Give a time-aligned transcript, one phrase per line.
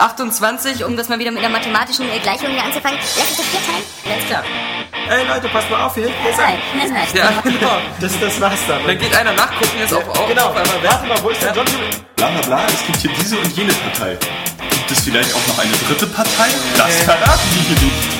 [0.00, 3.00] 28, um das mal wieder mit einer mathematischen Gleichung hier anzufangen.
[3.18, 3.84] Lass uns das vier teilen.
[4.14, 4.44] Alles klar.
[5.10, 6.78] Ey Leute, passt mal auf, hier hinten ist Nein, ein...
[6.78, 7.08] nein, nein.
[7.14, 7.78] Ja, genau.
[7.98, 8.86] Das, das war's dann.
[8.86, 11.52] Dann geht einer nachgucken, jetzt auf, auf, genau, auf einmal warte mal, wo ist der
[11.52, 11.66] John?
[12.14, 14.16] Bla bla bla, es gibt hier diese und jene Partei.
[14.70, 16.48] Gibt es vielleicht auch noch eine dritte Partei?
[16.76, 18.17] Das verraten die hier nicht.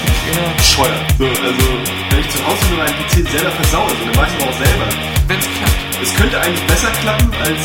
[0.56, 1.04] Bescheuert.
[1.16, 1.64] So, also,
[2.10, 4.58] wenn ich zu Hause nur meinen PC selber versaue, so, dann weiß ich aber auch
[4.58, 4.86] selber.
[5.28, 5.78] Wenn's klappt.
[6.02, 7.62] Es könnte eigentlich besser klappen, als,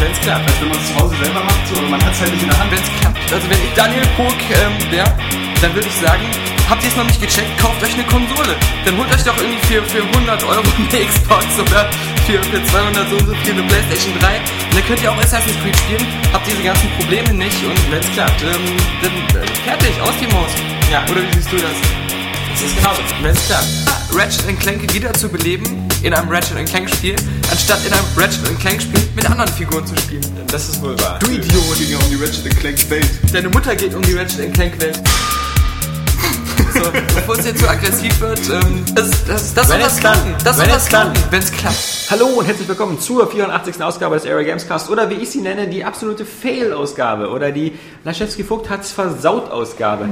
[0.00, 0.44] Wenn's klappt.
[0.46, 2.42] als wenn man es zu Hause selber macht, so, aber man hat es halt nicht
[2.42, 2.70] in der Hand.
[2.70, 3.32] Wenn's klappt.
[3.32, 5.12] Also wenn ich Daniel Pog ähm, wäre,
[5.62, 6.22] dann würde ich sagen,
[6.68, 8.56] habt ihr es noch nicht gecheckt, kauft euch eine Konsole.
[8.84, 11.88] Dann holt euch doch irgendwie für, für 100 Euro eine Xbox oder
[12.26, 14.36] für, für 200 so und so viel eine Playstation 3.
[14.36, 18.10] Und dann könnt ihr auch Assassin's Creed spielen, habt diese ganzen Probleme nicht und wenn's
[18.12, 20.50] klappt, ähm, dann äh, fertig, aus die Maus.
[20.90, 21.04] Ja.
[21.10, 21.76] Oder wie siehst du das?
[22.52, 23.02] Das ist genauso.
[23.22, 23.94] Wenn's klappt.
[24.14, 27.16] Ratchet Clank wieder zu beleben in einem Ratchet Clank Spiel,
[27.50, 30.22] anstatt in einem Ratchet Clank Spiel mit anderen Figuren zu spielen.
[30.48, 31.18] Das ist wohl wahr.
[31.18, 31.78] Du Idiot!
[31.78, 33.10] ging ja um die Ratchet Clank Welt.
[33.32, 35.00] Deine Mutter geht um die Ratchet Clank Welt.
[36.74, 40.00] So, bevor es jetzt zu aggressiv wird, ähm, das, das, das soll Wenn das es
[40.00, 40.16] klappt.
[40.16, 40.44] klappen.
[40.44, 42.06] Das soll das klappen, wenn es klappt.
[42.10, 43.80] Hallo und herzlich willkommen zur 84.
[43.80, 47.72] Ausgabe des Area Games Cast oder wie ich sie nenne, die absolute Fail-Ausgabe oder die
[48.02, 50.08] Laschewski Vogt hat's versaut Ausgabe.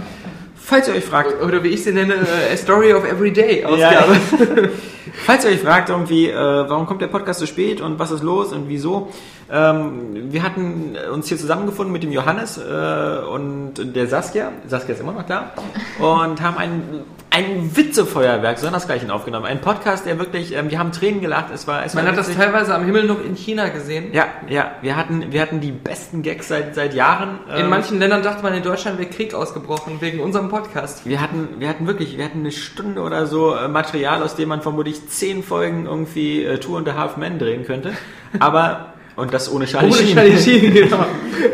[0.55, 4.13] Falls ihr euch fragt, Oder wie ich sie nenne, äh, A Story of Everyday Ausgabe.
[4.15, 4.69] Ja.
[5.27, 8.23] Falls ihr euch fragt, irgendwie, äh, warum kommt der Podcast so spät und was ist
[8.23, 9.11] los und wieso,
[9.53, 15.01] ähm, wir hatten uns hier zusammengefunden mit dem Johannes äh, und der Saskia, Saskia ist
[15.01, 15.53] immer noch da,
[15.99, 16.83] und haben ein,
[17.29, 19.45] ein Witzefeuerwerk, sondersgleichen aufgenommen.
[19.45, 22.19] Ein Podcast, der wirklich, ähm, wir haben Tränen gelacht, es war, es Man war hat
[22.19, 22.43] das witzig.
[22.43, 24.13] teilweise am Himmel noch in China gesehen.
[24.13, 27.39] Ja, ja, wir hatten, wir hatten die besten Gags seit, seit Jahren.
[27.55, 31.05] In Ähm, manchen Ländern dachte man, in Deutschland wäre Krieg ausgebrochen wegen unserem Podcast.
[31.07, 34.49] Wir hatten, wir hatten wirklich, wir hatten eine Stunde oder so äh, Material, aus dem
[34.49, 37.93] man vermutlich zehn Folgen irgendwie äh, Two and a Half Men drehen könnte.
[38.39, 41.05] Aber, und das ohne Charlie Ohne Sheen, genau.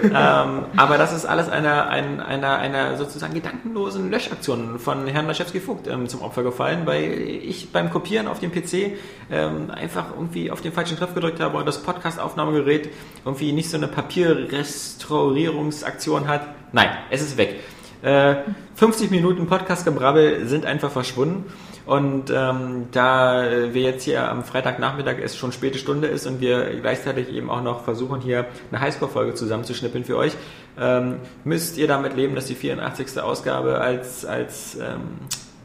[0.04, 5.86] ähm, aber das ist alles einer, ein, einer, einer sozusagen gedankenlosen Löschaktion von Herrn Laschewski-Vogt
[5.88, 8.92] ähm, zum Opfer gefallen, weil ich beim Kopieren auf dem PC
[9.30, 12.90] ähm, einfach irgendwie auf den falschen Knopf gedrückt habe und das Podcast-Aufnahmegerät
[13.24, 16.42] irgendwie nicht so eine Papierrestaurierungsaktion hat.
[16.72, 17.56] Nein, es ist weg.
[18.02, 18.36] Äh,
[18.76, 21.52] 50 Minuten Podcast-Gebrabbel sind einfach verschwunden.
[21.88, 26.78] Und ähm, da wir jetzt hier am Freitagnachmittag es schon späte Stunde ist und wir
[26.82, 30.34] gleichzeitig eben auch noch versuchen, hier eine Highscore-Folge zusammenzuschnippeln für euch,
[30.78, 33.22] ähm, müsst ihr damit leben, dass die 84.
[33.22, 35.00] Ausgabe als, als ähm,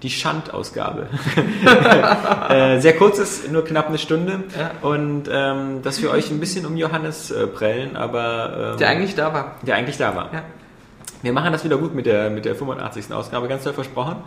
[0.01, 1.07] die Schandausgabe
[2.49, 4.45] äh, sehr kurz ist, nur knapp eine Stunde.
[4.57, 4.71] Ja.
[4.81, 9.15] Und ähm, dass wir euch ein bisschen um Johannes äh, prellen, aber ähm, Der eigentlich
[9.15, 9.55] da war.
[9.61, 10.33] der eigentlich da war.
[10.33, 10.43] Ja.
[11.21, 13.13] Wir machen das wieder gut mit der, mit der 85.
[13.13, 14.17] Ausgabe, ganz toll versprochen.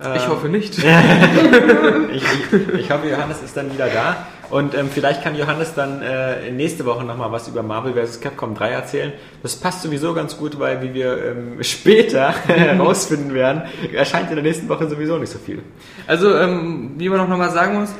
[0.00, 0.78] Ich Ähm, hoffe nicht.
[2.12, 4.26] ich, ich, ich hoffe, Johannes ist dann wieder da.
[4.50, 8.20] Und ähm, vielleicht kann Johannes dann äh, nächste Woche nochmal was über Marvel vs.
[8.20, 9.12] Capcom 3 erzählen.
[9.42, 13.62] Das passt sowieso ganz gut, weil, wie wir ähm, später herausfinden werden,
[13.92, 15.62] erscheint in der nächsten Woche sowieso nicht so viel.
[16.06, 17.90] Also, ähm, wie man noch mal sagen muss,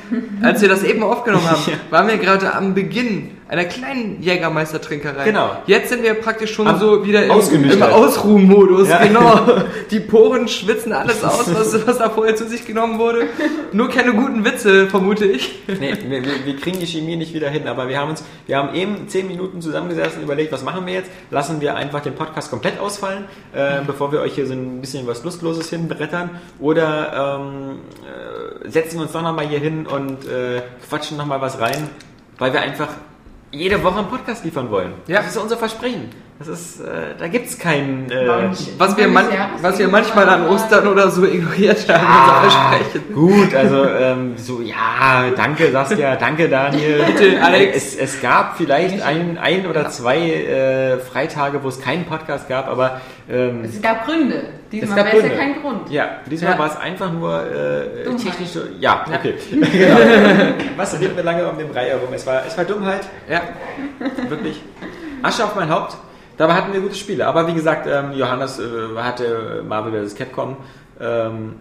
[0.43, 5.25] als wir das eben aufgenommen haben, waren wir gerade am Beginn einer kleinen Jägermeistertrinkerei.
[5.25, 5.57] Genau.
[5.67, 7.31] Jetzt sind wir praktisch schon Am so wieder im,
[7.71, 7.83] im.
[7.83, 8.89] Ausruhmodus.
[8.89, 9.05] Ja.
[9.05, 9.47] Genau.
[9.91, 13.27] Die Poren schwitzen alles aus, was, was da vorher zu sich genommen wurde.
[13.73, 15.63] Nur keine guten Witze, vermute ich.
[15.69, 18.57] Nee, wir, wir, wir kriegen die Chemie nicht wieder hin, aber wir haben uns, wir
[18.57, 21.11] haben eben zehn Minuten zusammengesessen und überlegt, was machen wir jetzt?
[21.31, 25.07] Lassen wir einfach den Podcast komplett ausfallen, äh, bevor wir euch hier so ein bisschen
[25.07, 26.31] was Lustloses hinbrettern?
[26.61, 27.79] Oder ähm,
[28.65, 31.91] äh, setzen wir uns doch nochmal hier hin und äh, quatschen nochmal was rein,
[32.39, 32.89] weil wir einfach
[33.59, 34.95] jede Woche einen Podcast liefern wollen.
[35.07, 35.19] Ja.
[35.19, 36.11] Das ist unser Versprechen.
[36.37, 38.11] Das ist, äh, da gibt's keinen.
[38.11, 38.27] Äh,
[38.77, 39.25] Was wir, man,
[39.63, 43.15] was wir manchmal an Ostern oder so ignoriert haben, unser Versprechen.
[43.15, 47.05] Gut, also ähm, so, ja, danke Saskia, danke Daniel.
[47.07, 47.77] Bitte, Alex.
[47.77, 52.67] Es, es gab vielleicht ein, ein oder zwei äh, Freitage, wo es keinen Podcast gab,
[52.67, 53.01] aber
[53.31, 54.35] ähm, Es gab Gründe.
[54.39, 55.89] es Diesmal wäre es ja kein Grund.
[55.89, 56.59] Ja, diesmal Ja.
[56.59, 58.25] war es einfach nur äh, Dummheit.
[58.25, 58.71] technische.
[58.81, 59.35] Ja, okay.
[59.51, 59.97] Genau.
[60.77, 62.09] Was reden wir lange um den Brei herum?
[62.13, 63.41] Es war, es war Dummheit, Ja.
[64.29, 64.61] wirklich.
[65.23, 65.97] Asche auf mein Haupt.
[66.37, 67.27] Dabei hatten wir gute Spiele.
[67.27, 68.63] Aber wie gesagt, ähm, Johannes äh,
[68.99, 70.15] hatte Marvel vs.
[70.15, 70.57] Capcom.
[71.01, 71.55] Ähm,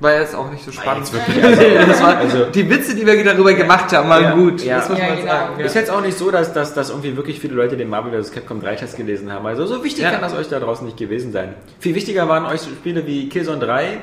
[0.00, 1.12] War jetzt auch nicht so spannend.
[1.12, 4.64] wirklich, also- das war, also- die Witze, die wir darüber gemacht haben, waren Ja, gut.
[4.64, 4.76] ja.
[4.76, 5.28] Das muss Ja, man genau.
[5.30, 5.60] sagen.
[5.60, 8.32] Ist jetzt auch nicht so, dass, dass, dass irgendwie wirklich viele Leute den Marvel vs.
[8.32, 9.44] Capcom 3 Test gelesen haben.
[9.46, 10.10] Also so wichtig Ja.
[10.12, 11.54] kann das euch da draußen nicht gewesen sein.
[11.80, 13.98] Viel wichtiger waren euch Spiele wie Killzone 3.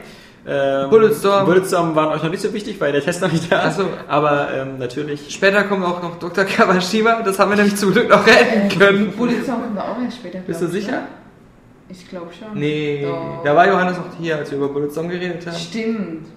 [0.49, 1.45] Ähm, Bulletstorm.
[1.45, 3.77] Bulletstorm waren euch noch nicht so wichtig, weil der Test noch nicht da ist.
[3.77, 3.89] So.
[4.07, 5.29] Aber ähm, natürlich.
[5.29, 6.45] Später kommt auch noch Dr.
[6.45, 9.11] Kawashima, das haben wir nämlich zum Glück noch retten können.
[9.11, 10.39] Bulletstorm kommen wir auch erst später.
[10.39, 10.89] Bist du ich, sicher?
[10.89, 11.07] oder?
[11.89, 12.57] Ich glaube schon.
[12.57, 13.43] Nee, Doch.
[13.43, 15.55] da war Johannes noch hier, als wir über Bulletstorm geredet haben.
[15.55, 16.27] Stimmt.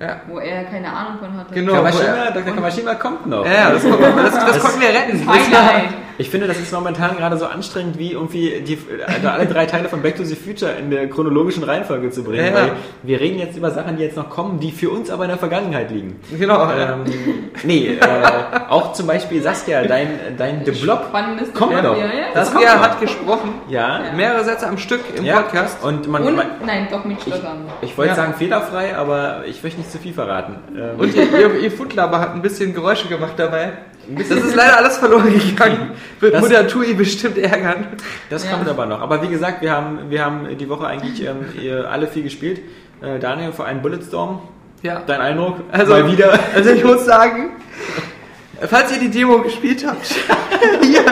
[0.00, 1.54] Ja, Wo er keine Ahnung von hatte.
[1.54, 1.72] Genau.
[1.72, 2.54] Kawashima, Dr.
[2.54, 3.44] Kawashima kommt noch.
[3.44, 5.26] ja, ja das, das, das, das konnten wir retten.
[5.26, 5.94] Highlight.
[6.18, 8.76] Ich finde, das ist momentan gerade so anstrengend, wie irgendwie die,
[9.06, 12.44] also alle drei Teile von Back to the Future in der chronologischen Reihenfolge zu bringen.
[12.44, 12.54] Ja, ja.
[12.54, 12.72] Weil
[13.04, 15.38] wir reden jetzt über Sachen, die jetzt noch kommen, die für uns aber in der
[15.38, 16.18] Vergangenheit liegen.
[16.36, 16.68] Genau.
[16.72, 17.04] Ähm,
[17.62, 18.00] nee, äh,
[18.68, 21.82] auch zum Beispiel Saskia, dein, dein The Blob Spannendes kommt Thema.
[21.82, 21.96] noch.
[21.98, 22.04] Ja.
[22.34, 22.88] Das Saskia kommt noch.
[22.90, 23.54] hat gesprochen.
[23.68, 25.36] Ja, Mehrere Sätze am Stück im ja.
[25.36, 25.84] Podcast.
[25.84, 27.66] Und man, Und, man nein, doch mit Stottern.
[27.80, 28.16] ich wollte Ja.
[28.16, 30.56] sagen fehlerfrei, aber ich möchte nicht zu viel verraten.
[30.76, 33.72] Ähm, Und ihr, ihr, ihr Foodlaber hat ein bisschen Geräusche gemacht dabei.
[34.16, 35.90] Das ist leider alles verloren gegangen.
[36.20, 37.86] Wird Das- Mutter Tui bestimmt ärgern.
[38.30, 38.52] Das Ja.
[38.52, 39.00] kommt aber noch.
[39.02, 42.60] Aber wie gesagt, wir haben, wir haben die Woche eigentlich ähm, ihr alle viel gespielt.
[43.02, 44.40] Äh, Daniel, vor allem Bulletstorm.
[44.82, 45.02] Ja.
[45.06, 45.56] Dein Eindruck?
[45.72, 46.38] Also, Mal wieder.
[46.54, 47.50] Also ich muss sagen,
[48.68, 50.14] falls ihr die Demo gespielt habt,
[50.82, 51.04] ihr,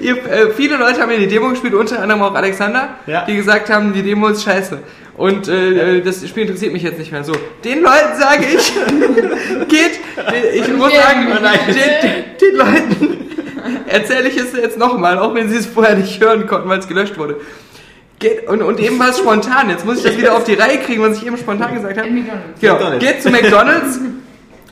[0.00, 3.24] ihr, äh, viele Leute haben ja die Demo gespielt, unter anderem auch Alexander, Ja.
[3.24, 4.78] die gesagt haben, die Demo ist scheiße.
[5.18, 7.32] Und äh, äh, das Spiel interessiert mich jetzt nicht mehr so.
[7.64, 8.72] Den Leuten sage ich,
[9.68, 9.98] geht,
[10.54, 13.30] ich muss sagen, oh den, den, Leuten
[13.88, 16.86] erzähle ich es jetzt nochmal, auch wenn sie es vorher nicht hören konnten, weil es
[16.86, 17.40] gelöscht wurde.
[18.20, 19.70] Geht, und, und eben war es spontan.
[19.70, 22.08] Jetzt muss ich das wieder auf die Reihe kriegen, was ich eben spontan gesagt habe.
[22.60, 22.98] Genau.
[22.98, 23.98] Geht zu McDonalds,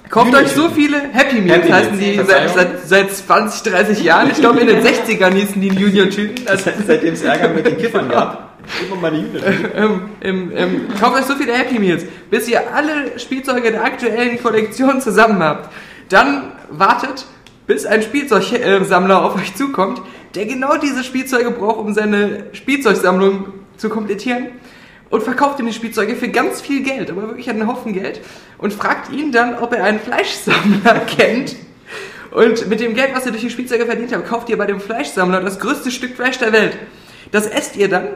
[0.09, 4.31] kauft euch so viele Happy Meals, Happy heißen die seit, seit, seit 20, 30 Jahren.
[4.31, 6.47] Ich glaube in den 60ern hießen die Junior-Tüten.
[6.47, 8.56] Also, Seitdem es Ärger mit den Kiffern gab.
[8.93, 9.41] Immer die Hühner.
[9.75, 14.43] ähm, ähm, ähm, kauft euch so viele Happy Meals, bis ihr alle Spielzeuge der aktuellen
[14.43, 15.73] Kollektion zusammen habt.
[16.09, 17.27] Dann wartet,
[17.67, 20.03] bis ein Spielzeugsammler auf euch zukommt,
[20.35, 23.47] der genau diese Spielzeuge braucht, um seine Spielzeugsammlung
[23.77, 24.49] zu komplettieren.
[25.09, 28.21] Und verkauft ihm die Spielzeuge für ganz viel Geld, aber wirklich einen Haufen Geld.
[28.59, 31.55] Und fragt ihn dann, ob er einen Fleischsammler kennt.
[32.33, 34.81] Und mit dem Geld, was ihr durch die Spielzeuge verdient habt, kauft ihr bei dem
[34.81, 36.77] Fleischsammler das größte Stück Fleisch der Welt.
[37.31, 38.09] Das esst ihr dann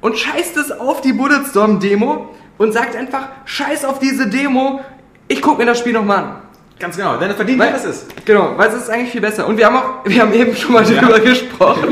[0.00, 2.28] und scheißt es auf die Bulletstorm-Demo
[2.58, 4.80] und sagt einfach, scheiß auf diese Demo,
[5.28, 6.42] ich guck mir das Spiel nochmal an.
[6.80, 8.24] Ganz genau, denn es verdient, Weil- was es ist.
[8.24, 9.46] Genau, weil es ist eigentlich viel besser.
[9.48, 11.00] Und wir haben auch, wir haben eben schon mal Ja.
[11.00, 11.88] drüber gesprochen.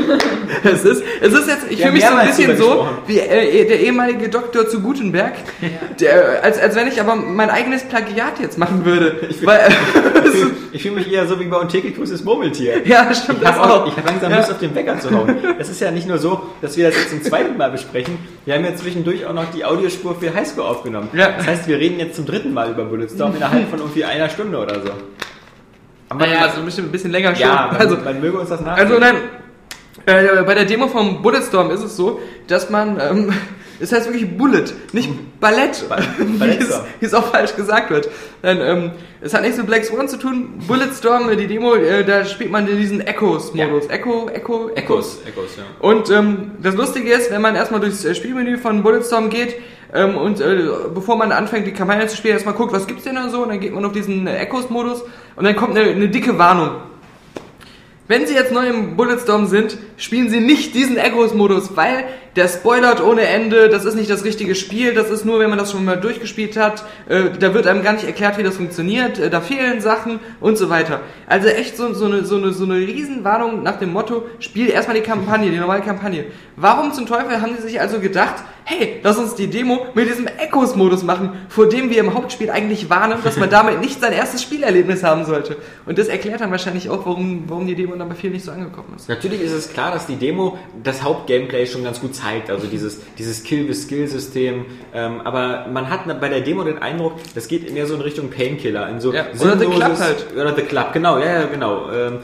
[0.63, 3.79] Es ist, es ist jetzt, ich fühle mich so ein bisschen so wie äh, der
[3.81, 5.33] ehemalige Doktor zu Gutenberg,
[5.99, 9.17] der, als, als wenn ich aber mein eigenes Plagiat jetzt machen würde.
[9.29, 12.85] Ich fühle mich eher so wie bei Ontekikus das Murmeltier.
[12.85, 14.37] ja, stimmt, Ich das habe hab langsam Ja.
[14.37, 15.35] Lust auf den Wecker zu hauen.
[15.59, 18.17] Es ist ja nicht nur so, dass wir das jetzt zum zweiten Mal besprechen.
[18.45, 21.09] Wir haben ja zwischendurch auch noch die Audiospur für Highschool aufgenommen.
[21.13, 21.31] Ja.
[21.37, 24.57] Das heißt, wir reden jetzt zum dritten Mal über Bulletstorm innerhalb von irgendwie einer Stunde
[24.57, 24.91] oder so.
[26.09, 27.47] Aber Naja, also ein bisschen, ein bisschen länger schon.
[27.47, 28.77] ja, man, also, man möge uns das nach.
[28.77, 29.15] Also nein,
[30.05, 33.33] äh, bei der Demo vom Bulletstorm ist es so, dass man, ähm,
[33.79, 34.63] es heißt wirklich Bullet,
[34.93, 35.09] nicht
[35.41, 36.81] Ballett, Ba- wie, es, Ballettstorm.
[37.01, 38.07] wie es auch falsch gesagt wird.
[38.41, 40.59] Nein, ähm, es hat nichts mit Black Swan zu tun.
[40.65, 43.87] Bulletstorm, äh, die Demo, äh, da spielt man in diesen Echos-Modus.
[43.89, 45.63] Echo, Echo, Echos, Echos, ja.
[45.79, 49.55] und ähm, das Lustige ist, wenn man erstmal durchs äh, Spielmenü von Bulletstorm geht
[49.93, 53.15] ähm, und äh, bevor man anfängt, die Kampagne zu spielen, erstmal guckt, was gibt's denn
[53.15, 55.03] da so, und dann geht man auf diesen äh, Echos-Modus
[55.35, 56.71] und dann kommt eine, eine dicke Warnung.
[58.09, 62.05] Wenn Sie jetzt neu im Bulletstorm sind, spielen Sie nicht diesen Echos-Modus, weil
[62.37, 65.57] der spoilert ohne Ende, das ist nicht das richtige Spiel, das ist nur, wenn man
[65.57, 69.17] das schon mal durchgespielt hat, äh, da wird einem gar nicht erklärt, wie das funktioniert,
[69.17, 71.01] äh, da fehlen Sachen und so weiter.
[71.25, 74.95] Also echt so, so, eine, so, eine, so eine Riesenwarnung nach dem Motto, spiel erstmal
[74.95, 76.25] die Kampagne, die normale Kampagne.
[76.55, 78.35] Warum zum Teufel haben die sich also gedacht,
[78.69, 82.89] hey, lass uns die Demo mit diesem Echos-Modus machen, vor dem wir im Hauptspiel eigentlich
[82.89, 85.55] warnen, dass man damit nicht sein erstes Spielerlebnis haben sollte.
[85.85, 88.51] Und das erklärt dann wahrscheinlich auch, warum, warum die Demo dann bei vielen nicht so
[88.51, 89.07] angekommen ist.
[89.07, 92.99] Natürlich ist es klar, dass die Demo das Hauptgameplay schon ganz gut zeigt, also dieses,
[93.17, 94.65] dieses Kill-with-Skill-System.
[94.93, 98.29] Ähm, aber man hat bei der Demo den Eindruck, das geht mehr so in Richtung
[98.29, 98.89] Painkiller.
[98.89, 100.25] In so Ja, oder The Club halt.
[100.35, 101.89] Oder The Club, genau, ja, ja, genau.
[101.91, 102.19] Ähm,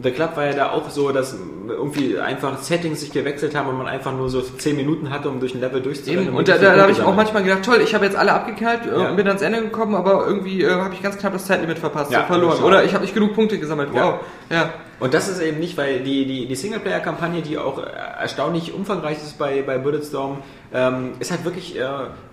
[0.00, 1.36] The Club war ja da auch so, dass
[1.68, 5.40] irgendwie einfach Settings sich gewechselt haben und man einfach nur so 10 Minuten hatte, um
[5.40, 6.24] durch ein Level durchzurennen.
[6.26, 8.16] Eben, und und da, da, da habe ich auch manchmal gedacht, toll, ich habe jetzt
[8.16, 9.10] alle abgeknallt äh, Ja.
[9.10, 12.12] und bin ans Ende gekommen, aber irgendwie äh, habe ich ganz knapp das Zeitlimit verpasst,
[12.12, 12.62] Ja, so verloren.
[12.62, 13.88] Oder ich habe nicht genug Punkte gesammelt.
[13.92, 14.04] Ja.
[14.04, 14.14] Wow.
[14.50, 14.70] Ja.
[15.00, 17.86] Und das ist eben nicht, weil die, die, die Singleplayer-Kampagne, die auch äh,
[18.20, 21.84] erstaunlich umfangreich ist bei, bei Bulletstorm, ähm, ist halt wirklich äh,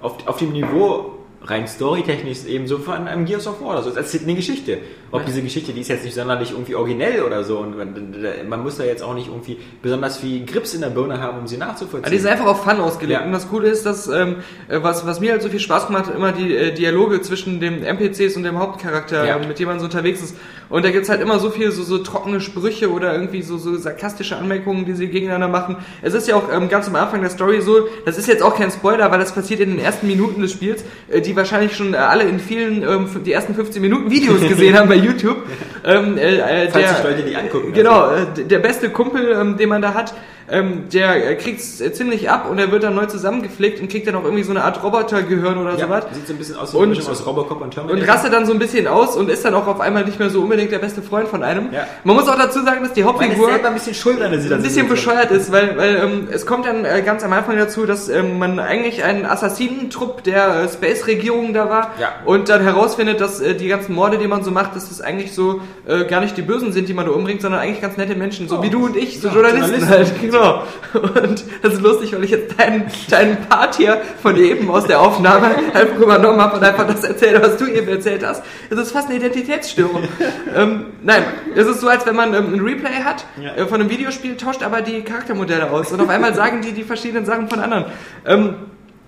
[0.02, 1.15] auf, auf dem Niveau
[1.46, 3.90] rein storytechnisch eben so von einem Gears of War oder so.
[3.92, 4.80] Es erzählt eine Geschichte.
[5.12, 7.60] Ob diese Geschichte, die ist jetzt nicht sonderlich irgendwie originell oder so.
[7.60, 8.16] Und man,
[8.50, 11.48] man muss da jetzt auch nicht irgendwie besonders viel Grips in der Birne haben, um
[11.48, 12.04] sie nachzuvollziehen.
[12.04, 13.22] Also die sind einfach auf Fun ausgelegt.
[13.22, 13.26] Ja.
[13.26, 14.38] Und das Coole ist, dass ähm,
[14.68, 17.60] äh, was, was mir halt so viel Spaß gemacht hat, immer die äh, Dialoge zwischen
[17.62, 19.38] dem NPCs und dem Hauptcharakter, Ja.
[19.38, 20.36] äh, mit dem man so unterwegs ist.
[20.68, 23.78] Und da gibt's halt immer so viel so, so trockene Sprüche oder irgendwie so, so
[23.78, 25.78] sarkastische Anmerkungen, die sie gegeneinander machen.
[26.02, 28.56] Es ist ja auch ähm, ganz am Anfang der Story so, das ist jetzt auch
[28.56, 31.94] kein Spoiler, weil das passiert in den ersten Minuten des Spiels, äh, die wahrscheinlich schon
[31.94, 35.38] äh, alle in vielen, ähm, die ersten 15 Minuten Videos gesehen haben bei YouTube.
[35.88, 37.72] Ähm, äh, äh, Falls der- sich Leute die angucken.
[37.72, 40.16] Genau, äh, d- der beste Kumpel, ähm, den man da hat,
[40.50, 44.08] ähm, der äh, kriegt es ziemlich ab und er wird dann neu zusammengepflegt und kriegt
[44.08, 46.06] dann auch irgendwie so eine Art Robotergehirn oder Ja, sowas.
[46.14, 48.02] sieht so ein bisschen aus wie Und- aus Robocop und Terminator.
[48.02, 50.30] Und rastet dann so ein bisschen aus und ist dann auch auf einmal nicht mehr
[50.30, 51.70] so unbedingt der beste Freund von einem.
[51.74, 51.88] Ja.
[52.04, 55.52] Man muss auch dazu sagen, dass die Hauptfigur ein bisschen schuld ein bisschen bescheuert ist,
[55.52, 59.04] weil, weil ähm, es kommt dann äh, ganz am Anfang dazu, dass ähm, man eigentlich
[59.04, 62.10] einen Assassinentrupp der äh, Space-Regierung da war Ja.
[62.26, 65.34] und dann herausfindet, dass äh, die ganzen Morde, die man so macht, dass das eigentlich
[65.34, 68.16] so äh, gar nicht die Bösen sind, die man da umbringt, sondern eigentlich ganz nette
[68.16, 68.64] Menschen, so Oh.
[68.64, 69.90] wie du und ich, so Journalisten, Journalisten.
[69.90, 70.64] halt, genau.
[70.94, 75.02] Und das ist lustig, weil ich jetzt deinen, deinen Part hier von eben aus der
[75.02, 78.44] Aufnahme einfach übernommen habe und einfach das erzählt, was du eben erzählt hast.
[78.70, 80.04] Das ist fast eine Identitätsstörung.
[80.56, 81.24] ähm, nein,
[81.56, 83.56] es ist so, als wenn man ähm, ein Replay hat Ja.
[83.56, 86.84] äh, von einem Videospiel, tauscht aber die Charaktermodelle aus und auf einmal sagen die die
[86.84, 87.86] verschiedenen Sachen von anderen.
[88.26, 88.56] Ähm,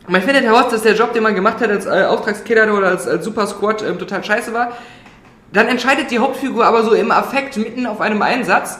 [0.09, 3.07] man findet heraus, dass der Job, den man gemacht hat als äh, Auftragskiller oder als,
[3.07, 4.71] als Super Squad ähm, total scheiße war.
[5.51, 8.79] Dann entscheidet die Hauptfigur aber so im Affekt mitten auf einem Einsatz,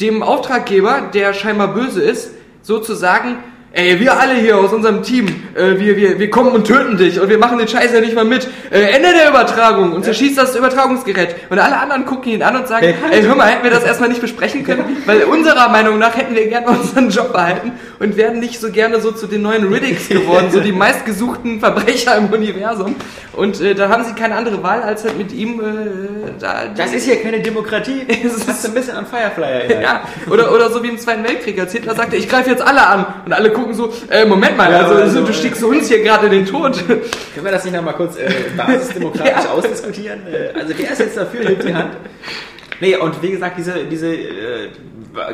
[0.00, 2.30] dem Auftraggeber, der scheinbar böse ist,
[2.62, 3.38] sozusagen,
[3.76, 7.20] ey, wir alle hier aus unserem Team, äh, wir, wir, wir kommen und töten dich
[7.20, 8.48] und wir machen den Scheiß ja nicht mal mit.
[8.70, 11.36] Äh, Ende der Übertragung und zerschießt das Übertragungsgerät.
[11.50, 14.08] Und alle anderen gucken ihn an und sagen, ey, hör mal, hätten wir das erstmal
[14.08, 18.40] nicht besprechen können, weil unserer Meinung nach hätten wir gerne unseren Job behalten und wären
[18.40, 22.96] nicht so gerne so zu den neuen Riddicks geworden, so die meistgesuchten Verbrecher im Universum.
[23.36, 25.64] Und äh, da haben sie keine andere Wahl, als halt mit ihm äh,
[26.40, 26.68] da...
[26.74, 28.06] Das ist hier keine Demokratie.
[28.26, 29.82] Das ist ein bisschen an Firefly.
[29.82, 32.86] Ja, oder, oder so wie im Zweiten Weltkrieg, als Hitler sagte, ich greife jetzt alle
[32.86, 33.06] an.
[33.24, 36.02] Und alle gucken so, äh, Moment mal, Ja, also, also, du äh, stiegst uns hier
[36.02, 36.76] gerade in den Tod.
[36.86, 40.20] Können wir das nicht nochmal kurz äh, basisdemokratisch ausdiskutieren?
[40.26, 41.96] Äh, also wer ist jetzt dafür, hebt die Hand.
[42.80, 44.68] Nee, und wie gesagt, diese, diese äh,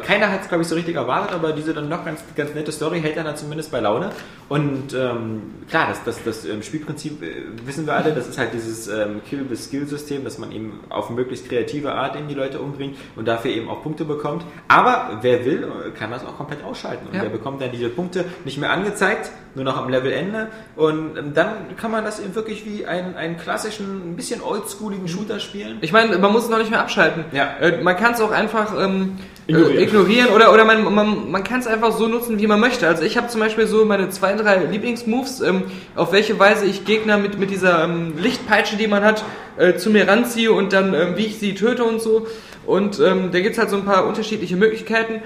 [0.04, 2.70] keiner hat es, glaube ich, so richtig erwartet, aber diese dann noch ganz, ganz nette
[2.72, 4.10] Story hält dann zumindest bei Laune.
[4.48, 7.26] Und ähm, klar, das, das, das ähm, Spielprinzip äh,
[7.64, 11.92] wissen wir alle, das ist halt dieses ähm, Kill-with-Skill-System, dass man eben auf möglichst kreative
[11.94, 14.44] Art eben die Leute umbringt und dafür eben auch Punkte bekommt.
[14.68, 15.66] Aber wer will,
[15.98, 17.06] kann das auch komplett ausschalten.
[17.08, 17.22] Und Ja.
[17.22, 20.48] der bekommt dann diese Punkte nicht mehr angezeigt, nur noch am Levelende.
[20.76, 25.08] Und ähm, dann kann man das eben wirklich wie einen, einen klassischen, ein bisschen oldschooligen
[25.08, 25.78] Shooter spielen.
[25.80, 27.24] Ich meine, man muss es noch nicht mehr abschalten.
[27.32, 27.56] Ja.
[27.60, 29.78] Äh, man kann es auch einfach ähm, Ignorieren.
[29.78, 32.86] Äh, ignorieren oder, oder man, man, man kann es einfach so nutzen, wie man möchte.
[32.86, 35.64] Also ich habe zum Beispiel so meine zwei, drei Lieblingsmoves, ähm,
[35.96, 39.24] auf welche Weise ich Gegner mit, mit dieser ähm, Lichtpeitsche, die man hat,
[39.56, 42.26] äh, zu mir ranziehe und dann, ähm, wie ich sie töte und so.
[42.66, 45.22] Und ähm, da gibt's halt so ein paar unterschiedliche Möglichkeiten.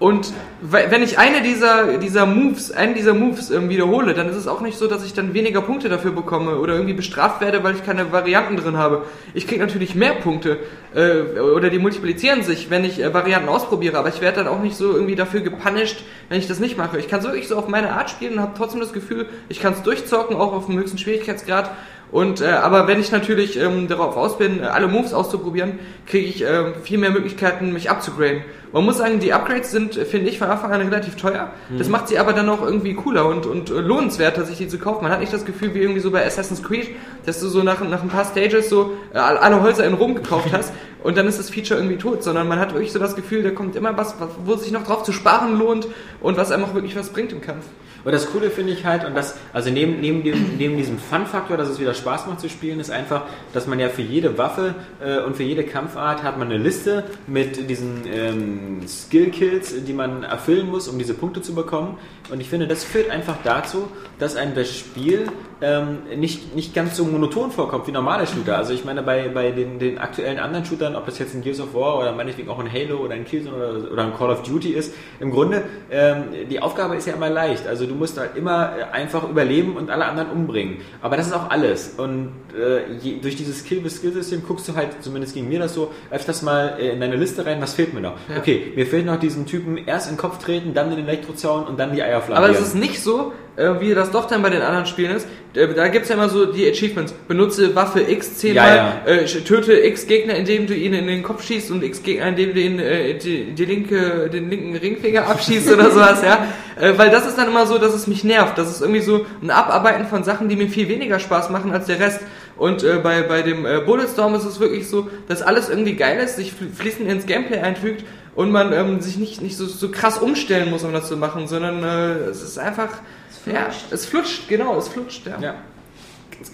[0.00, 4.36] Und we- wenn ich eine dieser, dieser Moves, einen dieser Moves ähm, wiederhole, dann ist
[4.36, 7.62] es auch nicht so, dass ich dann weniger Punkte dafür bekomme oder irgendwie bestraft werde,
[7.62, 9.04] weil ich keine Varianten drin habe.
[9.34, 10.56] Ich kriege natürlich mehr Punkte
[10.94, 14.62] äh, oder die multiplizieren sich, wenn ich äh, Varianten ausprobiere, aber ich werde dann auch
[14.62, 16.98] nicht so irgendwie dafür gepunished, wenn ich das nicht mache.
[16.98, 19.60] Ich kann so wirklich so auf meine Art spielen und habe trotzdem das Gefühl, ich
[19.60, 21.70] kann es durchzocken, auch auf dem höchsten Schwierigkeitsgrad.
[22.12, 26.26] Und äh, aber wenn ich natürlich ähm, darauf aus bin, äh, alle Moves auszuprobieren, kriege
[26.26, 28.42] ich ähm, viel mehr Möglichkeiten, mich abzugraden.
[28.72, 31.52] Man muss sagen, die Upgrades sind, äh, finde ich, von Anfang an relativ teuer.
[31.76, 34.78] Das macht sie aber dann auch irgendwie cooler und, und äh, lohnenswerter, sich die zu
[34.78, 35.04] kaufen.
[35.04, 36.88] Man hat nicht das Gefühl, wie irgendwie so bei Assassin's Creed,
[37.26, 40.48] dass du so nach, nach ein paar Stages so äh, alle Häuser in Rom gekauft
[40.52, 40.72] hast
[41.04, 43.50] und dann ist das Feature irgendwie tot, sondern man hat wirklich so das Gefühl, da
[43.50, 45.86] kommt immer was, was wo es sich noch drauf zu sparen lohnt
[46.20, 47.64] und was einem auch wirklich was bringt im Kampf.
[48.04, 51.56] Und das Coole finde ich halt, und das, also neben, neben, dem, neben diesem Fun-Faktor,
[51.56, 54.74] dass es wieder Spaß macht zu spielen, ist einfach, dass man ja für jede Waffe
[55.00, 60.22] äh, und für jede Kampfart hat man eine Liste mit diesen ähm, Skill-Kills, die man
[60.22, 61.98] erfüllen muss, um diese Punkte zu bekommen.
[62.30, 65.26] Und ich finde, das führt einfach dazu, dass einem das Spiel
[65.62, 68.56] ähm, nicht, nicht ganz so monoton vorkommt wie normale Shooter.
[68.56, 71.60] Also ich meine, bei, bei den, den aktuellen anderen Shootern, ob das jetzt ein Gears
[71.60, 74.42] of War oder meinetwegen auch ein Halo oder ein Killzone oder, oder ein Call of
[74.42, 77.66] Duty ist, im Grunde, ähm, die Aufgabe ist ja immer leicht.
[77.66, 80.78] Also du musst halt immer äh, einfach überleben und alle anderen umbringen.
[81.02, 81.94] Aber das ist auch alles.
[81.96, 86.42] Und äh, je, durch dieses Kill-with-Skill-System guckst du halt, zumindest ging mir das so, öfters
[86.42, 88.14] mal äh, in deine Liste rein, was fehlt mir noch?
[88.28, 88.38] Ja.
[88.38, 91.64] Okay, mir fehlt noch diesen Typen erst in den Kopf treten, dann in den Elektrozaun
[91.64, 94.50] und dann die Eier Aber es ist nicht so, äh, wie das doch dann bei
[94.50, 95.26] den anderen Spielen ist.
[95.54, 97.12] Äh, Da gibt's ja immer so die Achievements.
[97.28, 101.22] Benutze Waffe X zehnmal, Ja, Äh, sch- töte X Gegner, indem du ihn in den
[101.22, 105.26] Kopf schießt und X Gegner, indem du ihn, äh, die, die linke, den linken Ringfinger
[105.26, 106.46] abschießt oder sowas, ja.
[106.80, 108.56] Äh, weil das ist dann immer so, dass es mich nervt.
[108.56, 111.86] Das ist irgendwie so ein Abarbeiten von Sachen, die mir viel weniger Spaß machen als
[111.86, 112.20] der Rest.
[112.56, 116.20] Und äh, bei, bei dem äh, Bulletstorm ist es wirklich so, dass alles irgendwie geil
[116.22, 118.04] ist, sich fl- fließend ins Gameplay einfügt
[118.40, 121.46] und man ähm, sich nicht, nicht so, so krass umstellen muss, um das zu machen,
[121.46, 122.88] sondern äh, es ist einfach,
[123.30, 123.92] Es ja, flutscht.
[123.92, 125.36] es flutscht, genau, es flutscht, ja.
[125.40, 125.54] Ja.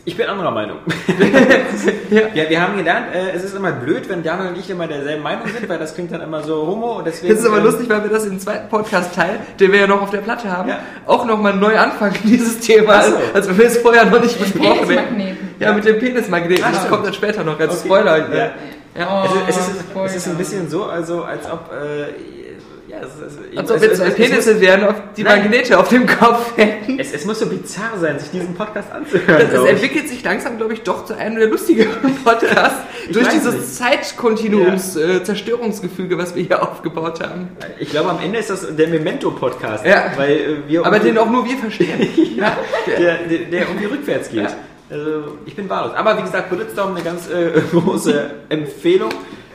[0.04, 0.78] Ich bin anderer Meinung.
[2.10, 2.20] Ja.
[2.34, 5.22] Ja, wir haben gelernt, äh, es ist immer blöd, wenn Daniel und ich immer derselben
[5.24, 7.32] Meinung sind, weil das klingt dann immer so homo und deswegen.
[7.32, 10.00] Das ist aber ähm, lustig, weil wir das im zweiten Podcast-Teil, den wir ja noch
[10.02, 10.78] auf der Platte haben, Ja.
[11.06, 13.02] auch nochmal neu anfangen, dieses Thema.
[13.02, 13.16] So.
[13.34, 14.86] Als wenn wir es vorher noch nicht besprochen hätten.
[14.86, 15.48] Penismagneten.
[15.58, 16.64] Ja, mit dem Penismagneten.
[16.66, 17.84] Ach Das kommt dann später noch als Okay.
[17.86, 18.34] Spoiler.
[18.34, 18.50] Ja.
[18.98, 19.24] Ja.
[19.24, 19.30] Ja.
[19.48, 22.12] Es ist, es, ist, Oh, es ist ein bisschen so, also als ob äh,
[22.88, 23.08] ja, es,
[23.52, 25.40] es, Als ob es- wir es- Penisse wären, auf die Nein.
[25.42, 26.98] Magnete auf dem Kopf hätten.
[27.00, 29.48] Es, es muss so bizarr sein, sich diesen Podcast anzuhören.
[29.50, 32.78] Das, es entwickelt sich langsam, glaube ich, doch zu einem der lustigeren Podcasts.
[33.12, 33.74] Durch dieses nicht.
[33.74, 35.20] Zeitkontinuums, äh,
[36.16, 37.48] was wir hier aufgebaut haben.
[37.80, 39.84] Ich glaube, am Ende ist das der Memento-Podcast.
[39.84, 40.12] Ja.
[40.16, 42.08] Weil äh, wir Aber den auch nur wir verstehen.
[42.36, 44.42] ja, der, der, der irgendwie rückwärts geht.
[44.44, 44.56] Ja.
[44.90, 45.94] Also, ich bin wahllos.
[45.96, 49.10] Aber wie gesagt, Bulletstorm eine ganz äh, große Empfehlung.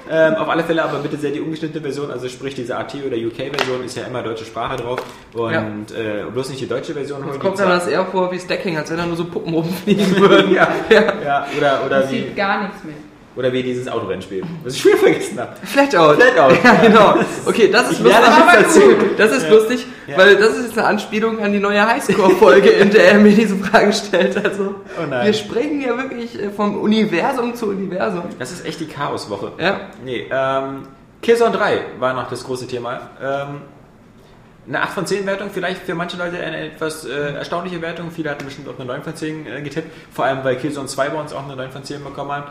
[0.10, 3.16] Ähm, auf alle Fälle aber bitte sehr die ungeschnittene Version, also sprich diese AT oder
[3.16, 5.00] UK-Version ist ja immer deutsche Sprache drauf
[5.34, 5.62] und Ja.
[5.62, 8.90] äh, bloß nicht die deutsche Version die kommt dann das eher vor wie Stacking, als
[8.92, 10.54] wenn da nur so Puppen rumfliegen würden.
[10.54, 11.02] ja, Ja.
[11.24, 12.96] ja, oder, oder, Das wie, sieht gar nichts mehr.
[13.36, 15.56] Oder wie dieses Autorennspiel, was ich schon vergessen habe.
[15.64, 16.16] Flatout.
[16.20, 16.56] Flatout.
[16.64, 17.16] Ja, genau.
[17.46, 18.22] Okay, das ist Ich lustig.
[18.54, 18.82] dazu.
[19.18, 19.50] Das ist Ja.
[19.54, 20.18] lustig, Ja.
[20.18, 23.56] weil das ist jetzt eine Anspielung an die neue Highscore-Folge, in der er mir diese
[23.58, 24.44] Frage stellt.
[24.44, 25.26] Also, Oh nein.
[25.26, 28.24] wir springen ja wirklich äh, vom Universum zu Universum.
[28.40, 29.54] Das ist echt die Chaoswoche.
[29.60, 29.80] Ja.
[30.04, 30.88] Nee, ähm,
[31.22, 33.00] Killzone 3 war noch das große Thema.
[33.24, 33.62] Ähm,
[34.68, 38.12] eine 8 von 10 Wertung, vielleicht für manche Leute eine etwas äh, erstaunliche Wertung.
[38.12, 41.10] Viele hatten bestimmt auf eine 9 von 10 äh, getippt, vor allem weil Killzone 2
[41.10, 42.48] bei uns auch eine 9 von 10 bekommen hat.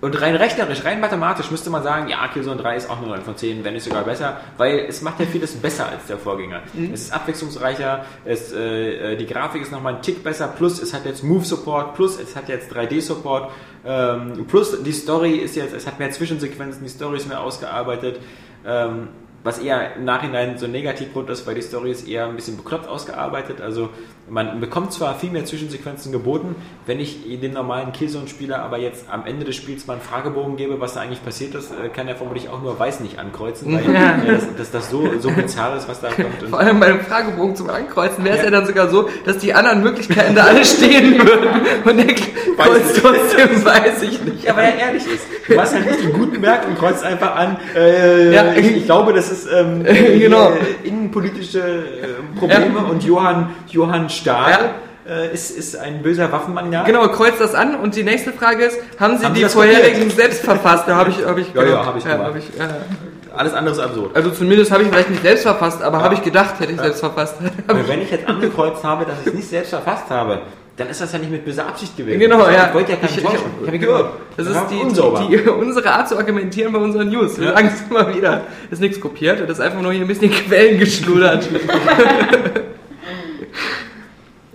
[0.00, 3.22] Und rein rechnerisch, rein mathematisch müsste man sagen, ja, Killzone 3 ist auch eine 9
[3.22, 6.62] von 10, wenn nicht sogar besser, weil es macht ja vieles besser als der Vorgänger.
[6.92, 10.92] Es ist abwechslungsreicher, es, äh, äh, die Grafik ist nochmal ein Tick besser, plus es
[10.92, 13.50] hat jetzt Move-Support, plus es hat jetzt 3D-Support,
[13.86, 18.20] ähm, plus die Story ist jetzt, es hat mehr Zwischensequenzen, die Story ist mehr ausgearbeitet,
[18.66, 19.08] ähm,
[19.44, 22.56] was eher im Nachhinein so ein Negativgrund ist, weil die Story ist eher ein bisschen
[22.56, 23.60] bekloppt ausgearbeitet.
[23.60, 23.90] Also
[24.28, 26.56] man bekommt zwar viel mehr Zwischensequenzen geboten,
[26.86, 30.80] wenn ich dem normalen Killzone-Spieler aber jetzt am Ende des Spiels mal einen Fragebogen gebe,
[30.80, 33.92] was da eigentlich passiert ist, äh, kann er vermutlich auch nur Weiß nicht ankreuzen, weil
[33.94, 34.16] Ja.
[34.26, 36.42] äh, das, dass das so, so bizarr ist, was da kommt.
[36.42, 38.50] Und Vor allem bei dem Fragebogen zum Ankreuzen wäre es ja.
[38.50, 41.48] dann sogar so, dass die anderen Möglichkeiten da alle stehen würden.
[41.84, 44.44] Und der kreuzt trotzdem, weiß ich nicht.
[44.44, 45.24] Ja, weil er ehrlich ist.
[45.48, 47.56] Du machst halt nicht den guten Merk und kreuzt einfach an.
[47.76, 48.52] Äh, Ja.
[48.54, 49.84] ich, ich glaube, das ist ähm,
[50.18, 50.50] Genau.
[50.50, 50.88] äh,
[51.20, 54.70] innenpolitische äh, Probleme und Johann, Johann Stahl
[55.08, 56.86] äh, ist, ist ein böser Waffenmagnat.
[56.86, 59.54] Genau, kreuzt das an und die nächste Frage ist, haben Sie Haben Sie die das
[59.54, 60.16] vorherigen kopiert?
[60.16, 60.84] selbst verfasst?
[60.86, 61.86] Da habe ich, hab ich, Ja, ja, gedacht.
[61.86, 62.20] hab ich gemacht.
[62.22, 64.16] hab ich, äh, Alles andere ist absurd.
[64.16, 67.00] also zumindest habe ich vielleicht nicht selbst verfasst, aber habe ich gedacht, hätte ich selbst
[67.00, 67.36] verfasst.
[67.66, 70.42] Wenn ich jetzt angekreuzt habe, dass ich es nicht selbst verfasst habe,
[70.76, 72.20] dann ist das ja nicht mit böser Absicht gewesen.
[72.20, 72.68] Genau, ja.
[72.68, 73.50] Ich wollte ja keinen Ich- ich- täuschen.
[73.62, 74.12] Ich habe gehört.
[74.36, 75.26] Das ist die, unsauber.
[75.30, 77.38] die, die, unsere Art zu argumentieren bei unseren News.
[77.38, 77.52] Wir Ja.
[77.54, 78.42] sagen es immer wieder.
[78.70, 81.48] Ist nichts kopiert, das ist einfach nur hier ein bisschen Quellen geschludert.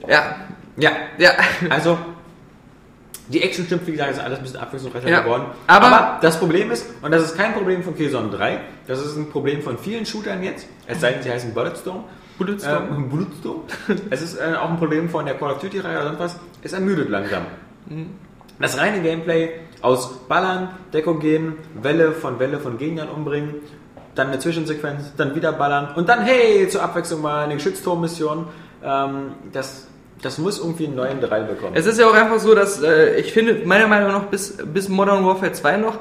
[0.07, 0.35] ja,
[0.77, 1.31] Ja, ja.
[1.69, 1.97] Also,
[3.27, 5.45] die Action stimmt, wie gesagt, ist alles ein bisschen abwechslungsreicher Ja, geworden.
[5.67, 9.29] aber- das Problem ist, und das ist kein Problem von Killzone 3, das ist ein
[9.29, 12.03] Problem von vielen Shootern jetzt, es sei denn, sie heißen Bulletstorm.
[13.09, 13.61] Bulletstorm.
[13.87, 16.39] Ähm, es ist äh, auch ein Problem von der Call of Duty-Reihe oder sonst was,
[16.63, 17.43] es ermüdet langsam.
[18.59, 19.49] Das reine Gameplay
[19.81, 23.55] aus Ballern, Deckung geben, Welle von Welle von Gegnern umbringen,
[24.15, 28.47] dann eine Zwischensequenz, dann wieder ballern und dann, hey, zur Abwechslung mal eine Geschützturmmission.
[28.83, 29.87] Ähm, das,
[30.21, 31.73] das muss irgendwie einen neuen Drall bekommen.
[31.75, 34.89] Es ist ja auch einfach so, dass äh, ich finde, meiner Meinung nach bis, bis
[34.89, 35.97] Modern Warfare 2 noch,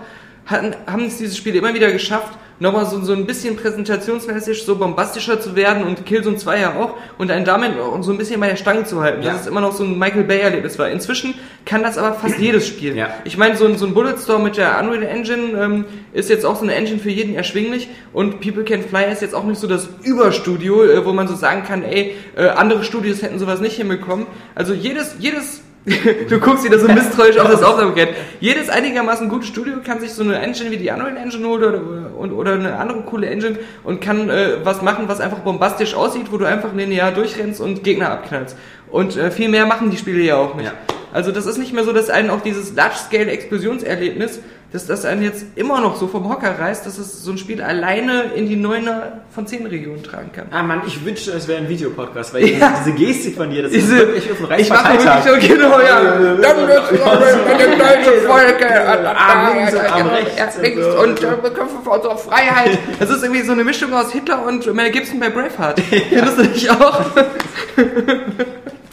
[0.51, 4.77] hatten, haben es diese Spiele immer wieder geschafft, nochmal so, so ein bisschen präsentationsmäßig so
[4.77, 8.39] bombastischer zu werden und Killzone 2 ja auch und einen damit auch so ein bisschen
[8.39, 9.23] bei der Stange zu halten.
[9.23, 9.33] Ja.
[9.33, 10.91] Das ist immer noch so ein Michael Bay-Erlebnis war.
[10.91, 11.35] Inzwischen
[11.65, 12.97] kann das aber fast jedes Spiel.
[12.97, 13.15] Ja.
[13.25, 16.57] Ich meine, so ein, so ein Bulletstorm mit der Unreal Engine ähm, ist jetzt auch
[16.57, 19.67] so eine Engine für jeden erschwinglich und People Can Fly ist jetzt auch nicht so
[19.67, 23.77] das Überstudio, äh, wo man so sagen kann, ey, äh, andere Studios hätten sowas nicht
[23.77, 24.27] hinbekommen.
[24.55, 28.15] Also jedes, jedes du guckst wieder so misstrauisch auf das Aufnahmegerät.
[28.39, 31.81] Jedes einigermaßen gute Studio kann sich so eine Engine wie die Unreal Engine holen oder,
[32.19, 36.27] oder, oder eine andere coole Engine und kann äh, was machen, was einfach bombastisch aussieht,
[36.31, 38.57] wo du einfach linear durchrennst und Gegner abknallst.
[38.91, 40.67] Und äh, viel mehr machen die Spiele ja auch nicht.
[40.67, 40.73] Ja.
[41.13, 44.41] Also das ist nicht mehr so, dass einen auch dieses Large-Scale-Explosionserlebnis,
[44.73, 47.61] dass das einen jetzt immer noch so vom Hocker reißt, dass es so ein Spiel
[47.61, 49.03] alleine in die 9er
[49.35, 50.47] von 10 Regionen tragen kann.
[50.53, 52.75] Ah Mann, ich wünschte, es wäre ein Videopodcast, weil Ja.
[52.79, 55.81] diese, Gestik von dir, das Diese, ist wirklich auf dem ich mache wirklich so, genau,
[55.81, 56.01] ja.
[56.03, 59.17] Dann wird's mit dem deutschen Volke.
[59.17, 62.79] Arm links und Ja, rechts links und äh, wir kämpfen für unsere Freiheit.
[63.01, 65.81] Das ist irgendwie so eine Mischung aus Hitler und Mel Gibson bei Braveheart.
[65.81, 67.01] Findest du nicht auch?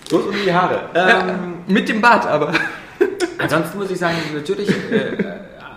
[0.09, 0.79] Bloß um die Haare.
[0.95, 2.53] Ähm, Mit dem Bart aber.
[3.37, 5.17] Ansonsten muss ich sagen, natürlich äh,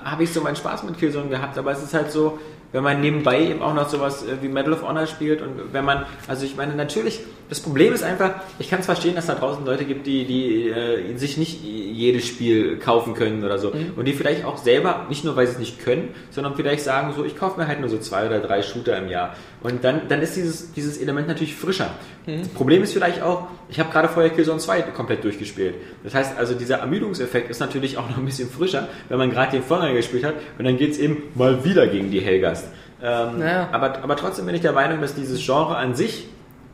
[0.05, 2.39] habe ich so meinen Spaß mit Killzone gehabt, aber es ist halt so,
[2.73, 5.85] wenn man nebenbei eben auch noch sowas äh, wie Medal of Honor spielt und wenn
[5.85, 9.35] man, also ich meine, natürlich, das Problem ist einfach, ich kann es verstehen, dass da
[9.35, 14.05] draußen Leute gibt, die, die äh, sich nicht jedes Spiel kaufen können oder so und
[14.07, 17.25] die vielleicht auch selber, nicht nur weil sie es nicht können, sondern vielleicht sagen so,
[17.25, 20.23] ich kaufe mir halt nur so zwei oder drei Shooter im Jahr und dann, dann
[20.23, 21.91] ist dieses, dieses Element natürlich frischer.
[22.25, 25.75] Das Problem ist vielleicht auch, ich habe gerade vorher Killzone 2 komplett durchgespielt.
[26.05, 29.51] Das heißt also, dieser Ermüdungseffekt ist natürlich auch noch ein bisschen frischer, wenn man gerade
[29.53, 32.69] den Vorgänger gespielt hat und dann geht es eben mal wieder gegen die Helgast.
[33.03, 33.69] Ähm, Naja.
[33.73, 36.29] aber, aber trotzdem bin ich der Meinung, dass dieses Genre an sich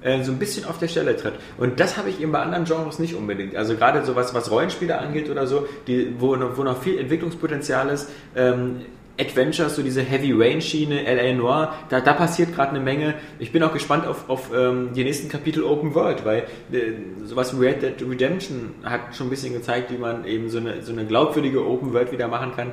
[0.07, 1.35] äh, so ein bisschen auf der Stelle tritt.
[1.59, 3.57] Und das habe ich eben bei anderen Genres nicht unbedingt.
[3.57, 7.89] Also gerade so was, Rollenspiele angeht oder so, die, wo, noch- wo noch viel Entwicklungspotenzial
[7.91, 8.09] ist.
[8.35, 8.83] Ähm,
[9.19, 13.15] Adventures, so diese Heavy Rain Schiene, LA Noir, da, da passiert gerade eine Menge.
[13.39, 16.41] Ich bin auch gespannt auf, auf ähm, die nächsten Kapitel Open World, weil
[16.71, 16.93] äh,
[17.25, 20.83] sowas wie Red Dead Redemption hat schon ein bisschen gezeigt, wie man eben so eine,
[20.83, 22.73] so eine glaubwürdige Open World wieder machen kann.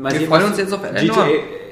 [0.00, 1.26] Mal Wir sehen, freuen uns jetzt auf LA GTA.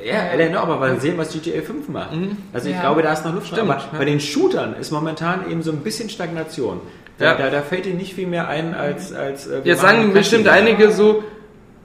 [0.05, 2.11] Ja, LA Noir, aber mal sehen, was GTA 5 macht.
[2.53, 2.81] Also ich Ja.
[2.83, 3.59] glaube, da ist noch Luft drin.
[3.67, 6.81] Stimmt, Aber bei den Shootern ist momentan eben so ein bisschen Stagnation.
[7.19, 7.35] Da, Ja.
[7.35, 9.13] da, da fällt ihnen nicht viel mehr ein als...
[9.13, 11.23] als äh, Jetzt sagen bestimmt einige so,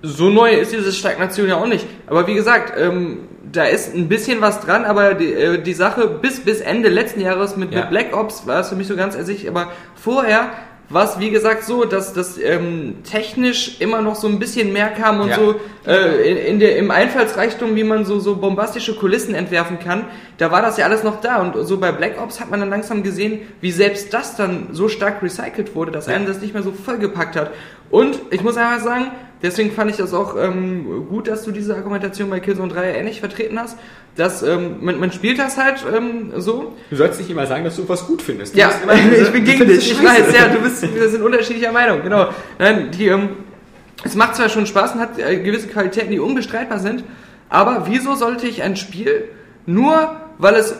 [0.03, 1.85] so neu ist diese Stagnation ja auch nicht.
[2.07, 3.19] Aber wie gesagt, ähm,
[3.51, 7.21] da ist ein bisschen was dran, aber die, äh, die Sache bis, bis Ende letzten
[7.21, 7.81] Jahres mit, Ja.
[7.81, 10.49] mit Black Ops war es für mich so ganz ersichtlich, aber vorher
[10.93, 14.89] war es wie gesagt so, dass das ähm, technisch immer noch so ein bisschen mehr
[14.89, 15.35] kam und Ja.
[15.35, 15.55] so
[15.87, 20.05] äh, in, in der, im Einfallsreichtum, wie man so, so bombastische Kulissen entwerfen kann,
[20.37, 22.69] da war das ja alles noch da und so bei Black Ops hat man dann
[22.69, 26.63] langsam gesehen, wie selbst das dann so stark recycelt wurde, dass einem das nicht mehr
[26.63, 27.51] so vollgepackt hat.
[27.91, 29.07] Und ich muss einfach sagen,
[29.43, 33.19] deswegen fand ich das auch ähm, gut, dass du diese Argumentation bei Killzone 3 ähnlich
[33.19, 33.77] vertreten hast,
[34.15, 36.73] dass ähm, man, man spielt das halt ähm, so.
[36.89, 38.55] Du sollst nicht immer sagen, dass du was gut findest.
[38.55, 38.71] Du Ja,
[39.11, 42.29] diese- ich bin gegen dich, ich weiß, ja, du bist, wir sind unterschiedlicher Meinung, genau.
[42.59, 43.29] Nein, die, ähm,
[44.03, 47.03] es macht zwar schon Spaß und hat äh, gewisse Qualitäten, die unbestreitbar sind,
[47.49, 49.25] aber wieso sollte ich ein Spiel
[49.65, 50.75] nur, weil es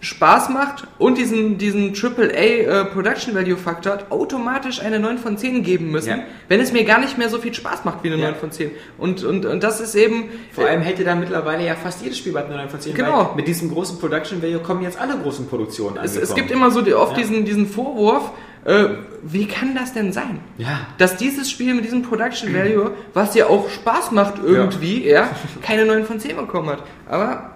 [0.00, 5.38] Spaß macht und diesen, diesen AAA äh, Production Value Faktor hat, automatisch eine 9 von
[5.38, 6.18] 10 geben müssen, Ja.
[6.48, 8.30] wenn es mir gar nicht mehr so viel Spaß macht wie eine Ja.
[8.30, 8.70] 9 von 10.
[8.98, 10.24] Und, und, und das ist eben...
[10.52, 12.94] Vor allem hätte da mittlerweile ja fast jedes Spiel bei 9 von 10.
[12.94, 13.32] Genau.
[13.36, 16.22] Mit diesem großen Production Value kommen jetzt alle großen Produktionen es, angekommen.
[16.24, 17.22] es gibt immer so die, oft Ja.
[17.22, 18.30] diesen, diesen Vorwurf,
[18.64, 18.84] äh,
[19.22, 20.40] wie kann das denn sein?
[20.58, 20.80] Ja.
[20.98, 25.30] dass dieses Spiel mit diesem Production Value, was ja auch Spaß macht irgendwie, ja,
[25.62, 26.82] keine 9 von 10 bekommen hat.
[27.08, 27.52] Aber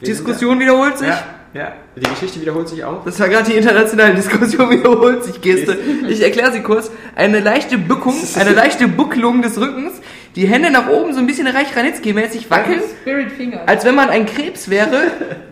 [0.00, 1.08] Wir Diskussion wiederholt sich.
[1.08, 3.04] Ja, ja, die Geschichte wiederholt sich auch.
[3.04, 5.78] Das war gerade die internationale Diskussion wiederholt sich Geste.
[6.08, 6.90] Ich erkläre sie kurz.
[7.14, 9.94] Eine leichte Bückung, eine leichte Buckelung des Rückens,
[10.34, 13.62] die Hände nach oben so ein bisschen Reich Ranitzky-mäßig wackeln, Spirit Finger.
[13.66, 15.04] als wenn man ein Krebs wäre,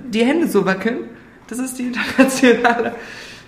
[0.06, 1.08] die Hände so wackeln.
[1.48, 2.94] Das ist die internationale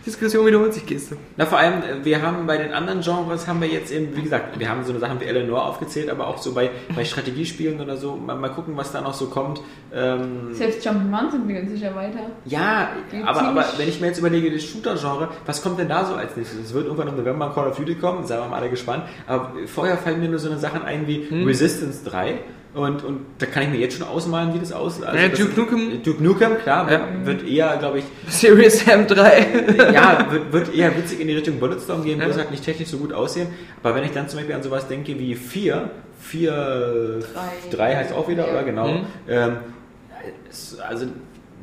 [0.07, 1.17] Diskussion wiederholt sich Geste.
[1.37, 4.23] Na, vor allem, äh, wir haben bei den anderen Genres, haben wir jetzt eben, wie
[4.23, 7.81] gesagt, wir haben so eine Sachen wie Eleanor aufgezählt, aber auch so bei, bei Strategiespielen
[7.81, 9.61] oder so, mal, mal gucken, was da noch so kommt.
[9.93, 12.21] Ähm, Selbst Jump'n'Runs entwickeln sich ja weiter.
[12.45, 12.89] ja,
[13.27, 16.37] aber, aber wenn ich mir jetzt überlege, das Shooter-Genre, was kommt denn da so als
[16.37, 16.61] nächstes?
[16.67, 19.03] Es wird irgendwann im November Call of Duty kommen, seien wir mal alle gespannt.
[19.27, 21.45] Aber vorher fallen mir nur so eine Sachen ein wie Hm.
[21.47, 22.39] Resistance 3.
[22.77, 25.05] Und, und da kann ich mir jetzt schon ausmalen, wie das aussieht.
[25.07, 26.03] Also Ja, das- Duke Nukem.
[26.03, 27.09] Duke Nukem, klar, Ja.
[27.25, 29.47] wird eher, glaube ich, Serious Sam 3.
[29.95, 32.27] ja, wird, wird eher witzig in die Richtung Bulletstorm gehen, Ja.
[32.27, 33.49] muss halt nicht technisch so gut aussehen.
[33.83, 35.89] Aber wenn ich dann zum Beispiel an sowas denke wie 4,
[36.21, 37.21] 4,
[37.71, 37.77] Drei.
[37.77, 38.53] 3 heißt auch wieder, Ja.
[38.53, 38.89] oder genau.
[38.89, 39.07] Mhm.
[39.27, 39.57] Ähm,
[40.87, 41.07] also,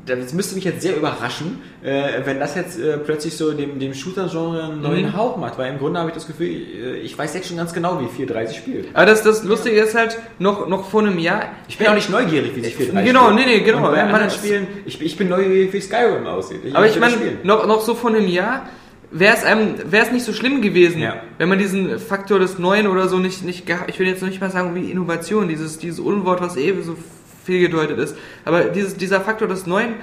[0.06, 3.94] das müsste mich jetzt sehr überraschen, äh, wenn das jetzt äh, plötzlich so dem, dem
[3.94, 5.18] Shooter-Genre einen neuen Mhm.
[5.18, 7.74] Hauch macht, weil im Grunde habe ich das Gefühl, äh, ich weiß jetzt schon ganz
[7.74, 8.88] genau, wie 430 spielt.
[8.94, 11.44] Aber das, das Lustige ist halt, noch, noch vor einem Jahr.
[11.68, 13.48] Ich bin auch nicht neugierig, wie sich 430 Genau, spielt.
[13.48, 13.78] nee, nee, genau.
[13.86, 16.60] Und bei Ja, anderen Spielen, ich, ich bin neugierig, wie Skyrim aussieht.
[16.74, 18.68] Aber ich meine, noch, noch so vor einem Jahr
[19.12, 21.18] wäre es einem, wäre es nicht so schlimm gewesen, Ja.
[21.38, 24.28] wenn man diesen Faktor des Neuen oder so nicht, nicht, geha- ich will jetzt noch
[24.30, 26.96] nicht mal sagen wie Innovation, dieses, dieses Unwort, was eh so
[27.44, 29.96] viel gedeutet ist, aber dieses, dieser Faktor des Neuen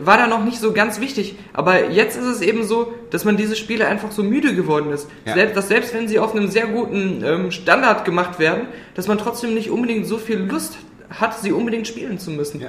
[0.00, 1.36] war da noch nicht so ganz wichtig.
[1.52, 5.08] Aber jetzt ist es eben so, dass man diese Spiele einfach so müde geworden ist.
[5.24, 5.34] Ja.
[5.34, 9.18] Selbst, dass selbst wenn sie auf einem sehr guten ähm, Standard gemacht werden, dass man
[9.18, 10.78] trotzdem nicht unbedingt so viel Lust
[11.10, 12.60] hat, sie unbedingt spielen zu müssen.
[12.60, 12.68] Ja.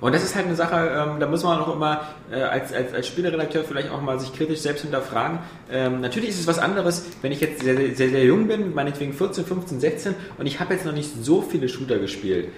[0.00, 2.92] Und das ist halt eine Sache, ähm, da muss man auch immer äh, als, als,
[2.92, 5.38] als Spieleredakteur vielleicht auch mal sich kritisch selbst hinterfragen.
[5.72, 9.14] Ähm, natürlich ist es was anderes, wenn ich jetzt sehr, sehr, sehr jung bin, meinetwegen
[9.14, 12.48] 14, 15, 16 und ich habe jetzt noch nicht so viele Shooter gespielt.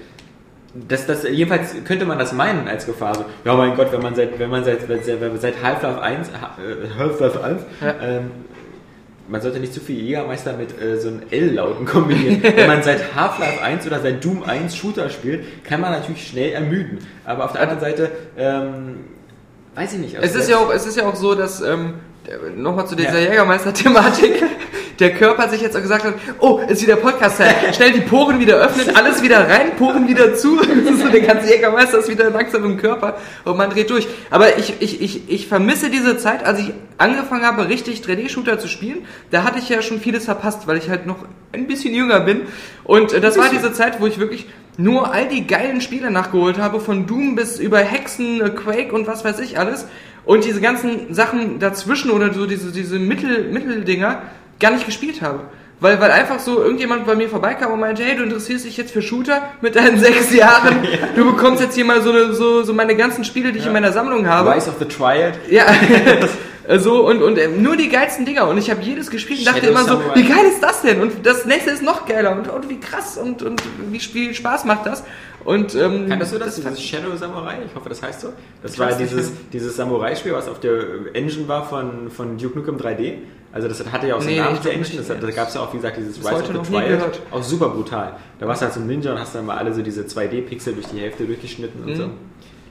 [0.89, 3.15] Das, das, jedenfalls könnte man das meinen als Gefahr.
[3.15, 4.81] So, ja, mein Gott, wenn man seit, wenn man seit,
[5.41, 7.95] seit Half-Life 1, Ha- äh, Half-Life 1 Ja.
[8.03, 8.31] ähm,
[9.29, 12.43] man sollte nicht zu viel Jägermeister mit äh, so einem L-Lauten kombinieren.
[12.57, 16.53] Wenn man seit Half-Life 1 oder seit Doom 1 Shooter spielt, kann man natürlich schnell
[16.53, 16.99] ermüden.
[17.25, 18.99] Aber auf der anderen Seite, ähm,
[19.75, 20.17] weiß ich nicht.
[20.17, 21.95] also Es ist ja auch, es ist ja auch so, dass ähm,
[22.57, 23.31] nochmal zu dieser Ja.
[23.31, 24.43] Jägermeister-Thematik,
[24.99, 28.57] der Körper sich jetzt auch gesagt hat, oh, ist wieder Podcast-Zeit, schnell die Poren wieder
[28.57, 30.59] öffnen, alles wieder rein, Poren wieder zu,
[30.99, 33.17] so der ganze Jägermeister ist wieder langsam im Körper.
[33.45, 34.07] Und man dreht durch.
[34.31, 38.69] Aber ich, ich, ich, ich vermisse diese Zeit, als ich angefangen habe, richtig 3D-Shooter zu
[38.69, 42.21] spielen, da hatte ich ja schon vieles verpasst, weil ich halt noch ein bisschen jünger
[42.21, 42.43] bin.
[42.85, 44.47] Und äh, das war diese Zeit, wo ich wirklich
[44.79, 49.07] nur all die geilen Spiele nachgeholt habe, von Doom bis über Hexen, äh, Quake und
[49.07, 49.87] was weiß ich alles.
[50.25, 54.23] Und diese ganzen Sachen dazwischen oder so diese, diese Mittel, Mitteldinger
[54.59, 55.41] gar nicht gespielt habe.
[55.79, 58.93] Weil, weil einfach so irgendjemand bei mir vorbeikam und meinte, hey, du interessierst dich jetzt
[58.93, 60.87] für Shooter mit deinen sechs Jahren.
[61.15, 63.75] Du bekommst jetzt hier mal so, eine, so, so meine ganzen Spiele, die ich in
[63.75, 64.55] meiner Sammlung habe.
[64.55, 65.35] Rise of the Triad.
[65.51, 65.67] Ja,
[66.79, 68.49] so und, und ähm, nur die geilsten Dinger.
[68.49, 71.03] Und ich habe jedes gespielt und dachte Shadow immer so, wie geil ist das denn?
[71.03, 74.65] Und das nächste ist noch geiler und, und wie krass und, und wie viel Spaß
[74.65, 75.05] macht das.
[75.45, 77.59] Und ähm, Kanntest du das, fand dieses Shadow Samurai?
[77.67, 78.33] Ich hoffe, das heißt so.
[78.63, 83.19] Das war dieses, dieses Samurai-Spiel, was auf der Engine war von, von Duke Nukem 3D.
[83.57, 84.99] Also das hatte ja auch so Nee, einen Namen ich der glaub Engine.
[85.01, 85.11] nicht.
[85.11, 87.21] Das, da gab es ja auch, wie gesagt, dieses Rise of the Triad.
[87.31, 88.13] Auch super brutal.
[88.39, 90.75] Da warst du halt so ein Ninja und hast dann mal alle so diese 2D-Pixel
[90.75, 91.97] durch die Hälfte durchgeschnitten und Mhm.
[91.97, 92.11] so.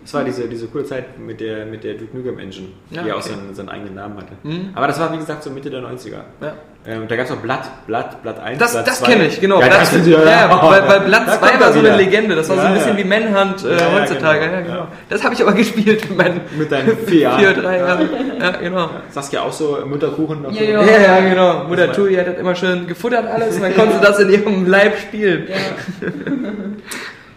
[0.03, 3.11] Das war diese, diese coole Zeit mit der, mit der Duke Nukem Engine, Ja, die
[3.11, 3.29] auch okay.
[3.29, 4.33] so einen, so einen eigenen Namen hatte.
[4.43, 4.69] Mhm.
[4.75, 6.21] Aber das war, wie gesagt, so Mitte der 90er.
[6.41, 6.53] Ja.
[6.87, 9.05] Ähm, da gab es auch Blatt, Blatt, Blatt 1, Das, Blatt das 2.
[9.11, 9.59] kenne ich, genau.
[9.59, 11.97] Ja, Blatt, das ja, ja, weil, weil Blatt Da 2 kommt war so eine.
[11.97, 12.35] Legende.
[12.35, 13.03] Das war so ein Ja, bisschen ja.
[13.03, 14.39] wie Manhunt äh, Ja, ja, heutzutage.
[14.41, 14.53] genau.
[14.55, 14.75] Ja, genau.
[14.75, 14.87] Ja.
[15.09, 17.39] Das habe ich aber gespielt mit meinen Mit deinen vier Jahren.
[17.39, 18.09] vier, drei Jahren.
[18.39, 18.89] Ja, genau.
[19.09, 20.63] Saskia auch so Mutterkuchen Ja, so.
[20.63, 20.81] ja.
[20.83, 21.63] Ja, ja, genau.
[21.63, 24.67] Mutter Tui hat das immer schön gefuttert alles und dann konnte sie das in ihrem
[24.67, 25.47] Leib spielen.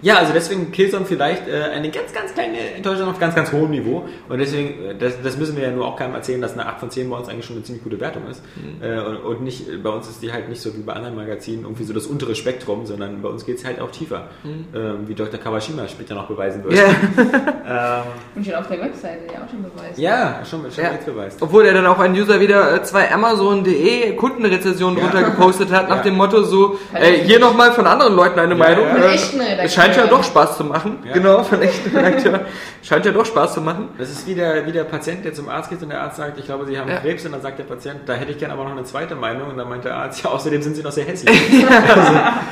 [0.01, 3.71] Ja, also deswegen Killzone vielleicht äh, eine ganz, ganz kleine Enttäuschung auf ganz, ganz hohem
[3.71, 4.05] Niveau.
[4.29, 6.79] Und deswegen, äh, das, das müssen wir ja nur auch keinem erzählen, dass eine 8
[6.81, 8.43] von 10 bei uns eigentlich schon eine ziemlich gute Wertung ist.
[8.57, 8.83] Mhm.
[8.83, 11.63] Äh, und, und nicht, bei uns ist die halt nicht so wie bei anderen Magazinen
[11.65, 14.29] irgendwie so das untere Spektrum, sondern bei uns geht es halt auch tiefer.
[14.45, 15.41] Ähm, wie Dr.
[15.41, 16.75] Kawashima später noch beweisen wird.
[16.75, 16.79] Mhm.
[16.79, 17.55] Ja.
[17.71, 18.03] Ähm,
[18.35, 19.99] Und schon auf der Webseite ja auch schon beweist.
[19.99, 20.93] ja, schon, schon Ja.
[20.93, 21.43] jetzt beweist.
[21.43, 25.05] Obwohl er dann auch ein User wieder äh, zwei Amazon.de Kundenrezensionen Ja.
[25.05, 26.03] drunter gepostet hat, nach Ja.
[26.03, 28.87] dem Motto so, äh, hier nochmal von anderen Leuten eine Ja, Meinung.
[28.87, 29.11] ja.
[29.13, 30.99] Äh, scheint ja doch Spaß zu machen.
[31.05, 31.13] Ja.
[31.13, 32.41] Genau, von echten Redakteuren.
[32.83, 33.89] scheint ja doch Spaß zu machen.
[33.99, 36.39] Das ist wie der, wie der Patient, der zum Arzt geht und der Arzt sagt,
[36.39, 36.99] ich glaube, Sie haben Ja.
[37.01, 37.25] Krebs.
[37.27, 39.51] Und dann sagt der Patient, da hätte ich gerne aber noch eine zweite Meinung.
[39.51, 41.39] Und dann meint der Arzt, ja, außerdem sind Sie noch sehr hässlich.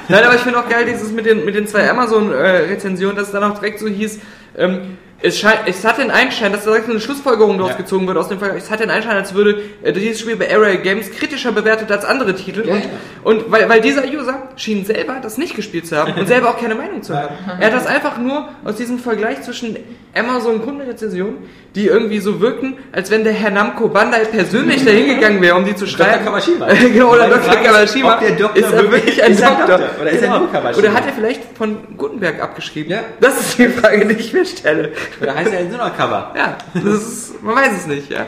[0.08, 3.32] Nein, aber ich finde auch geil, dieses mit den, mit den zwei Amazon-Rezensionen, dass es
[3.32, 4.20] dann auch direkt so hieß,
[4.56, 7.78] ähm, es, scheint, es hat den Einschein, dass da direkt eine Schlussfolgerung daraus Ja.
[7.78, 8.64] gezogen wird aus dem Vergleich.
[8.64, 12.04] Es hat den Einschein, als würde äh, dieses Spiel bei Array Games kritischer bewertet als
[12.04, 12.66] andere Titel.
[12.66, 12.90] Ja, und ja.
[13.24, 16.60] und weil, weil dieser User schien selber das nicht gespielt zu haben und selber auch
[16.60, 17.34] keine Meinung zu haben.
[17.58, 19.76] Er hat das einfach nur aus diesem Vergleich zwischen
[20.14, 21.36] Amazon Kundenrezensionen,
[21.74, 25.64] die irgendwie so wirkten, als wenn der Herr Namco Bandai persönlich dahin gegangen wäre, um
[25.64, 26.24] die zu schreiben.
[26.24, 26.66] Kawashima.
[26.92, 27.56] genau, oder Dr.
[27.56, 28.14] Kawashima.
[28.14, 29.66] ob der Doktor ist er wirklich ein Doktor?
[29.66, 29.90] Doktor?
[30.00, 30.78] Oder ist er nur Kawashima?
[30.78, 32.92] Oder hat er vielleicht von Gutenberg abgeschrieben?
[32.92, 33.00] Ja.
[33.20, 34.92] Das ist die Frage, die ich mir stelle.
[35.20, 36.32] Oder heißt er jetzt nur noch Cover?
[36.36, 38.26] Ja, das ist, man weiß es nicht, ja.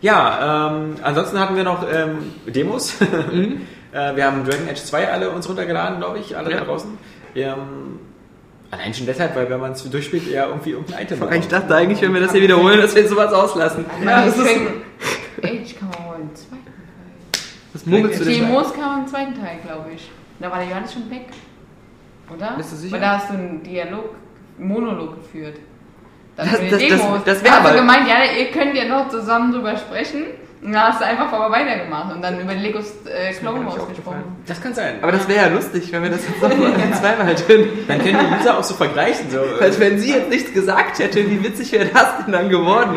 [0.00, 2.94] Ja, ähm, ansonsten hatten wir noch ähm, Demos.
[3.32, 3.62] Mhm.
[3.92, 6.58] äh, wir haben Dragon Age 2 alle uns runtergeladen, glaube ich, alle Ja.
[6.58, 6.96] da draußen.
[7.34, 7.98] Ähm,
[8.70, 11.38] allein schon deshalb, weil wenn man es durchspielt, ja irgendwie irgendein Item bekommt.
[11.40, 13.84] Ich dachte eigentlich, wenn wir das hier wiederholen, dass wir sowas auslassen.
[14.04, 14.46] Ja, das ist,
[15.42, 17.42] Age kann man wohl im zweiten Teil.
[17.72, 18.48] was mummelst du denn?
[18.48, 20.10] TMOs kam im zweiten Teil, glaube ich.
[20.40, 21.26] Da war der Johannes schon weg.
[22.34, 22.54] Oder?
[22.56, 22.92] Bist du sicher?
[22.94, 24.14] Weil da hast du einen Dialog,
[24.58, 25.56] Monolog geführt.
[26.36, 27.24] Das- das- das- Demos.
[27.24, 30.24] das Da wär hast du aber- gemeint, ja, ihr könnt ja noch zusammen drüber sprechen.
[30.60, 34.24] Dann hast du einfach vorher weitergemacht und dann über Legos äh, Clone Wars gesprochen.
[34.46, 34.96] Das kann sein.
[35.02, 37.68] Aber das wäre ja lustig, wenn wir das jetzt nochmal zweimal drin.
[37.86, 39.30] Dann können die User auch so vergleichen.
[39.30, 42.48] So, äh, Als wenn sie jetzt nichts gesagt hätte, wie witzig wäre das denn dann
[42.48, 42.96] geworden?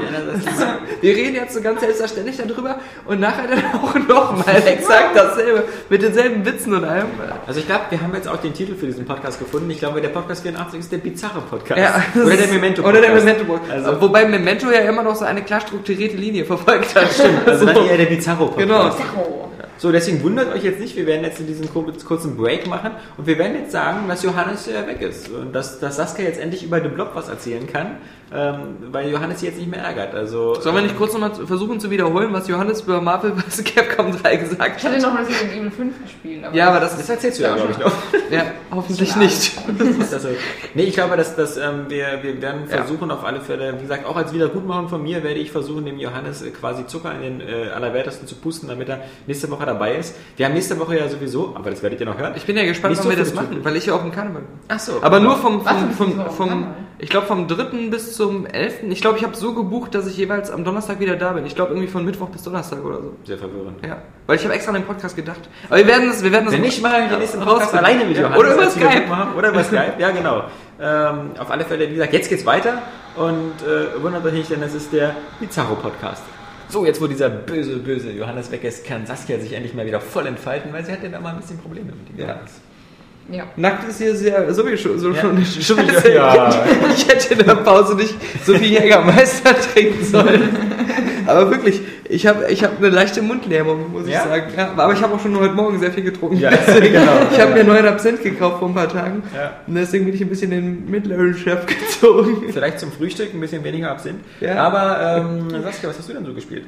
[1.01, 6.01] Wir reden jetzt so ganz selbstverständlich darüber und nachher dann auch nochmal exakt dasselbe, mit
[6.01, 7.05] denselben Witzen und allem.
[7.45, 9.69] Also ich glaube, wir haben jetzt auch den Titel für diesen Podcast gefunden.
[9.69, 11.79] Ich glaube, der Podcast 84 ist der bizarre Podcast.
[11.79, 13.15] Ja, Oder der Memento Oder Podcast.
[13.15, 13.85] der Memento Podcast.
[13.85, 17.09] Also, Wobei Memento ja immer noch so eine klar strukturierte Linie verfolgt hat.
[17.51, 18.67] Also dann eher der bizarro Podcast.
[18.67, 18.89] Genau.
[18.89, 19.50] Tacho.
[19.81, 22.91] So, deswegen wundert euch jetzt nicht, wir werden jetzt in diesen kur- kurzen Break machen
[23.17, 26.39] und wir werden jetzt sagen, dass Johannes äh, weg ist und dass, dass Saskia jetzt
[26.39, 27.95] endlich über den Blog was erzählen kann,
[28.31, 30.13] ähm, weil Johannes sie jetzt nicht mehr ärgert.
[30.13, 33.63] Also, Sollen wir nicht kurz nochmal versuchen zu wiederholen, was Johannes über Marvel vs.
[33.63, 35.01] Capcom 3 gesagt Ich hatte hat?
[35.01, 36.43] noch Resident Evil 5 gespielt.
[36.43, 37.09] Aber Ja, aber das das ist...
[37.09, 37.91] erzählst du ja, glaube ich, noch.
[38.31, 39.51] Ja, hoffentlich nicht.
[39.99, 40.29] ist das so.
[40.75, 42.77] Nee, ich glaube, dass, dass ähm, wir, wir werden Ja.
[42.77, 45.97] versuchen, auf alle Fälle, wie gesagt, auch als Wiedergutmachung von mir, werde ich versuchen, dem
[45.99, 49.95] Johannes äh, quasi Zucker in den äh, Allerwertesten zu pusten, damit er nächste Woche dabei
[49.95, 50.15] ist.
[50.37, 52.33] Wir haben nächste Woche ja sowieso, aber das werdet ihr noch hören.
[52.35, 54.41] Ich bin ja gespannt, wann so wir das machen, weil ich ja auf dem Karneval
[54.41, 54.59] bin.
[54.67, 54.93] Ach so.
[55.01, 56.67] Aber nur vom, vom, vom, das vom,
[56.99, 57.89] ich glaube vom 3.
[57.89, 58.83] bis zum 11.
[58.89, 61.45] Ich glaube, ich habe so gebucht, dass ich jeweils am Donnerstag wieder da bin.
[61.45, 63.13] Ich glaube irgendwie von Mittwoch bis Donnerstag oder so.
[63.23, 63.83] Sehr verwirrend.
[63.85, 65.41] Ja, weil ich habe extra an den Podcast gedacht.
[65.67, 68.05] Aber wir werden es, wir werden es Wenn nicht, machen wir den nächsten Podcast alleine
[68.05, 68.39] mit Ja, Johannes.
[68.39, 69.07] Oder über Skype.
[69.07, 69.35] Machen.
[69.37, 70.43] Oder über Skype, ja genau.
[70.79, 72.81] Ähm, auf alle Fälle, wie gesagt, jetzt geht's weiter
[73.15, 76.23] und äh, wundert euch nicht, denn es ist der Bizarro-Podcast.
[76.71, 79.99] So, jetzt wo dieser böse, böse Johannes weg ist, kann Saskia sich endlich mal wieder
[79.99, 82.27] voll entfalten, weil sie hat ja da mal ein bisschen Probleme mit dem Ja.
[82.33, 82.51] Johannes.
[83.29, 83.43] Ja.
[83.55, 85.21] Nackt ist hier sehr, sowieso so Ja.
[85.21, 86.65] schon Sowieso, ja.
[86.95, 90.49] Ich hätte in der Pause nicht so viel Jägermeister trinken sollen.
[91.27, 94.19] Aber wirklich, ich habe ich hab eine leichte Mundlähmung, muss Ja?
[94.23, 94.43] ich sagen.
[94.57, 96.37] Ja, aber ich habe auch schon heute Morgen sehr viel getrunken.
[96.37, 97.11] Ja, Deswegen, genau.
[97.31, 99.23] Ich habe mir neuen Absent gekauft vor ein paar Tagen.
[99.35, 99.53] Ja.
[99.67, 102.43] Und deswegen bin ich ein bisschen in den mittleren Chef gezogen.
[102.51, 104.19] Vielleicht zum Frühstück ein bisschen weniger Absinth.
[104.39, 104.55] Ja.
[104.55, 106.63] Aber ähm, Saskia, was hast du denn so gespielt?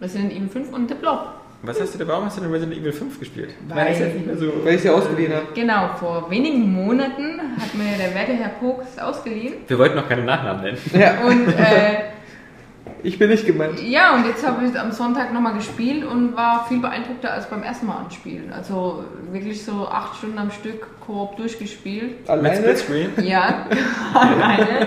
[0.00, 1.28] Resident Evil 5 und The Blob.
[1.64, 3.50] Was hast du denn, warum hast du denn Resident Evil 5 gespielt?
[3.68, 4.52] Weil- ist jetzt nicht mehr so.
[4.64, 5.46] Weil ich sie ausgeliehen habe.
[5.54, 9.54] Genau, vor wenigen Monaten hat mir der werte Herr Pokes ausgeliehen.
[9.68, 10.78] Wir wollten noch keine Nachnamen nennen.
[10.92, 12.10] Ja, Und äh,
[13.02, 13.80] ich bin nicht gemeint.
[13.82, 17.62] ja, und jetzt habe ich am Sonntag nochmal gespielt und war viel beeindruckter als beim
[17.62, 18.52] ersten Mal anspielen.
[18.52, 22.20] Also wirklich so acht Stunden am Stück Koop durchgespielt.
[22.20, 22.56] Mit Alleine?
[22.56, 23.10] Splitscreen.
[23.22, 23.66] Ja,
[24.14, 24.86] alleine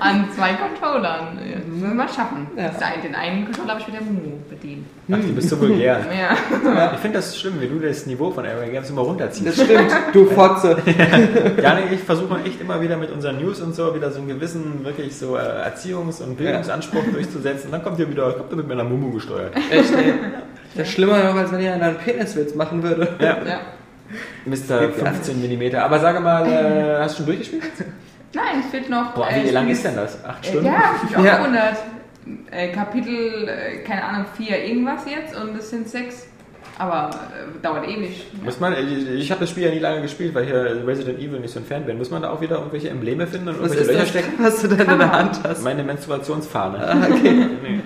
[0.00, 1.38] an zwei Controllern.
[1.38, 2.46] Ja, Das müssen wir mal schaffen.
[2.56, 2.70] Ja.
[3.02, 4.86] Den einen Controller habe ich mit der Mumu bedient.
[5.10, 6.00] Ach, du bist so vulgär.
[6.12, 6.92] Ja.
[6.94, 9.46] Ich finde das schlimm, wie du das Niveau von Area Games immer runterziehst.
[9.46, 10.76] Das stimmt, du Fotze.
[11.62, 14.84] Jani, ich versuche echt immer wieder mit unseren News und so wieder so einen gewissen,
[14.84, 17.45] wirklich so äh, Erziehungs- und Bildungsanspruch durchzusetzen.
[17.70, 19.54] Dann kommt ihr wieder, kommt ihr mit meiner Mumu gesteuert.
[19.70, 20.14] Echt, ey.
[20.74, 23.08] Das ist schlimmer noch, als wenn ihr einen Peniswitz machen würde.
[23.20, 23.60] Ja, ja.
[24.44, 24.90] Mr.
[24.92, 25.40] 15
[25.72, 25.74] mm.
[25.76, 27.62] Aber sage mal, äh, hast du schon durchgespielt?
[28.34, 29.14] Nein, es fehlt noch.
[29.14, 30.22] Boah, äh, wie lang ich- ist denn das?
[30.24, 30.66] Acht Äh, Stunden?
[30.66, 31.36] Ja, hab ich auch Ja.
[31.38, 31.76] gewundert.
[32.50, 36.26] Äh, Kapitel, äh, keine Ahnung, 4 irgendwas jetzt und es sind 6.
[36.78, 38.26] Aber äh, dauert ewig.
[38.44, 41.18] Muss man, ich, ich habe das Spiel ja nie lange gespielt, weil ich hier Resident
[41.18, 41.96] Evil nicht so ein Fan bin.
[41.96, 44.32] Muss man da auch wieder irgendwelche Embleme finden und Was irgendwelche Löcher das, stecken?
[44.38, 45.62] was du da in der Hand hast?
[45.64, 46.78] Meine Menstruationsfahne.
[46.86, 47.46] Ah, okay.
[47.62, 47.80] Nee.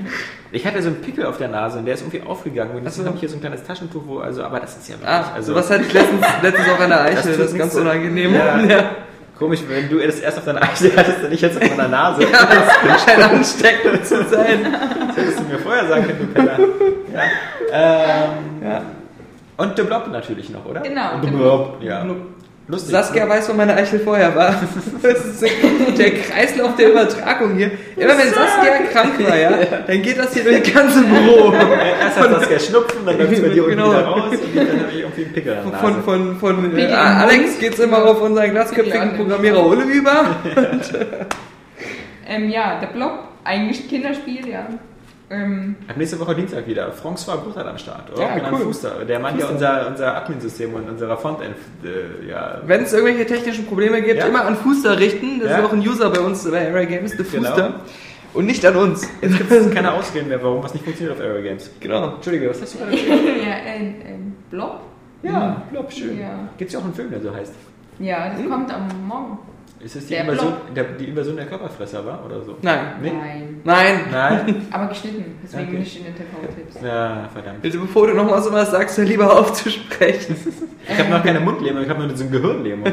[0.53, 2.75] Ich hatte so einen Pickel auf der Nase und der ist irgendwie aufgegangen.
[2.77, 3.05] Und jetzt so.
[3.05, 5.33] habe ich hier so ein kleines Taschentuch, wo, also, aber das ist ja wirklich, Ah,
[5.37, 8.35] also, sowas hatte ich letztens, letztens auch an der Eichel, das, tut ist ganz unangenehm.
[8.35, 8.91] Ja.
[9.39, 12.27] Komisch, wenn du das erst auf deiner Eichel hattest und ich jetzt auf meiner Nase.
[12.87, 14.67] Das scheint ansteckend zu sein.
[15.07, 16.59] Das hättest du mir vorher sagen können, du Penner.
[17.15, 17.23] Ja.
[17.73, 18.83] Ähm, Ja.
[19.57, 20.81] Und The Blob natürlich noch, oder?
[20.81, 22.07] Genau, Und The The Blob, ja.
[22.69, 22.93] Lustig.
[22.93, 24.55] Saskia weiß, wo meine Eichel vorher war.
[25.03, 25.43] Das ist
[25.99, 27.73] der Kreislauf der Übertragung hier.
[27.97, 29.51] Immer wenn Saskia krank war, ja,
[29.87, 31.53] dann geht das hier durch das ganze Büro.
[31.53, 33.91] Erst hat Saskia Schnupfen, dann läuft es bei dir unten Genau.
[33.91, 35.85] wieder raus und dann habe ich irgendwie einen Pickel an der Nase.
[35.85, 37.61] Von, von, von äh, Alex Mund.
[37.61, 40.27] geht's immer auf unseren glatzköpfigen Programmierer Ulle über.
[42.29, 44.69] Ähm, ja, der Blob, eigentlich Kinderspiel, ja.
[45.33, 46.93] Ähm, Ab nächste Woche Dienstag wieder.
[46.93, 48.11] François Bruttert am Start.
[48.13, 48.23] Oder?
[48.23, 48.65] Ja, Genannt cool.
[48.65, 49.05] Fuster.
[49.05, 52.61] Der Mann, der unser, unser Admin-System und unserer Frontend, äh, ja.
[52.67, 54.27] Wenn es irgendwelche technischen Probleme gibt, Ja.
[54.27, 55.39] immer an Fuster richten.
[55.39, 55.59] Das Ja.
[55.59, 57.47] ist auch ein User bei uns bei Area Games, der Genau.
[57.47, 57.75] Fuster.
[58.35, 59.09] Und nicht an uns.
[59.21, 61.71] Jetzt gibt es keine Ausreden mehr, warum was nicht funktioniert auf Aero Games.
[61.81, 62.15] Genau.
[62.15, 64.81] Entschuldige, was hast du gerade ja, ähm, ähm, Blob?
[65.23, 66.19] Ja, Blob, schön.
[66.19, 66.49] Ja.
[66.59, 67.53] Gibt es ja auch einen Film, der so heißt.
[68.01, 69.39] Ja, das kommt am Morgen.
[69.83, 72.59] Ist es die, Der Invasion, der, die Invasion der Körperfresser war oder so?
[72.61, 72.81] Nein.
[73.01, 73.13] Nee?
[73.13, 73.61] Nein.
[73.65, 74.01] Nein.
[74.11, 74.67] Nein?
[74.71, 75.79] Aber geschnitten, deswegen Okay.
[75.79, 76.83] nicht in den TV-Tipps.
[76.83, 77.63] Ja, verdammt.
[77.63, 80.37] Bitte, bevor du nochmal sowas sagst, hör lieber aufzusprechen.
[80.87, 82.93] Ich habe noch keine Mundlähmung, ich habe nur so eine Gehirnlähmung.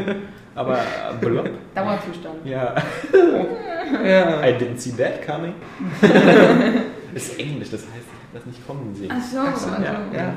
[0.55, 0.81] Aber äh,
[1.19, 1.49] Blob?
[1.75, 2.45] Dauerzustand.
[2.45, 2.73] Ja.
[4.03, 4.45] Ja.
[4.45, 5.53] I didn't see that coming.
[7.13, 9.09] ist Englisch, das heißt, das nicht kommen sehen.
[9.09, 10.01] Ach so, also, ja.
[10.13, 10.33] Ja.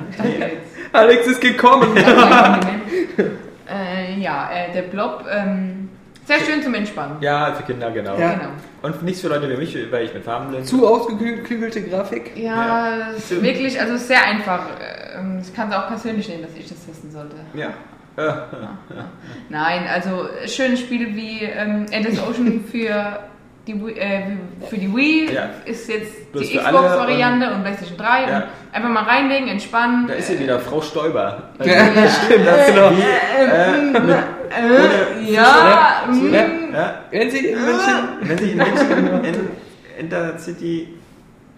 [0.93, 1.97] Alex ist gekommen.
[1.97, 2.03] äh,
[4.21, 5.80] ja, äh, der Blob, ähm,
[6.39, 7.17] sehr schön zum Entspannen.
[7.21, 8.17] Ja, für Kinder, genau.
[8.19, 8.33] Ja.
[8.35, 8.51] Genau.
[8.83, 10.65] Und nichts für Leute wie mich, weil ich mit Farben bin.
[10.65, 12.33] Zu ausgeklügelte Grafik.
[12.37, 14.67] Ja, es ist wirklich, also sehr einfach.
[15.19, 17.37] Ähm, Ich kann es auch persönlich nehmen, dass ich das testen sollte.
[17.55, 17.69] Ja.
[19.49, 23.19] Nein, also schönes Spiel wie ähm, Endless Ocean für
[23.67, 24.23] die, Wii- äh,
[24.69, 25.51] für die Wii Ja.
[25.65, 28.05] ist jetzt Bloß die Xbox-Variante und, PlayStation 3.
[28.31, 28.37] Ja.
[28.39, 30.07] Und einfach mal reinlegen, entspannen.
[30.09, 31.51] Da ist sie wieder, Frau Stoiber.
[31.59, 31.85] Also, Ja,
[32.25, 32.89] stimmt, das Äh, genau.
[32.89, 36.41] äh, Äh, ja, Ja, mm, ja.
[36.73, 38.09] ja, Wenn sie in München.
[38.23, 39.49] wenn sie in München in
[39.99, 40.89] Intercity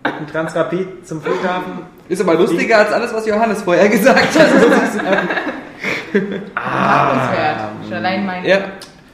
[0.05, 1.73] mit dem Transrapid zum Flughafen.
[2.09, 5.29] Ist aber lustiger als alles, was Johannes vorher gesagt hat, muss ich sagen.
[6.13, 7.57] bemerkenswert.
[7.85, 8.45] Schon allein mein.
[8.45, 8.59] Ja.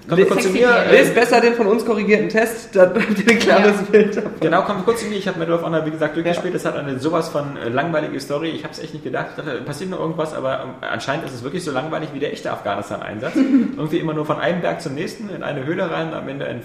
[0.09, 0.69] Kommt kurz zu mir.
[0.91, 3.87] Lest besser den von uns korrigierten Test, dann habt ihr ein klares Ja.
[3.91, 4.33] Bild davon.
[4.41, 5.17] Genau, kommt kurz zu mir.
[5.17, 6.55] Ich habe Medal of Honor, wie gesagt, durchgespielt.
[6.55, 8.49] Es hat eine sowas von äh, langweilige Story.
[8.51, 9.27] Ich habe es echt nicht gedacht.
[9.37, 12.33] Ich dachte, passiert noch irgendwas, aber ähm, anscheinend ist es wirklich so langweilig wie der
[12.33, 13.35] echte Afghanistan-Einsatz.
[13.77, 16.61] Irgendwie immer nur von einem Berg zum nächsten, in eine Höhle rein, am Ende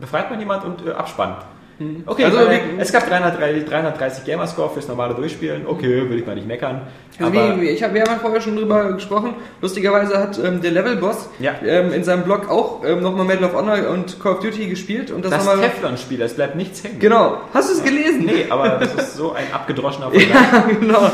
[0.00, 0.90] befreit man jemand und äh,
[1.78, 2.02] Abspann.
[2.06, 5.66] Okay, Also wie- es gab 330, 330 Gamerscore fürs normale Durchspielen.
[5.66, 6.82] Okay, will ich mal nicht meckern.
[7.20, 9.34] Also Aber wie, ich hab, wir haben ja vorher schon drüber gesprochen.
[9.60, 11.54] Lustigerweise hat ähm, der Level-Boss Ja.
[11.64, 15.10] ähm, in seinem Blog auch ähm, nochmal Medal of Honor und Call of Duty gespielt.
[15.10, 15.60] Und das, das.
[15.60, 16.98] Teflon-Spiel, es bleibt nichts hängen.
[17.00, 17.38] Genau.
[17.54, 18.24] Hast du es gelesen?
[18.24, 20.28] Nee, aber das ist so ein abgedroschener Vergleich.
[20.30, 21.10] Ja, genau.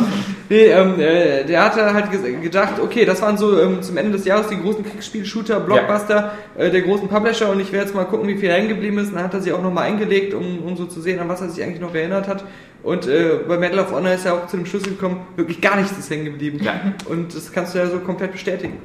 [0.49, 2.07] Nee, ähm, äh, der hatte halt
[2.43, 6.71] gedacht, okay, das waren so ähm, zum Ende des Jahres die großen Kriegsspiel-Shooter, Blockbuster äh,
[6.71, 9.09] der großen Publisher und ich werde jetzt mal gucken, wie viel hängen geblieben ist.
[9.09, 11.41] Und dann hat er sich auch nochmal eingelegt, um, um so zu sehen, an was
[11.41, 12.45] er sich eigentlich noch erinnert hat.
[12.83, 15.77] Und äh, bei Medal of Honor ist er auch zu dem Schluss gekommen, wirklich gar
[15.77, 16.61] nichts ist hängen geblieben.
[16.63, 16.75] Ja.
[17.09, 18.79] Und das kannst du ja so komplett bestätigen.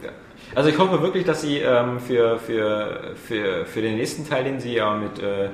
[0.56, 4.60] Also ich hoffe wirklich, dass sie ähm, für, für, für, für den nächsten Teil, den
[4.60, 5.50] sie ja mit äh,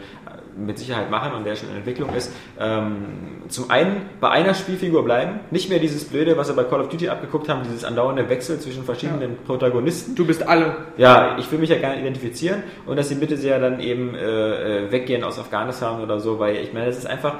[0.58, 5.04] mit Sicherheit machen und der schon in Entwicklung ist, ähm, zum einen bei einer Spielfigur
[5.04, 8.30] bleiben, nicht mehr dieses Blöde, was wir bei Call of Duty abgeguckt haben, dieses andauernde
[8.30, 10.16] Wechsel zwischen verschiedenen Protagonisten.
[10.16, 10.76] Du bist alle.
[10.98, 14.86] Ja, ich will mich ja gerne identifizieren und dass sie bitte sehr dann eben äh,
[14.86, 17.36] äh, weggehen aus Afghanistan oder so, weil ich meine, es ist einfach,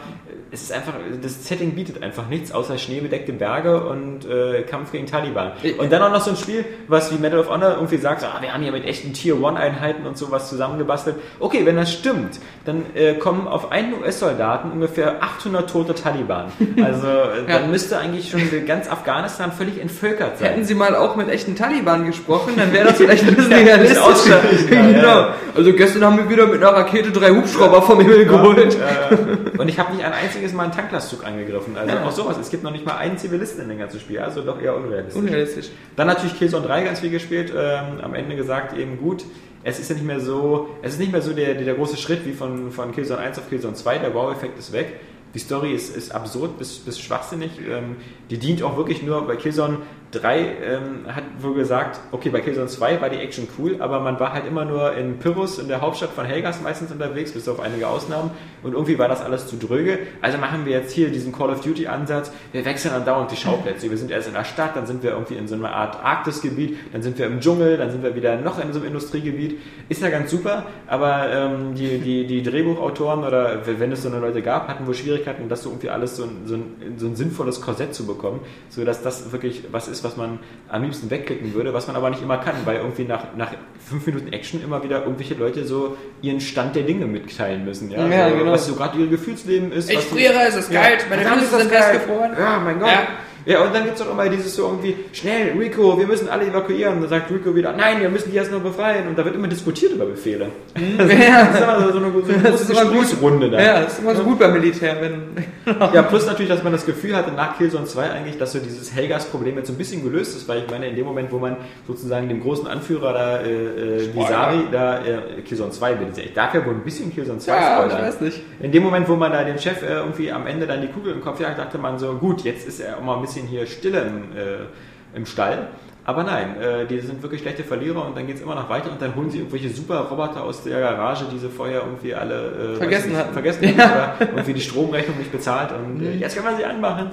[0.52, 5.06] es ist einfach, das Setting bietet einfach nichts außer schneebedeckte Berge und äh, Kampf gegen
[5.06, 5.54] Taliban.
[5.78, 8.42] Und dann auch noch so ein Spiel, was wie Medal of Honor irgendwie sagt, ah,
[8.42, 11.16] wir haben hier mit echten Tier-One-Einheiten und sowas zusammengebastelt.
[11.40, 16.52] Okay, wenn das stimmt, dann äh, kommen auf einen US-Soldaten ungefähr 800 tote Taliban.
[16.84, 17.12] Also äh,
[17.48, 17.60] Ja.
[17.60, 20.50] dann müsste eigentlich schon ganz Afghanistan völlig entvölkert sein.
[20.50, 23.78] Hätten sie mal auch mit echten Taliban gesprochen, dann wäre das vielleicht ein bisschen ja,
[23.78, 25.08] genau.
[25.08, 25.34] ja.
[25.56, 28.76] Also gestern haben wir wieder mit einer Rakete drei Hubschrauber vom Himmel geholt.
[28.76, 31.76] Äh, und ich habe nicht ein einziges Mal einen Tanklastzug angegriffen.
[31.78, 32.38] Also auch sowas.
[32.40, 34.20] Es gibt noch nicht mal einen Zivilisten in dem ganzen Spiel.
[34.20, 35.22] Also doch eher unrealistisch.
[35.22, 35.68] Unrealistisch.
[35.96, 37.54] Dann natürlich Killzone 3 ganz viel gespielt.
[37.56, 39.24] Ähm, am Ende gesagt eben gut.
[39.68, 42.24] Es ist ja nicht mehr so, es ist nicht mehr so der, der, große Schritt
[42.24, 43.98] wie von, von Killzone 1 auf Killzone 2.
[43.98, 45.00] Der Wow-Effekt ist weg.
[45.34, 47.50] Die Story ist, ist absurd bis, bis schwachsinnig.
[47.68, 47.96] Ähm,
[48.30, 49.80] die dient auch wirklich nur bei Killzone
[50.20, 54.20] 3 ähm, hat wohl gesagt, okay, bei Killzone 2 war die Action cool, aber man
[54.20, 57.60] war halt immer nur in Pyrrhus, in der Hauptstadt von Helgas meistens unterwegs, bis auf
[57.60, 58.32] einige Ausnahmen.
[58.64, 60.00] Und irgendwie war das alles zu dröge.
[60.22, 62.32] Also machen wir jetzt hier diesen Call of Duty Ansatz.
[62.52, 63.90] Wir wechseln andauernd die Schauplätze.
[63.90, 66.78] Wir sind erst in der Stadt, dann sind wir irgendwie in so einer Art Arktisgebiet,
[66.94, 69.60] dann sind wir im Dschungel, dann sind wir wieder noch in so einem Industriegebiet.
[69.90, 74.20] Ist ja ganz super, aber ähm, die, die, die Drehbuchautoren oder wenn es so eine
[74.20, 77.16] Leute gab, hatten wohl Schwierigkeiten, das so irgendwie alles so ein, so ein, so ein
[77.16, 78.40] sinnvolles Korsett zu bekommen,
[78.70, 80.40] sodass das wirklich was ist, was man
[80.70, 83.52] am liebsten wegklicken würde, was man aber nicht immer kann, weil irgendwie nach, nach
[83.86, 87.92] fünf Minuten Action immer wieder irgendwelche Leute so ihren Stand der Dinge mitteilen müssen.
[87.92, 88.52] Ja, Ja, so, genau.
[88.52, 89.90] Was so gerade ihr Gefühlsleben ist.
[89.90, 92.32] Ich friere, es ist kalt, meine Füße ist sind festgefroren.
[92.38, 92.90] Ja, mein Gott.
[92.90, 93.08] Ja.
[93.46, 93.64] Ja.
[93.64, 96.96] und dann gibt es doch immer dieses so irgendwie, schnell, Rico, wir müssen alle evakuieren.
[96.96, 99.08] Und dann sagt Rico wieder, nein, wir müssen die erst noch befreien.
[99.08, 100.48] Und da wird immer diskutiert über Befehle.
[100.98, 102.66] Das ist immer so, eine, so eine große.
[102.68, 103.64] Gesprächsrunde dann.
[103.64, 105.46] Ja, das ist immer so gut beim Militär, wenn.
[105.94, 108.94] Ja, plus natürlich, dass man das Gefühl hatte nach Killzone 2 eigentlich, dass so dieses
[108.94, 111.58] Helgas-Problem jetzt so ein bisschen gelöst ist, weil ich meine, in dem Moment, wo man
[111.88, 116.34] sozusagen dem großen Anführer da, äh, äh, Visari, da, äh, Killzone 2 bin ich, ich
[116.34, 118.08] darf ja wohl ein bisschen Killzone 2 Ja, ich spoilern.
[118.08, 118.42] weiß nicht.
[118.60, 121.14] In dem Moment, wo man da den Chef äh, irgendwie am Ende dann die Kugel
[121.14, 123.66] im Kopf jagt, dachte man so, gut, jetzt ist er auch mal ein bisschen hier
[123.68, 125.68] Stille im, äh, im Stall.
[126.08, 128.92] Aber nein, äh, die sind wirklich schlechte Verlierer und dann geht es immer noch weiter
[128.92, 132.74] und dann holen sie irgendwelche super Roboter aus der Garage, die sie vorher irgendwie alle
[132.74, 133.34] äh, Vergessen nicht, hatten.
[133.34, 136.08] vergessen hatten oder irgendwie die Stromrechnung nicht bezahlt und Mhm.
[136.08, 137.12] äh, jetzt kann man sie anmachen.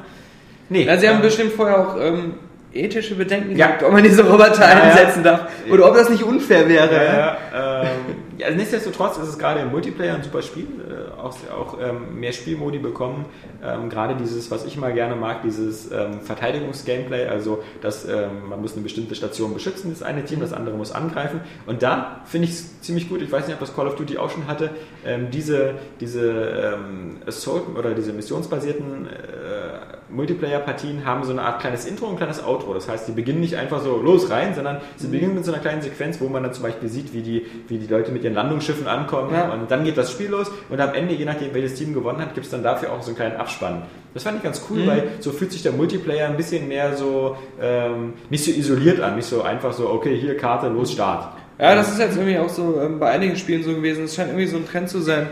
[0.69, 2.35] Nee, Ja, sie haben ähm, bestimmt vorher auch ähm,
[2.75, 3.67] ethische Bedenken Ja.
[3.69, 4.83] gehabt, ob man diese Roboter Ja, ja.
[4.83, 5.47] einsetzen darf.
[5.71, 6.95] Oder ob das nicht unfair wäre.
[6.95, 7.37] Ja, ja,
[7.83, 8.15] ähm, ja,
[8.45, 12.33] also nichtsdestotrotz ist es gerade im Multiplayer ein super Spiel, äh, auch, auch ähm, mehr
[12.33, 13.27] Spielmodi bekommen.
[13.63, 18.61] Ähm, gerade dieses, was ich mal gerne mag, dieses ähm, Verteidigungs-Gameplay, also dass ähm, man
[18.61, 21.41] muss eine bestimmte Station beschützen, das eine Team, das andere muss angreifen.
[21.67, 24.19] Und da finde ich es ziemlich gut, ich weiß nicht, ob das Call of Duty
[24.19, 24.71] auch schon hatte,
[25.05, 31.85] ähm, diese, diese ähm, Assault oder diese missionsbasierten äh, Multiplayer-Partien haben so eine Art kleines
[31.87, 32.75] Intro und ein kleines Outro.
[32.75, 35.61] Das heißt, die beginnen nicht einfach so los rein, sondern sie beginnen mit so einer
[35.61, 38.35] kleinen Sequenz, wo man dann zum Beispiel sieht, wie die, wie die Leute mit ihren
[38.35, 39.53] Landungsschiffen ankommen Ja.
[39.53, 42.35] und dann geht das Spiel los und am Ende, je nachdem welches Team gewonnen hat,
[42.35, 43.83] gibt es dann dafür auch so einen kleinen Abspann.
[44.15, 47.37] Das fand ich ganz cool, weil so fühlt sich der Multiplayer ein bisschen mehr so
[47.61, 51.33] ähm, nicht so isoliert an, nicht so einfach so, okay, hier Karte, los, Start.
[51.59, 54.05] Ja, das ist jetzt irgendwie auch so ähm, bei einigen Spielen so gewesen.
[54.05, 55.29] Es scheint irgendwie so ein Trend zu sein.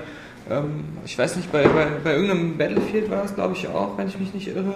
[0.48, 4.08] Ähm, ich weiß nicht, bei, bei, bei irgendeinem Battlefield war es, glaube ich, auch, wenn
[4.08, 4.74] ich mich nicht irre.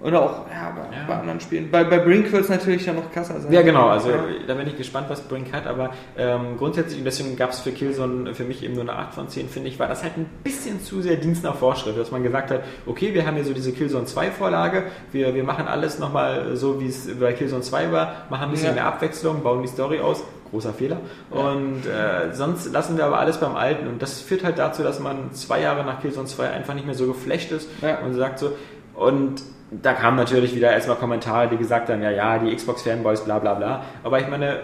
[0.00, 1.04] Oder auch ja, bei, Ja.
[1.06, 1.70] bei anderen Spielen.
[1.70, 3.52] Bei, bei Brink wird es natürlich ja noch krasser sein.
[3.52, 4.16] Ja, genau, also Ja.
[4.48, 7.70] da bin ich gespannt, was Brink hat, aber ähm, grundsätzlich, und deswegen gab es für
[7.70, 10.26] Killzone für mich eben nur eine 8 von 10, finde ich, war das halt ein
[10.42, 13.52] bisschen zu sehr Dienst nach Vorschrift, dass man gesagt hat, okay, wir haben hier so
[13.54, 17.92] diese Killzone 2 Vorlage, wir, wir machen alles nochmal so, wie es bei Killzone 2
[17.92, 20.98] war, machen ein bisschen mehr Abwechslung, bauen die Story aus, großer Fehler,
[21.30, 25.00] und äh, sonst lassen wir aber alles beim Alten und das führt halt dazu, dass
[25.00, 27.98] man zwei Jahre nach Killzone 2 einfach nicht mehr so geflasht ist Ja.
[27.98, 28.52] und sagt so,
[28.94, 33.38] und da kamen natürlich wieder erstmal Kommentare, die gesagt haben, ja, ja, die Xbox-Fanboys, bla
[33.38, 33.82] bla bla.
[34.04, 34.60] Aber ich meine,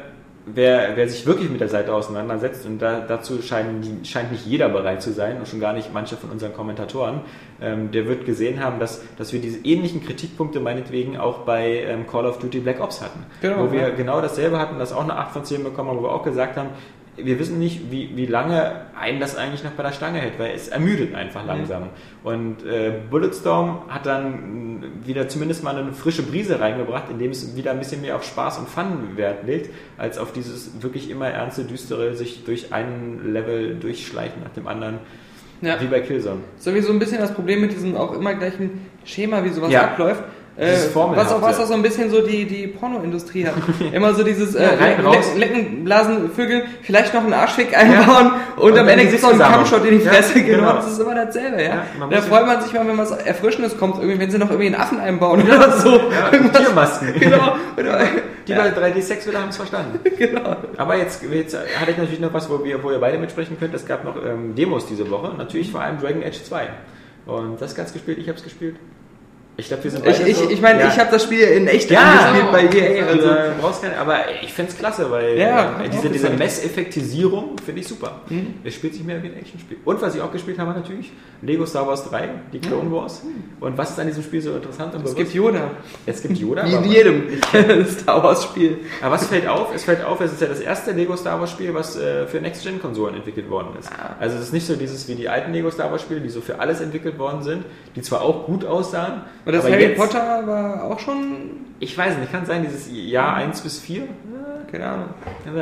[0.54, 4.46] wer, wer sich wirklich mit der Seite auseinandersetzt, und da, dazu scheinen, die- scheint nicht
[4.46, 7.20] jeder bereit zu sein, und schon gar nicht manche von unseren Kommentatoren,
[7.60, 12.06] ähm, der wird gesehen haben, dass, dass wir diese ähnlichen Kritikpunkte meinetwegen auch bei ähm,
[12.06, 13.24] Call of Duty Black Ops hatten.
[13.40, 13.90] Genau, wo wir ja.
[13.90, 16.56] genau dasselbe hatten, das auch eine 8 von 10 bekommen haben, wo wir auch gesagt
[16.56, 16.68] haben,
[17.22, 20.52] wir wissen nicht, wie, wie lange einen das eigentlich noch bei der Stange hält, weil
[20.54, 21.84] es ermüdet einfach langsam.
[22.24, 27.72] Und äh, Bulletstorm hat dann wieder zumindest mal eine frische Brise reingebracht, indem es wieder
[27.72, 31.64] ein bisschen mehr auf Spaß und Fun Wert legt, als auf dieses wirklich immer ernste,
[31.64, 34.98] düstere, sich durch einen Level durchschleichen nach dem anderen,
[35.60, 35.80] Ja.
[35.80, 36.40] wie bei Killzone.
[36.58, 39.82] Sowieso ein bisschen das Problem mit diesem auch immer gleichen Schema, wie sowas Ja.
[39.84, 40.22] abläuft.
[40.58, 43.54] Äh, was, auch, was auch so ein bisschen so die, die Pornoindustrie hat.
[43.92, 45.38] Immer so dieses äh, Ja, Le-.
[45.38, 49.30] Lecken, Blasen, Vögeln, vielleicht noch einen Arschfick einbauen und, Und am Ende gibt es noch
[49.30, 49.38] einen.
[49.38, 50.42] Kampfshot in die Ja, Fresse.
[50.42, 50.58] genau.
[50.58, 50.72] genau.
[50.74, 51.62] das ist immer dasselbe.
[51.62, 51.68] Ja?
[51.68, 54.66] Ja, da freut man sich mal, wenn was Erfrischendes kommt, irgendwie, wenn sie noch irgendwie
[54.66, 55.96] einen Affen einbauen oder so.
[56.10, 56.30] Ja,
[56.60, 57.14] Tiermasken.
[57.20, 57.56] Genau.
[58.48, 60.00] Die bei 3D-Sex-Wille haben es verstanden.
[60.16, 60.56] genau.
[60.76, 63.74] Aber jetzt, jetzt hatte ich natürlich noch was, wo, wir, wo ihr beide mitsprechen könnt.
[63.74, 65.34] Es gab noch ähm, Demos diese Woche.
[65.36, 66.68] Natürlich vor allem Dragon Age 2.
[67.26, 68.76] Und das ganz gespielt, ich habe es gespielt.
[69.60, 70.88] Ich glaube, wir sind Ich, beide ich, so- ich meine, Ja.
[70.88, 72.84] ich habe das Spiel in echt Ja, angespielt bei genau.
[72.86, 73.06] EA.
[73.06, 76.30] Also, Also, brauchst keine, aber ich finde es klasse, weil Ja, äh, hab diese, diese.
[76.78, 78.20] Messeffektisierung finde ich super.
[78.28, 78.54] Mhm.
[78.62, 79.78] Es spielt sich mehr wie ein Actionspiel.
[79.84, 83.22] Und was ich auch gespielt habe natürlich, Lego Star Wars 3, die Clone Wars.
[83.60, 85.16] Und was ist an diesem Spiel so interessant und es bewusst?
[85.16, 85.70] gibt Yoda.
[86.06, 86.64] es gibt Yoda.
[86.64, 87.22] Wie in jedem
[87.88, 88.78] Star Wars Spiel.
[89.02, 89.74] Aber was fällt auf?
[89.74, 92.40] Es fällt auf, es ist ja das erste Lego Star Wars Spiel, was äh, für
[92.40, 93.90] Next-Gen-Konsolen entwickelt worden ist.
[93.90, 94.14] Ah.
[94.20, 96.40] Also es ist nicht so dieses wie die alten Lego Star Wars Spiele, die so
[96.40, 97.64] für alles entwickelt worden sind,
[97.96, 101.24] die zwar auch gut aussahen, Und das aber Harry jetzt, Potter war auch schon,
[101.80, 104.02] ich weiß nicht, kann sein, dieses Jahr 1 bis 4,
[104.70, 105.08] keine Ahnung.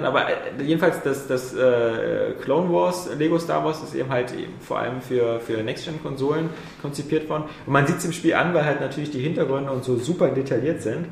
[0.03, 0.33] aber äh,
[0.65, 5.01] jedenfalls das, das äh, Clone Wars Lego Star Wars ist eben halt eben vor allem
[5.01, 6.51] für, für Next-Gen-Konsolen
[6.83, 7.45] konzipiert worden.
[7.65, 10.31] Und man sieht es im Spiel an, weil halt natürlich die Hintergründe und so super
[10.31, 11.07] detailliert sind.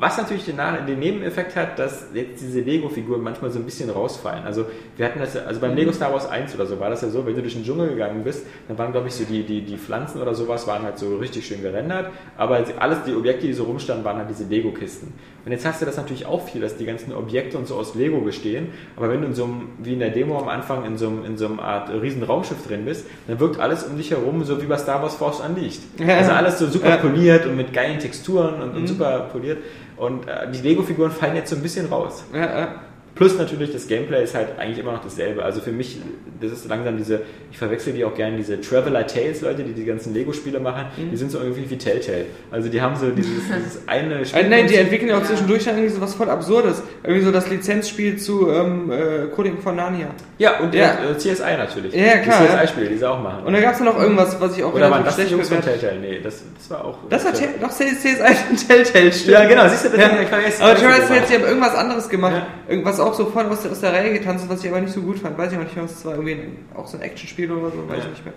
[0.00, 4.44] Was natürlich den, den Nebeneffekt hat, dass jetzt diese Lego-Figuren manchmal so ein bisschen rausfallen.
[4.44, 7.08] Also wir hatten das, also beim Lego Star Wars 1 oder so war das ja
[7.08, 9.62] so, wenn du durch den Dschungel gegangen bist, dann waren glaube ich so die, die,
[9.62, 13.52] die Pflanzen oder sowas waren halt so richtig schön gerendert, aber alles die Objekte, die
[13.52, 15.12] so rumstanden, waren halt diese Lego-Kisten.
[15.44, 17.94] Und jetzt hast du das natürlich auch viel, dass die ganzen Objekte und so aus
[17.94, 20.98] Lego bestehen, aber wenn du in so einem, wie in der Demo am Anfang, in
[20.98, 24.10] so einem, in so einem Art riesen Raumschiff drin bist, dann wirkt alles um dich
[24.10, 25.80] herum so wie bei Star Wars Force Unleashed.
[26.06, 29.58] Also alles so super poliert und mit geilen Texturen und, und super poliert.
[29.98, 32.24] Und äh, die Lego-Figuren fallen jetzt so ein bisschen raus.
[32.32, 32.74] Ja, ja.
[33.18, 35.42] Plus natürlich, das Gameplay ist halt eigentlich immer noch dasselbe.
[35.44, 35.98] Also für mich,
[36.40, 39.84] das ist langsam diese, ich verwechsel die auch gerne, diese Traveler Tales Leute, die die
[39.84, 42.26] ganzen Lego-Spiele machen, die sind so irgendwie wie Telltale.
[42.52, 43.30] Also die haben so dieses,
[43.66, 46.82] dieses eine Äh, nein, die entwickeln ja auch zwischendurch dann irgendwie so was voll Absurdes.
[47.02, 50.08] Irgendwie so das Lizenzspiel zu ähm, äh, Coding von Narnia.
[50.38, 50.92] Ja, und Ja.
[51.10, 51.92] äh, CSI natürlich.
[51.94, 52.58] Ja, klar, Die ja.
[52.62, 53.44] CSI-Spiele, die sie auch machen.
[53.44, 55.48] Und da gab es dann noch irgendwas, was ich auch Oder waren das die Jungs
[55.48, 55.98] von Telltale?
[56.00, 56.98] Nee, das, das war auch...
[57.10, 58.14] Das war Tell- doch CSI
[58.50, 59.32] und Telltale, stimmt.
[59.32, 60.08] Ja, genau, siehst du, das Ja.
[60.08, 60.62] vergessen.
[60.62, 61.02] Aber gemacht.
[61.08, 62.32] Tales, die haben irgendwas anderes gemacht.
[62.36, 62.46] Ja.
[62.68, 65.00] Irgendwas auch so voll aus der, aus der Reihe getanzt, was ich aber nicht so
[65.02, 65.36] gut fand.
[65.38, 66.12] Weiß ich auch nicht mehr, was es war.
[66.14, 68.04] Irgendwie ein, auch so ein Actionspiel oder so, weiß Ja.
[68.04, 68.34] ich nicht mehr.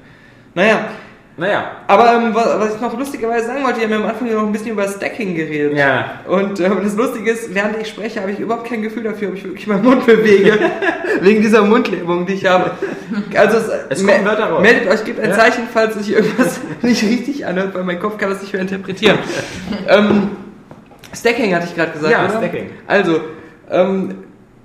[0.54, 0.86] Naja,
[1.38, 4.32] Naja, aber ähm, was, was ich noch lustigerweise sagen wollte, wir haben ja am Anfang
[4.34, 5.78] noch ein bisschen über Stacking geredet.
[5.78, 6.20] ja.
[6.28, 9.36] Und ähm, das Lustige ist, während ich spreche, habe ich überhaupt kein Gefühl dafür, ob
[9.36, 10.60] ich wirklich meinen Mund bewege.
[11.22, 12.72] wegen dieser Mundlähmung, die ich habe.
[13.34, 14.62] Also es, Es me- Wörter raus.
[14.62, 15.38] meldet euch, gebt ein Ja.
[15.38, 19.18] Zeichen, falls sich irgendwas nicht richtig anhört, weil mein Kopf kann das nicht mehr interpretieren.
[19.88, 20.32] ähm,
[21.16, 22.38] Stacking hatte ich gerade gesagt, Ja, oder?
[22.40, 22.70] Stacking.
[22.88, 23.22] Also,
[23.70, 24.16] ähm,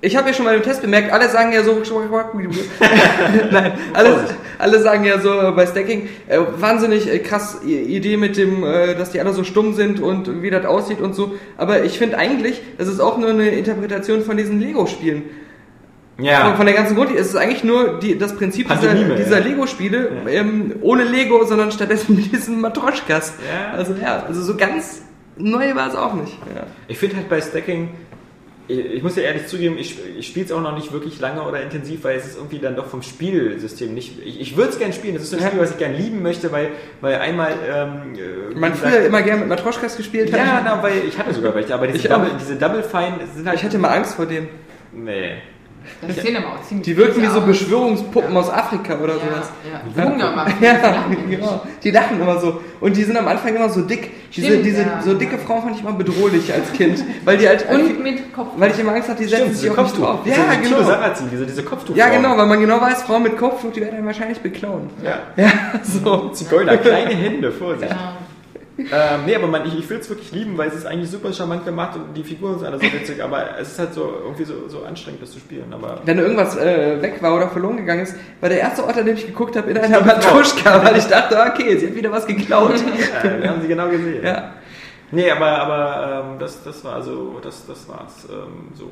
[0.01, 1.71] ich habe ja schon mal im Test bemerkt, alle sagen ja so,
[3.51, 4.25] nein, alle,
[4.59, 8.95] alle sagen ja so äh, bei Stacking, äh, wahnsinnig äh, krass Idee mit dem, äh,
[8.95, 11.33] dass die alle so stumm sind und wie das aussieht und so.
[11.57, 15.23] Aber ich finde eigentlich, das ist auch nur eine Interpretation von diesen Lego-Spielen.
[16.19, 16.45] Ja.
[16.47, 19.39] Von, von der ganzen Grund, es ist eigentlich nur die, das Prinzip dieser, Pantomime, dieser
[19.39, 19.45] ja.
[19.45, 20.31] Lego-Spiele, Ja.
[20.31, 23.33] ähm, ohne Lego, sondern stattdessen mit diesen Matroschkas.
[23.39, 23.77] Ja.
[23.77, 25.01] Also ja, also so ganz
[25.37, 26.37] neu war es auch nicht.
[26.55, 26.63] Ja.
[26.87, 27.89] Ich finde halt bei Stacking,
[28.67, 31.41] ich, ich muss ja ehrlich zugeben, ich, ich spiele es auch noch nicht wirklich lange
[31.43, 34.19] oder intensiv, weil es ist irgendwie dann doch vom Spielsystem nicht.
[34.23, 35.43] Ich, ich würde es gerne spielen, das ist so ein.
[35.43, 36.69] Spiel, was ich gerne lieben möchte, weil,
[37.01, 37.53] weil einmal.
[37.67, 40.39] Ähm, äh, Man früher immer gerne mit Matroschkas gespielt hat.
[40.39, 42.09] Ja, na, weil ich hatte sogar welche, aber diese.
[42.09, 43.57] Double, diese Double Fine sind halt.
[43.57, 44.49] Ich hatte mal Angst vor denen.
[44.91, 45.37] Nee.
[46.05, 47.41] Das sehen aber auch ziemlich Die wirken wie so.
[47.41, 49.51] Beschwörungspuppen aus Afrika oder Ja, sowas.
[49.95, 50.05] ja.
[50.05, 50.53] Wunder machen.
[50.61, 50.73] Ja,
[51.29, 51.61] genau.
[51.83, 52.61] Die lachen immer so.
[52.79, 54.11] Und die sind am Anfang immer so dick.
[54.35, 55.01] Diese, Stimmt, diese ja.
[55.03, 57.03] so dicke Frauen fand ich immer bedrohlich als Kind.
[57.25, 57.65] Weil die halt.
[57.69, 58.47] Und mit Kopf.
[58.57, 60.17] weil ich immer Angst hatte, die setzen sich nicht Kopftuch.
[60.25, 60.85] Diese- Ja, diese genau.
[60.87, 61.95] Sarrazin, diese, diese Kopftuch.
[61.95, 64.89] Ja, genau, weil man genau weiß, Frauen mit Kopftuch, die werden wahrscheinlich beklauen.
[65.03, 65.19] Ja.
[65.35, 65.51] Ja,
[65.83, 66.29] so.
[66.29, 67.89] Zigeuner, kleine Hände, Vorsicht.
[67.91, 68.17] Ja.
[68.79, 71.33] Ähm, nee, aber man, ich, ich will es wirklich lieben, weil es ist eigentlich super
[71.33, 74.43] charmant gemacht und die Figuren sind alle so witzig, aber es ist halt so irgendwie
[74.43, 75.73] so, so anstrengend, das zu spielen.
[75.73, 79.05] Aber Wenn irgendwas äh, weg war oder verloren gegangen ist, war der erste Ort, an
[79.05, 82.27] dem ich geguckt habe, in einer Matruschka, weil ich dachte, okay, sie hat wieder was
[82.27, 82.75] geklaut.
[83.23, 84.23] äh, wir haben sie genau gesehen.
[84.23, 84.53] ja.
[85.09, 88.27] Nee, aber, aber ähm, das, das war so, das, das war's.
[88.29, 88.91] Ähm, so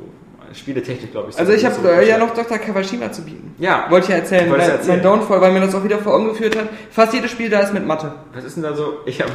[0.53, 1.37] Spieletechnik, glaube ich.
[1.37, 2.57] Also ich habe so äh, ja noch Dr.
[2.57, 3.55] Kawashima zu bieten.
[3.57, 3.85] Ja.
[3.89, 4.87] Wollte ich ja erzählen, du erzählen.
[4.87, 6.65] mein Downfall, weil mir das auch wieder vor Augen geführt hat.
[6.91, 8.13] Fast jedes Spiel da ist mit Mathe.
[8.33, 8.99] Was ist denn da so?
[9.05, 9.31] Ich habe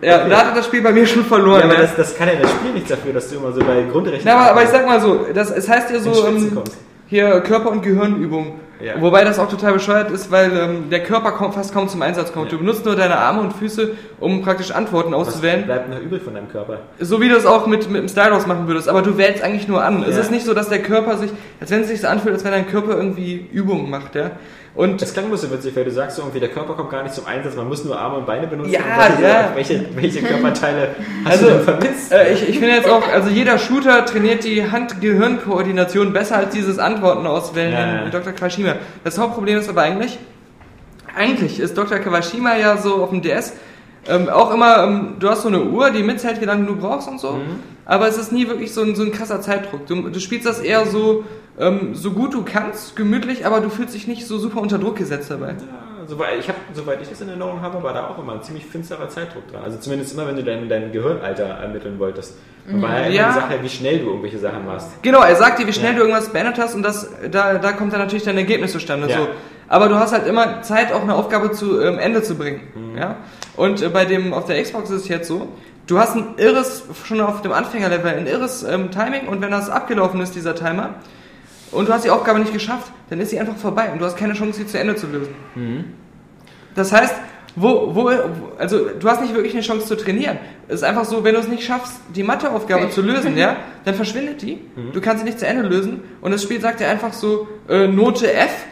[0.00, 1.60] Ja, da hat das Spiel bei mir schon verloren.
[1.60, 1.80] ja, aber ja.
[1.82, 4.24] das, das kann ja das Spiel nichts dafür, dass du immer so bei Grundrechnung.
[4.24, 6.62] Na, aber, aber ich sag mal so, das, es heißt ja so, ähm,
[7.06, 8.60] hier Körper- und Gehirnübung.
[8.82, 9.00] Ja.
[9.00, 12.32] Wobei das auch total bescheuert ist, weil ähm, der Körper kaum, fast kaum zum Einsatz
[12.32, 12.46] kommt.
[12.46, 12.52] Ja.
[12.52, 15.64] Du benutzt nur deine Arme und Füße, um praktisch Antworten Was auszuwählen.
[15.64, 16.78] bleibt noch übrig von deinem Körper?
[16.98, 19.68] So wie du es auch mit, mit dem Stylus machen würdest, aber du wählst eigentlich
[19.68, 20.02] nur an.
[20.02, 20.22] Es Ja.
[20.22, 21.30] ist nicht so, dass der Körper sich,
[21.60, 24.32] als wenn es sich so anfühlt, als wenn dein Körper irgendwie Übungen macht, ja.
[24.74, 27.02] Und Das klang ein bisschen witzig, weil du sagst so irgendwie, der Körper kommt gar
[27.02, 28.72] nicht zum Einsatz, man muss nur Arme und Beine benutzen.
[28.72, 29.52] Ja, Und ja.
[29.54, 30.94] Welche, welche Körperteile
[31.24, 32.10] hast Also, du denn vermisst?
[32.12, 36.78] Äh, ich, ich finde jetzt auch, also jeder Shooter trainiert die Hand-Gehirn-Koordination besser als dieses
[36.78, 38.32] Antworten auswählen Ja, Dr.
[38.32, 38.76] Kawashima.
[39.04, 40.18] Das Hauptproblem ist aber eigentlich,
[41.14, 41.98] eigentlich ist Dr.
[41.98, 43.52] Kawashima ja so auf dem DS
[44.08, 47.08] ähm, auch immer, ähm, du hast so eine Uhr, die mitzählt, wie lange du brauchst
[47.08, 47.38] und so,
[47.84, 49.86] aber es ist nie wirklich so ein, so ein krasser Zeitdruck.
[49.86, 51.22] Du, du spielst das eher so,
[51.58, 54.96] ähm, so gut du kannst, gemütlich, aber du fühlst dich nicht so super unter Druck
[54.96, 55.48] gesetzt dabei.
[55.50, 58.42] Ja, soweit, ich hab, soweit ich das in Erinnerung habe, war da auch immer ein
[58.42, 59.62] ziemlich finsterer Zeitdruck dran.
[59.64, 62.36] Also zumindest immer, wenn du dein, dein Gehirnalter ermitteln wolltest.
[62.70, 65.02] Und war ja immer die Sache, wie schnell du irgendwelche Sachen machst.
[65.02, 65.98] Genau, er sagt dir, wie schnell Ja.
[65.98, 69.08] du irgendwas beendet hast und das, da, da kommt dann natürlich dein Ergebnis zustande.
[69.08, 69.18] Ja.
[69.18, 69.28] So.
[69.68, 72.60] Aber du hast halt immer Zeit, auch eine Aufgabe zu ähm, Ende zu bringen.
[72.74, 72.98] Mhm.
[72.98, 73.16] Ja?
[73.56, 75.48] Und äh, bei dem, auf der Xbox ist es jetzt so,
[75.86, 79.68] du hast ein irres, schon auf dem Anfängerlevel, ein irres ähm, Timing und wenn das
[79.68, 80.90] abgelaufen ist, dieser Timer,
[81.72, 84.16] und du hast die Aufgabe nicht geschafft, dann ist sie einfach vorbei und du hast
[84.16, 85.34] keine Chance, sie zu Ende zu lösen.
[85.54, 85.84] Mhm.
[86.74, 87.14] Das heißt,
[87.54, 88.08] wo, wo,
[88.58, 90.38] also du hast nicht wirklich eine Chance zu trainieren.
[90.68, 93.94] Es ist einfach so, wenn du es nicht schaffst, die Matheaufgabe zu lösen, ja, dann
[93.94, 94.60] verschwindet die.
[94.74, 94.92] Mhm.
[94.92, 97.86] Du kannst sie nicht zu Ende lösen und das Spiel sagt dir einfach so, äh,
[97.86, 98.64] Note F,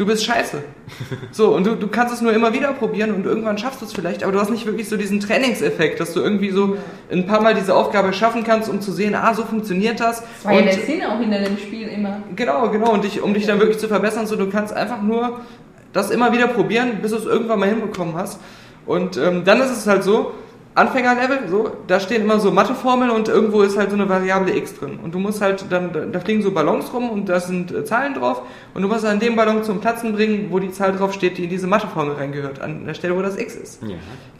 [0.00, 0.62] du bist scheiße.
[1.32, 3.92] So, und du, du kannst es nur immer wieder probieren und irgendwann schaffst du es
[3.92, 6.76] vielleicht, aber du hast nicht wirklich so diesen Trainingseffekt, dass du irgendwie so
[7.10, 10.20] ein paar Mal diese Aufgabe schaffen kannst, um zu sehen, ah, so funktioniert das.
[10.22, 12.22] Das war ja Und- der Sinn auch hinter dem Spiel immer.
[12.34, 12.92] Genau, genau.
[12.92, 15.40] Und dich, um dich dann wirklich zu verbessern, so du kannst einfach nur
[15.92, 18.40] das immer wieder probieren, bis du es irgendwann mal hinbekommen hast.
[18.86, 20.32] Und ähm, dann ist es halt so,
[20.74, 24.78] Anfängerlevel, so, da stehen immer so Matheformeln und irgendwo ist halt so eine Variable x
[24.78, 25.00] drin.
[25.02, 28.14] Und du musst halt dann, da- fliegen so Ballons rum und da sind äh, Zahlen
[28.14, 28.42] drauf
[28.74, 31.44] und du musst dann den Ballon zum Platzen bringen, wo die Zahl drauf steht, die
[31.44, 33.82] in diese Matheformel reingehört, an der Stelle, wo das x ist.
[33.82, 33.96] Ja.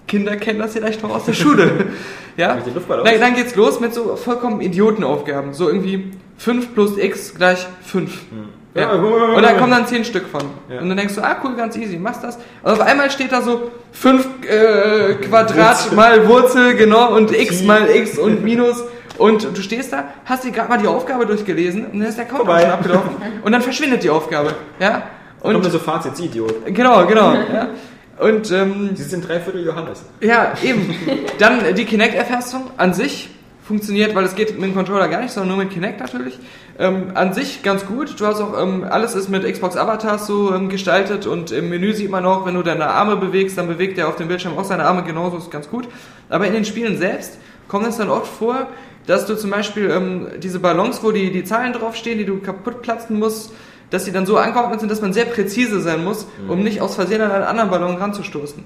[0.06, 1.86] Kinder kennen das vielleicht noch aus der Schule.
[2.36, 2.54] ja?
[2.54, 3.10] Mit den Luftballons?
[3.10, 5.52] Dann, dann geht's los mit so vollkommen Idiotenaufgaben.
[5.52, 8.12] So irgendwie 5 plus x gleich 5.
[8.12, 8.38] Ja.
[8.74, 10.42] Ja, Und dann kommen dann 10 Stück von.
[10.68, 10.80] Ja.
[10.80, 12.36] Und dann denkst du, ah cool, ganz easy, machst das.
[12.62, 15.96] Und auf einmal steht da so 5 äh, Quadrat Wurzel.
[15.96, 18.84] mal Wurzel, genau, und x mal x und minus.
[19.18, 22.26] Und du stehst da, hast dir gerade mal die Aufgabe durchgelesen und dann ist der
[22.26, 23.10] Countdown schon abgelaufen.
[23.42, 24.54] Und dann verschwindet die Aufgabe.
[24.78, 25.02] Ja.
[25.40, 26.54] Und kommt so Fazit, Idiot.
[26.66, 27.34] genau, genau.
[27.34, 27.68] Ja.
[28.18, 30.04] Und ähm, Sie sind dreiviertel Johannes.
[30.20, 30.94] ja, eben.
[31.38, 33.30] Dann die Kinect-Erfassung an sich
[33.70, 36.36] funktioniert, weil es geht mit dem Controller gar nicht, sondern nur mit Kinect natürlich.
[36.76, 38.18] Ähm, an sich ganz gut.
[38.18, 41.92] Du hast auch, ähm, alles ist mit Xbox Avatars so ähm, gestaltet und im Menü
[41.92, 44.64] sieht man auch, wenn du deine Arme bewegst, dann bewegt er auf dem Bildschirm auch
[44.64, 45.86] seine Arme genauso, ist ganz gut.
[46.28, 48.66] Aber in den Spielen selbst kommt es dann oft vor,
[49.06, 52.82] dass du zum Beispiel ähm, diese Ballons, wo die, die Zahlen draufstehen, die du kaputt
[52.82, 53.52] platzen musst,
[53.90, 56.96] dass sie dann so angeordnet sind, dass man sehr präzise sein muss, um nicht aus
[56.96, 58.64] Versehen an einen anderen Ballon ranzustoßen.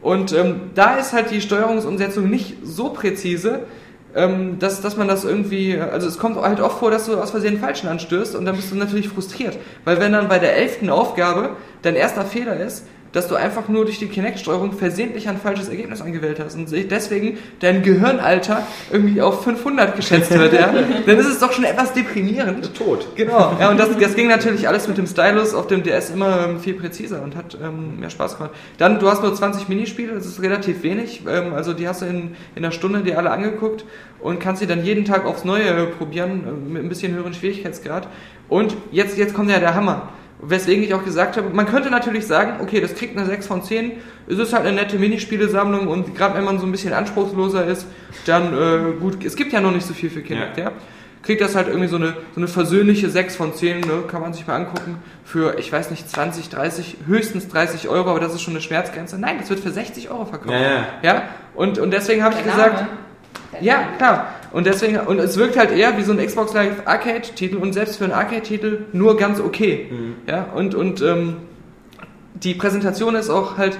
[0.00, 3.66] Und ähm, da ist halt die Steuerungsumsetzung nicht so präzise,
[4.14, 7.30] ähm, dass, dass man das irgendwie, also es kommt halt oft vor, dass du aus
[7.30, 9.58] Versehen falschen anstößt und dann bist du natürlich frustriert.
[9.84, 11.50] Weil wenn dann bei der elften Aufgabe
[11.82, 16.02] dein erster Fehler ist, dass du einfach nur durch die Kinect-Steuerung versehentlich ein falsches Ergebnis
[16.02, 20.74] angewählt hast und deswegen dein Gehirnalter irgendwie auf 500 geschätzt wird, ja,
[21.06, 22.74] dann ist es doch schon etwas deprimierend.
[22.74, 23.06] Tot.
[23.14, 26.48] Genau, ja, und das, das ging natürlich alles mit dem Stylus auf dem DS immer
[26.48, 28.52] ähm, viel präziser und hat ähm, mehr Spaß gemacht.
[28.78, 32.06] Dann, du hast nur 20 Minispiele, das ist relativ wenig, ähm, also die hast du
[32.06, 33.84] in, in einer Stunde dir alle angeguckt
[34.20, 38.08] und kannst sie dann jeden Tag aufs Neue probieren, äh, mit ein bisschen höheren Schwierigkeitsgrad.
[38.48, 40.08] Und jetzt, jetzt kommt ja der Hammer.
[40.48, 43.62] Weswegen ich auch gesagt habe, man könnte natürlich sagen, okay, das kriegt eine 6 von
[43.62, 43.92] 10,
[44.26, 47.86] es ist halt eine nette Minispielesammlung und gerade wenn man so ein bisschen anspruchsloser ist,
[48.26, 50.64] dann äh, gut, es gibt ja noch nicht so viel für Kinect, ja.
[50.64, 50.72] Ja.
[51.22, 54.02] Kriegt das halt irgendwie so eine, so eine versöhnliche 6 von 10, ne?
[54.06, 58.20] kann man sich mal angucken, für, ich weiß nicht, 20, 30, höchstens 30 Euro, aber
[58.20, 59.18] das ist schon eine Schmerzgrenze.
[59.18, 60.52] Nein, das wird für 60 Euro verkauft.
[60.52, 60.86] Ja, ja.
[61.02, 61.22] ja?
[61.54, 62.84] Und, und deswegen habe ich gesagt,
[63.60, 64.34] ja, klar.
[64.52, 67.96] Und deswegen, und es wirkt halt eher wie so ein Xbox Live Arcade-Titel und selbst
[67.96, 69.90] für einen Arcade-Titel nur ganz okay.
[70.26, 71.36] Ja, und, und ähm,
[72.34, 73.78] die Präsentation ist auch halt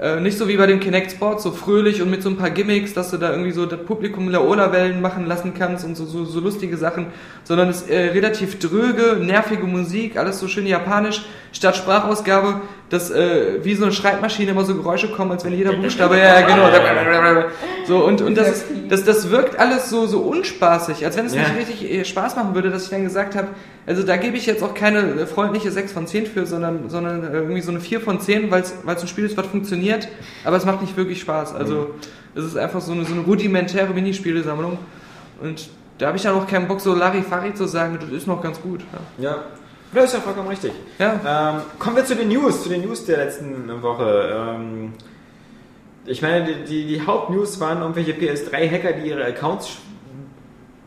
[0.00, 2.50] äh, nicht so wie bei dem Kinect Sport, so fröhlich und mit so ein paar
[2.50, 6.24] Gimmicks, dass du da irgendwie so das Publikum Laola-Wellen machen lassen kannst und so, so,
[6.24, 7.06] so lustige Sachen,
[7.44, 12.60] sondern es ist äh, relativ dröge, nervige Musik, alles so schön japanisch, statt Sprachausgabe,
[12.90, 16.40] dass äh, wie so eine Schreibmaschine immer so Geräusche kommen, als wenn jeder Buchstabe, ja,
[16.40, 17.48] ja, genau,
[17.86, 21.34] so und, und das ist, das, das wirkt alles so, so unspaßig, als wenn es
[21.34, 21.42] Ja.
[21.42, 23.48] nicht richtig äh, Spaß machen würde, dass ich dann gesagt habe,
[23.86, 27.24] also da gebe ich jetzt auch keine äh, freundliche 6 von 10 für, sondern, sondern
[27.24, 30.08] äh, irgendwie so eine 4 von 10, weil es ein Spiel ist, was funktioniert,
[30.44, 31.54] aber es macht nicht wirklich Spaß.
[31.54, 31.90] Also
[32.34, 34.78] es ist einfach so eine, so eine rudimentäre Minispielesammlung
[35.42, 35.68] und
[35.98, 38.60] da habe ich dann auch keinen Bock, so Larifari zu sagen, das ist noch ganz
[38.60, 38.80] gut.
[39.18, 39.36] Ja.
[39.94, 40.72] Das ist ja vollkommen richtig.
[40.98, 41.50] Ja, ja.
[41.50, 44.56] Ähm, kommen wir zu den News, zu den News der letzten Woche.
[44.56, 44.92] Ähm,
[46.06, 49.78] ich meine, die, die, die Hauptnews waren irgendwelche PS3-Hacker, die ihre Accounts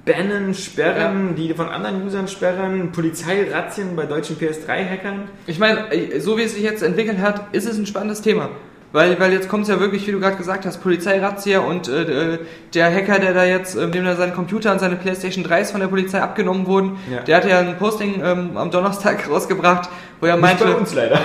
[0.06, 5.30] bannen, sperren, die von anderen Usern sperren, Polizeirazzien bei deutschen PS3-Hackern.
[5.48, 8.50] Ich meine, äh, so wie es sich jetzt entwickelt hat, ist es ein spannendes Thema.
[8.98, 12.02] Weil, weil jetzt kommt es ja wirklich, wie du gerade gesagt hast, Polizeirazzia und äh,
[12.34, 12.40] äh,
[12.74, 15.82] der Hacker, der da jetzt, äh, dem da sein Computer und seine Playstation 3s von
[15.82, 17.20] der Polizei abgenommen wurden, Ja.
[17.22, 19.88] der hat ja ein Posting ähm, am Donnerstag rausgebracht,
[20.20, 21.20] wo er Nicht meinte, bei uns leider.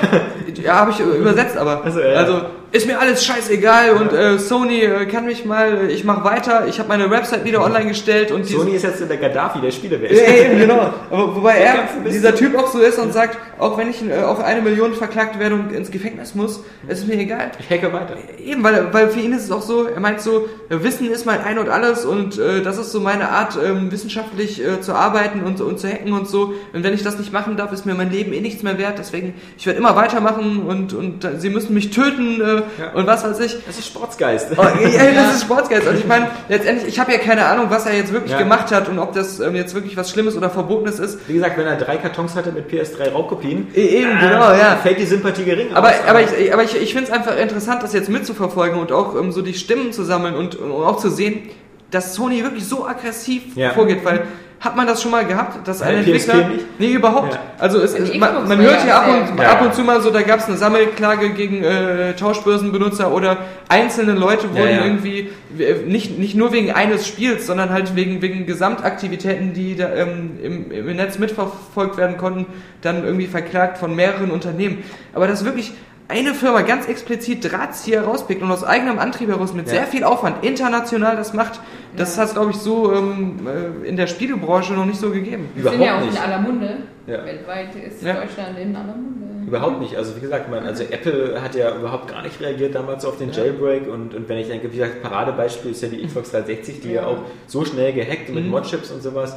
[0.62, 2.08] ja, habe ich übersetzt, aber Also, ja.
[2.18, 2.42] also
[2.72, 6.78] ist mir alles scheißegal und äh, Sony äh, kann mich mal, ich mache weiter, ich
[6.78, 10.10] habe meine Website wieder online gestellt und die Sony ist jetzt der Gaddafi der Spielewelt.
[10.10, 10.92] ja, eben, genau.
[11.10, 14.42] Aber wobei er, dieser Typ auch so ist und sagt, auch wenn ich äh, auf
[14.42, 17.50] eine Million verklagt werde und ins Gefängnis muss, ist es mir egal.
[17.58, 18.16] Ich hacke weiter.
[18.42, 21.26] Eben, weil, weil für ihn ist es auch so, er meint so, äh, Wissen ist
[21.26, 24.94] mein Ein und Alles und äh, das ist so meine Art, ähm, wissenschaftlich äh, zu
[24.94, 26.54] arbeiten und, und zu hacken und so.
[26.72, 28.98] Und wenn ich das nicht machen darf, ist mir mein Leben eh nichts mehr wert.
[28.98, 32.92] Deswegen, ich werde immer weitermachen und, und äh, sie müssen mich töten äh, Ja.
[32.94, 33.56] und was weiß ich.
[33.66, 34.48] Das ist Sportsgeist.
[34.56, 35.86] Oh, ja, das ist Sportsgeist.
[35.86, 38.38] Und ich meine, letztendlich, ich habe ja keine Ahnung, was er jetzt wirklich Ja.
[38.38, 41.18] gemacht hat und ob das ähm, jetzt wirklich was Schlimmes oder Verbotenes ist.
[41.28, 44.78] Wie gesagt, wenn er drei Kartons hatte mit PS3 Raubkopien, E- eben, äh, genau, ja.
[44.82, 45.94] fällt die Sympathie gering Aber, aus.
[46.06, 49.32] aber ich, aber ich, ich finde es einfach interessant, das jetzt mitzuverfolgen und auch ähm,
[49.32, 51.48] so die Stimmen zu sammeln und, und auch zu sehen,
[51.90, 53.42] dass Sony wirklich so aggressiv
[53.74, 54.22] vorgeht, weil
[54.62, 56.48] hat man das schon mal gehabt, dass ein Entwickler...
[56.48, 56.78] nicht?
[56.78, 57.34] Nee, überhaupt.
[57.34, 57.40] Ja.
[57.58, 59.50] Also es, es, man, man hört ja ab und, Ja.
[59.50, 63.38] ab und zu mal so, da gab es eine Sammelklage gegen äh, Tauschbörsenbenutzer oder
[63.68, 64.84] einzelne Leute wurden ja.
[64.84, 69.92] irgendwie, äh, nicht, nicht nur wegen eines Spiels, sondern halt wegen, wegen Gesamtaktivitäten, die da,
[69.96, 72.46] ähm, im, im Netz mitverfolgt werden konnten,
[72.82, 74.84] dann irgendwie verklagt von mehreren Unternehmen.
[75.12, 75.72] Aber das wirklich
[76.08, 79.72] eine Firma ganz explizit Drahtzieher rauspickt und aus eigenem Antrieb heraus mit Ja.
[79.74, 81.60] sehr viel Aufwand international das macht,
[81.96, 83.46] das hat es, glaube ich, so ähm,
[83.84, 85.48] äh, in der Spielebranche noch nicht so gegeben.
[85.54, 86.16] Wir sind Überhaupt ja auch nicht.
[86.16, 86.76] in aller Munde.
[87.06, 87.24] Ja.
[87.24, 88.14] Weltweit ist Ja.
[88.14, 89.22] Deutschland in aller Munde.
[89.46, 89.96] Überhaupt nicht.
[89.96, 93.32] Also wie gesagt, man, also Apple hat ja überhaupt gar nicht reagiert damals auf den
[93.32, 96.92] Jailbreak und, und wenn ich denke, wie gesagt, Paradebeispiel ist ja die Xbox 360, die
[96.92, 97.08] ja, Ja.
[97.08, 98.50] auch so schnell gehackt und mit Mhm.
[98.50, 99.36] Modchips und sowas,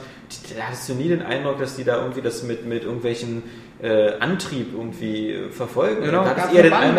[0.55, 3.43] da hattest du nie den Eindruck, dass die da irgendwie das mit, mit irgendwelchen
[3.82, 6.04] äh, Antrieb irgendwie äh, verfolgen.
[6.04, 6.24] Genau.
[6.24, 6.98] Da hattest Gab's eher den dann?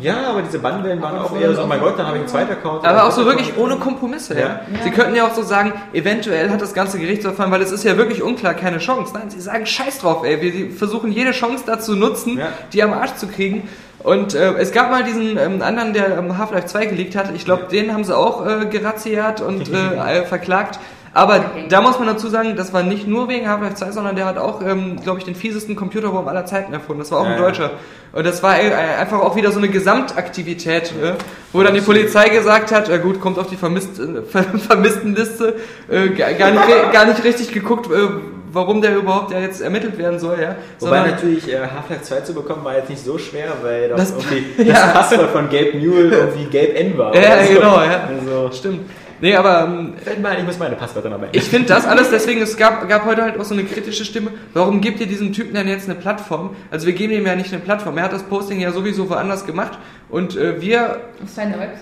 [0.00, 2.22] ja, aber diese Bannwellen waren Aber auch eher so, auch mein Gott, dann habe ich
[2.22, 2.84] einen zweiten Account.
[2.84, 4.34] Aber oder auch so wirklich ohne Kompromisse.
[4.38, 4.46] Ja.
[4.46, 4.60] Ja.
[4.84, 7.96] Sie könnten ja auch so sagen, eventuell hat das ganze Gerichtsverfahren, weil es ist ja
[7.96, 9.12] wirklich unklar, keine Chance.
[9.14, 10.40] Nein, sie sagen Scheiß drauf, ey.
[10.42, 12.48] Wir versuchen jede Chance dazu nutzen, Ja.
[12.72, 13.68] die am Arsch zu kriegen.
[14.02, 17.34] Und äh, es gab mal diesen ähm, anderen, der ähm, Half-Life 2 geleakt hat.
[17.34, 20.78] Ich glaube, den haben sie auch äh, gerazziert und äh, verklagt.
[21.12, 24.26] Aber da muss man dazu sagen, das war nicht nur wegen Half-Life 2, sondern der
[24.26, 27.00] hat auch, ähm, glaube ich, den fiesesten Computerwurm aller Zeiten erfunden.
[27.00, 27.44] Das war auch Ja, ein ja.
[27.46, 27.70] Deutscher.
[28.12, 31.12] Und das war äh, einfach auch wieder so eine Gesamtaktivität, äh,
[31.52, 35.56] wo dann die Polizei gesagt hat, äh, gut, kommt auf die Vermisst, äh, Ver Vermisstenliste,
[35.90, 38.08] äh, gar, nicht, gar nicht richtig geguckt, äh,
[38.52, 40.56] warum der überhaupt ja jetzt ermittelt werden soll, ja.
[40.80, 43.96] Wobei Sondern- natürlich äh, Half-Life 2 zu bekommen war jetzt nicht so schwer, weil doch
[43.96, 44.74] Das- irgendwie ja.
[44.74, 47.14] das Passwort von Gabe Newell irgendwie Gabe N war.
[47.14, 47.54] Ja, oder so.
[47.54, 48.08] genau, ja.
[48.08, 48.90] Also, Stimmt.
[49.20, 52.56] Nee, aber ähm, ein, ich muss meine Passwörter noch Ich finde das alles, deswegen, es
[52.56, 54.30] gab, gab heute halt auch so eine kritische Stimme.
[54.54, 56.56] Warum gibt ihr diesem Typen denn jetzt eine Plattform?
[56.70, 57.98] Also wir geben ihm ja nicht eine Plattform.
[57.98, 59.78] Er hat das Posting ja sowieso woanders gemacht.
[60.08, 61.00] Und äh, wir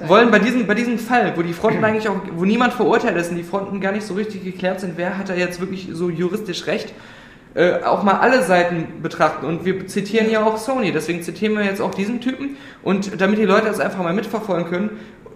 [0.07, 3.31] wollen bei diesem, bei diesem Fall, wo die Fronten eigentlich auch, wo niemand verurteilt ist
[3.31, 6.11] und die Fronten gar nicht so richtig geklärt sind, wer hat da jetzt wirklich so
[6.11, 6.93] juristisch recht,
[7.55, 9.47] äh, auch mal alle Seiten betrachten.
[9.47, 12.57] Und wir zitieren ja auch Sony, deswegen zitieren wir jetzt auch diesen Typen.
[12.83, 14.91] Und damit die Leute das einfach mal mitverfolgen können,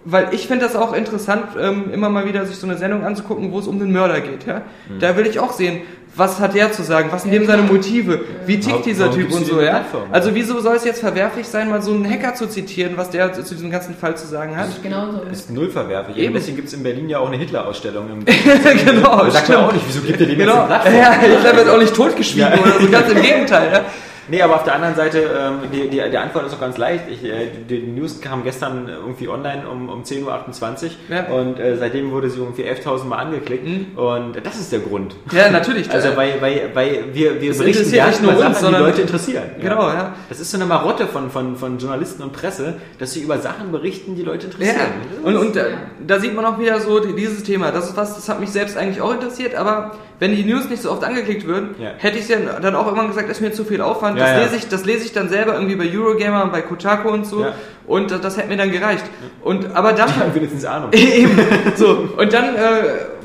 [0.05, 3.53] weil ich finde das auch interessant, ähm, immer mal wieder sich so eine Sendung anzugucken,
[3.53, 4.47] wo es um den Mörder geht.
[4.47, 4.63] Ja?
[5.01, 5.83] Da will ich auch sehen,
[6.15, 9.19] was hat der zu sagen, was sind dem seine Motive, wie tickt Warum- dieser warum
[9.21, 9.63] Typ und so.
[9.63, 9.85] Ja?
[10.11, 13.33] Also wieso soll es jetzt verwerflich sein, mal so einen Hacker zu zitieren, was der
[13.33, 14.69] zu diesem ganzen Fall zu sagen hat?
[14.83, 15.23] Genauso.
[15.31, 16.17] ist null verwerflich.
[16.19, 16.27] Eben.
[16.27, 16.35] Eben.
[16.35, 18.07] Deswegen gibt es in Berlin ja auch eine Hitler-Ausstellung.
[18.85, 20.53] Genau, sagt man auch nicht, wieso gibt er dem Genau.
[20.53, 20.95] jetzt eine Plattform?
[20.97, 22.61] Ja, Hitler wird auch nicht totgeschwiegen Ja.
[22.61, 23.73] oder so, ganz im Gegenteil.
[23.73, 23.81] Ja?
[24.33, 27.05] Nee, aber auf der anderen Seite, ähm, die, die, die Antwort ist auch ganz leicht.
[27.11, 30.25] Ich, äh, die, die News kam gestern irgendwie online um, um 10.28
[30.85, 31.25] Uhr Ja.
[31.27, 33.87] und äh, seitdem wurde sie irgendwie 11.000 Mal angeklickt Mhm.
[33.99, 35.15] und das ist der Grund.
[35.33, 35.91] ja, natürlich.
[35.93, 38.83] Also weil, weil, weil wir, wir Das berichten gerne nicht nur uns, Sachen, die sondern-
[38.85, 39.43] Leute interessieren.
[39.61, 40.15] Genau, ja.
[40.31, 43.71] Das ist so eine Marotte von, von, von Journalisten und Presse, dass sie über Sachen
[43.71, 44.91] berichten, die Leute Ja, interessieren.
[45.25, 45.65] und, und äh,
[46.07, 47.71] da sieht man auch wieder so die- dieses Thema.
[47.71, 50.81] Das ist was, das hat mich selbst eigentlich auch interessiert, aber wenn die News nicht
[50.81, 51.91] so oft angeklickt würden, Ja.
[51.99, 54.19] hätte ich ja dann auch immer gesagt, ist mir zu viel Aufwand.
[54.23, 54.43] Ja, das, ja.
[54.45, 57.43] Lese ich, das lese ich dann selber irgendwie bei Eurogamer und bei Kotaku und so.
[57.43, 57.55] Ja.
[57.87, 59.05] Und das, das hätte mir dann gereicht.
[59.43, 60.91] Und aber dann Die haben wenigstens Ahnung.
[60.93, 61.39] Eben.
[61.77, 62.09] So.
[62.17, 62.59] Und dann äh,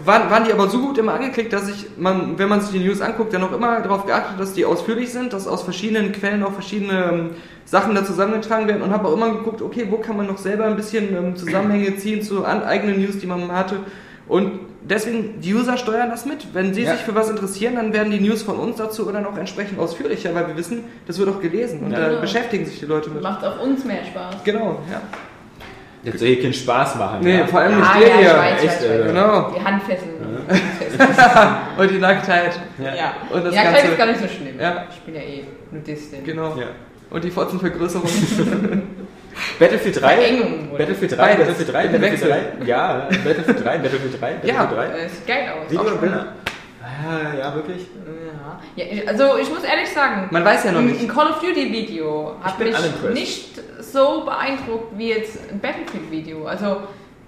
[0.08, 2.86] waren, waren die aber so gut immer angeklickt, dass ich, man, wenn man sich die
[2.86, 6.44] News anguckt, dann auch immer darauf geachtet, dass die ausführlich sind, dass aus verschiedenen Quellen
[6.44, 7.30] auch verschiedene ähm,
[7.66, 10.66] Sachen da zusammengetragen werden und habe auch immer geguckt, okay, wo kann man noch selber
[10.66, 13.78] ein bisschen ähm, Zusammenhänge ziehen zu an, eigenen News, die man hatte.
[14.28, 14.60] Und
[14.90, 16.54] deswegen, die User steuern das mit.
[16.54, 16.94] Wenn sie Ja.
[16.94, 20.34] sich für was interessieren, dann werden die News von uns dazu dann auch entsprechend ausführlicher,
[20.36, 22.00] weil wir wissen, das wird auch gelesen und Ja.
[22.00, 22.22] da Genau.
[22.22, 23.22] beschäftigen sich die Leute mit.
[23.24, 24.44] Macht auch uns mehr Spaß.
[24.44, 25.02] Genau, ja.
[26.04, 27.20] Jetzt soll hier keinen Spaß machen.
[27.22, 27.48] Nee, ja.
[27.48, 28.30] vor allem nicht Ah, dir ja, hier.
[28.38, 29.08] weiß, echt, weiß, weiß.
[29.08, 29.52] Genau.
[29.58, 30.12] Die Handfesseln.
[31.78, 32.60] Und die Nacktheit.
[32.82, 34.60] Ja, Und das ja Ganze- ist gar nicht so schlimm.
[34.60, 34.86] Ja.
[34.90, 36.24] Ich bin ja eh Nudistin.
[36.24, 36.56] Genau.
[36.56, 36.68] Ja.
[37.10, 38.08] Und die Fotzenvergrößerung.
[39.60, 40.16] Battlefield 3.
[40.16, 40.78] Verengung wohl.
[40.78, 41.38] Battlefield 3, Beides.
[41.40, 42.52] Battlefield 3, In Battlefield Wechsel.
[42.60, 42.66] 3.
[42.66, 44.66] Ja, Battlefield 3, Battlefield 3, Battlefield Ja.
[44.66, 44.86] 3.
[45.00, 45.70] Äh, sieht geil aus.
[45.72, 46.02] Video Auch und schon.
[46.02, 46.26] Bilder.
[46.82, 47.86] Ah, ja, wirklich.
[48.76, 48.86] Ja.
[48.86, 51.02] ja, also ich muss ehrlich sagen, Man weiß ja noch ein- nicht.
[51.02, 52.76] ein Call of Duty Video hat mich
[53.14, 53.50] nicht
[53.82, 56.46] so beeindruckt wie jetzt ein Battlefield Video.
[56.46, 56.82] Also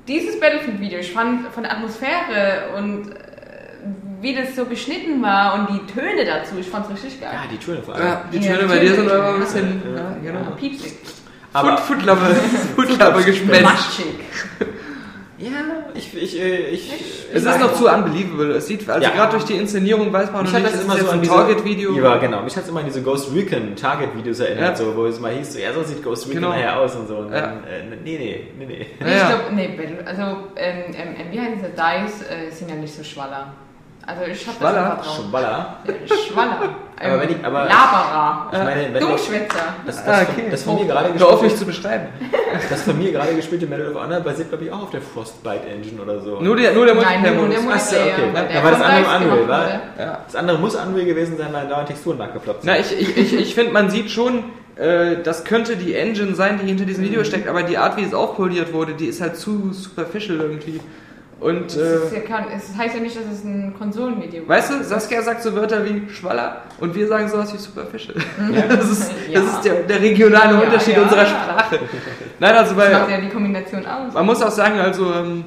[0.08, 3.14] dieses Battlefield Video, ich fand von der Atmosphäre und äh,
[4.22, 7.30] wie das so geschnitten war und die Töne dazu, ich fand's richtig geil.
[7.34, 8.06] Ja, die Töne vor allem.
[8.06, 8.90] Ja, die Ja, Töne bei Töne.
[8.90, 9.82] dir sind aber ein bisschen.
[9.96, 10.52] Ja, Ja, genau.
[10.58, 10.94] piepsig.
[11.54, 12.36] Aber Foot, Footlappe,
[12.76, 14.02] Footlappe gespenst.
[15.42, 15.52] Ja,
[15.94, 16.92] ich, ich, äh, ich,
[17.34, 18.52] Es ist noch zu unbelievable.
[18.56, 19.12] Es sieht, also Ja.
[19.16, 21.94] gerade durch die Inszenierung weiß man noch nicht, das immer so ein diese Target-Video.
[21.96, 22.42] Ja, genau.
[22.44, 24.86] Mich hat es immer an diese Ghost Recon Target-Videos erinnert, Ja.
[24.86, 26.54] so, wo es mal hieß, so, ja, so sieht Ghost Recon Genau.
[26.54, 27.16] nachher aus und so.
[27.20, 27.40] Und Ja.
[27.42, 28.88] dann, äh, nee, nee, nee, nee.
[29.00, 30.22] Nee, Ja, ich glaube, nee, also
[30.58, 33.54] ähm, ähm, ähm, wie heißt dieser Dice, äh, sind ja nicht so Schwaller.
[34.10, 34.98] Also ich hab Schwaller?
[34.98, 35.30] da schon Vertrauen.
[35.30, 35.78] Schwaller.
[36.28, 36.70] Schwaller.
[37.02, 38.50] Aber wenn ich- aber- Laberer.
[38.52, 39.56] Ich meine, wenn Dummschwätzer.
[39.86, 40.48] das, das, Ah, okay.
[40.52, 42.08] das von mir gerade Hör auf mich gespielte, zu beschreiben.
[42.70, 45.66] das von mir gerade gespielte Medal of Honor basiert, glaube ich, auch auf der Frostbite
[45.66, 46.42] Engine oder so.
[46.42, 47.74] Nur der, nur der Nein, nur der Multiplayer-Modus.
[47.74, 48.10] Achso, okay.
[48.18, 49.70] Multiplayer, Da der war das andere Unreal, war?
[49.98, 50.20] Ja.
[50.26, 52.70] Das andere muss Unreal gewesen sein, weil da Texturen nachgeploppt sind.
[52.74, 54.44] Na, ich, ich, ich, ich finde, man sieht schon,
[54.76, 58.04] äh, das könnte die Engine sein, die hinter diesem Video steckt, aber die Art, wie
[58.04, 60.82] es aufpoliert wurde, die ist halt zu superficial irgendwie.
[61.40, 64.72] Und, Es, ist äh, ja kein, es heißt ja nicht, dass es ein Konsolenvideo weißt
[64.72, 68.16] du, Saskia sagt so Wörter wie Schwaller und wir sagen sowas wie superficial.
[68.54, 68.64] Ja.
[68.68, 69.40] Das ist, Ja.
[69.40, 71.80] das ist der, der regionale Unterschied unserer Sprache.
[72.40, 74.14] Nein, also Das macht bei, ja die Kombination aus.
[74.14, 75.46] man muss auch sagen, also ähm,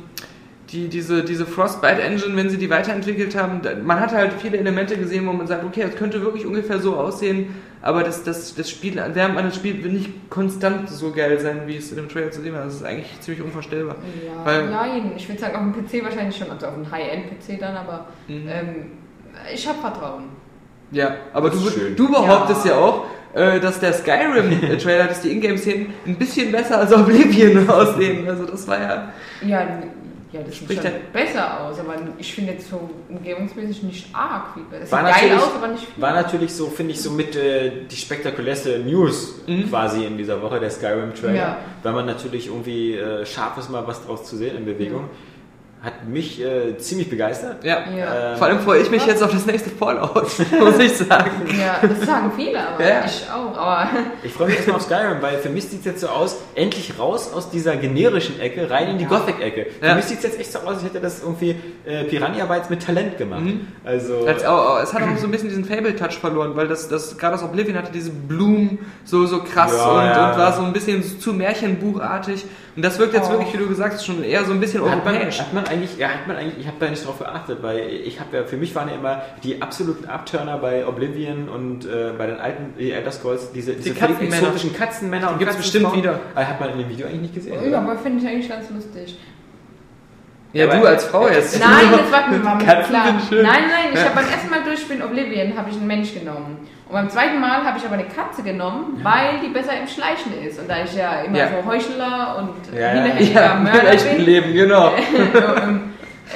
[0.70, 4.96] die, diese, diese Frostbite Engine, wenn sie die weiterentwickelt haben, man hat halt viele Elemente
[4.96, 8.70] gesehen, wo man sagt, okay, das könnte wirklich ungefähr so aussehen, aber das, das, das
[8.70, 12.08] Spiel, Lärm an das Spiel wird nicht konstant so geil sein, wie es in dem
[12.08, 12.64] Trailer zu sehen war.
[12.64, 13.96] Das ist eigentlich ziemlich unvorstellbar.
[14.24, 17.58] Ja, Weil- nein, ich würde sagen, auf dem PC wahrscheinlich schon, also auf dem High-End-PC
[17.60, 18.48] dann, aber Mhm.
[18.48, 18.74] ähm,
[19.52, 20.24] ich habe Vertrauen.
[20.92, 21.96] Ja, aber du, schön.
[21.96, 22.78] du behauptest ja, Ja.
[22.78, 23.04] auch,
[23.34, 28.28] äh, dass der Skyrim-Trailer, dass die Ingame-Szenen ein bisschen besser als Oblivion aussehen.
[28.28, 29.12] Also das war ja...
[29.44, 29.66] Ja,
[30.32, 34.06] ja das sieht Spricht schon der- besser aus, aber ich finde jetzt so umgebungsmäßig nicht
[34.14, 34.56] arg.
[34.56, 36.02] Wie, es sieht War geil natürlich, aus, aber nicht viel.
[36.02, 39.34] war natürlich so, finde ich, so mit äh, die spektakulärste News
[39.68, 41.34] quasi in dieser Woche, der Skyrim-Trailer.
[41.34, 41.58] Ja.
[41.82, 45.08] Weil man natürlich irgendwie äh, scharf ist, mal was draus zu sehen in Bewegung.
[45.82, 47.64] Hat mich äh, ziemlich begeistert.
[47.64, 47.78] Ja.
[47.90, 48.32] Ja.
[48.34, 50.14] Ähm, Vor allem freue ich mich jetzt auf das nächste Fallout,
[50.60, 51.30] muss ich sagen.
[51.60, 53.04] Ja, das sagen viele, aber Ja.
[53.04, 53.56] ich auch.
[53.58, 53.88] Aber
[54.22, 56.96] Ich freue mich erstmal auf Skyrim, weil für mich sieht es jetzt so aus, endlich
[57.00, 59.10] raus aus dieser generischen Ecke, rein in die Ja.
[59.10, 59.66] Gothic-Ecke.
[59.80, 59.94] Für Ja.
[59.96, 62.86] mich sieht es jetzt echt so aus, als hätte das irgendwie äh, Piranha Bytes mit
[62.86, 63.42] Talent gemacht.
[63.84, 67.18] Also, Als, auch, es hat auch so ein bisschen diesen Fable-Touch verloren, weil das, das
[67.18, 70.30] gerade das Oblivion hatte diese Blumen so, so krass Ja, und, ja.
[70.30, 72.44] und war so ein bisschen zu Märchenbuchartig.
[72.74, 73.32] Und das wirkt jetzt Oh.
[73.32, 75.40] wirklich, wie du gesagt hast, schon eher so ein bisschen Hat man, europäisch.
[75.40, 78.18] hat man eigentlich, ja, hat man eigentlich, ich habe da nicht drauf geachtet, weil ich
[78.18, 82.26] habe ja, für mich waren ja immer die absoluten Abturner bei Oblivion und äh, bei
[82.26, 84.36] den alten äh, Elder Scrolls, diese, diese völlig Katzenmänner.
[84.42, 85.92] exotischen Katzenmänner und gibt's Katzenfrauen.
[85.92, 86.20] bestimmt wieder.
[86.34, 87.54] Aber hat man in dem Video eigentlich nicht gesehen.
[87.62, 87.78] ja, oder?
[87.80, 89.18] aber finde ich eigentlich ganz lustig.
[90.54, 91.58] Ja, Aber- du als Frau jetzt.
[91.60, 93.04] Nein, das war mir Katzen klar.
[93.30, 96.58] Nein, nein, ich habe beim ersten Mal durchspielen Oblivion habe ich einen Mensch genommen.
[96.92, 100.38] Und beim zweiten Mal habe ich aber eine Katze genommen, weil die besser im Schleichen
[100.46, 100.58] ist.
[100.60, 101.48] Und da ich ja immer Ja.
[101.48, 102.88] so Heuchler und Ja, ja.
[103.02, 104.92] hinterhältiger Ja, im Mörder echten bin, Leben, genau.
[105.62, 105.80] ähm,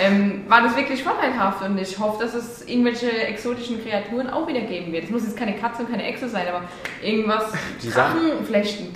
[0.01, 4.63] ähm, war das wirklich vorteilhaft und ich hoffe, dass es irgendwelche exotischen Kreaturen auch wieder
[4.63, 5.05] geben wird.
[5.05, 6.63] Es muss jetzt keine Katze und keine Echse sein, aber
[7.03, 7.53] irgendwas
[7.83, 8.95] Die Sachen- Drachen, vielleicht ein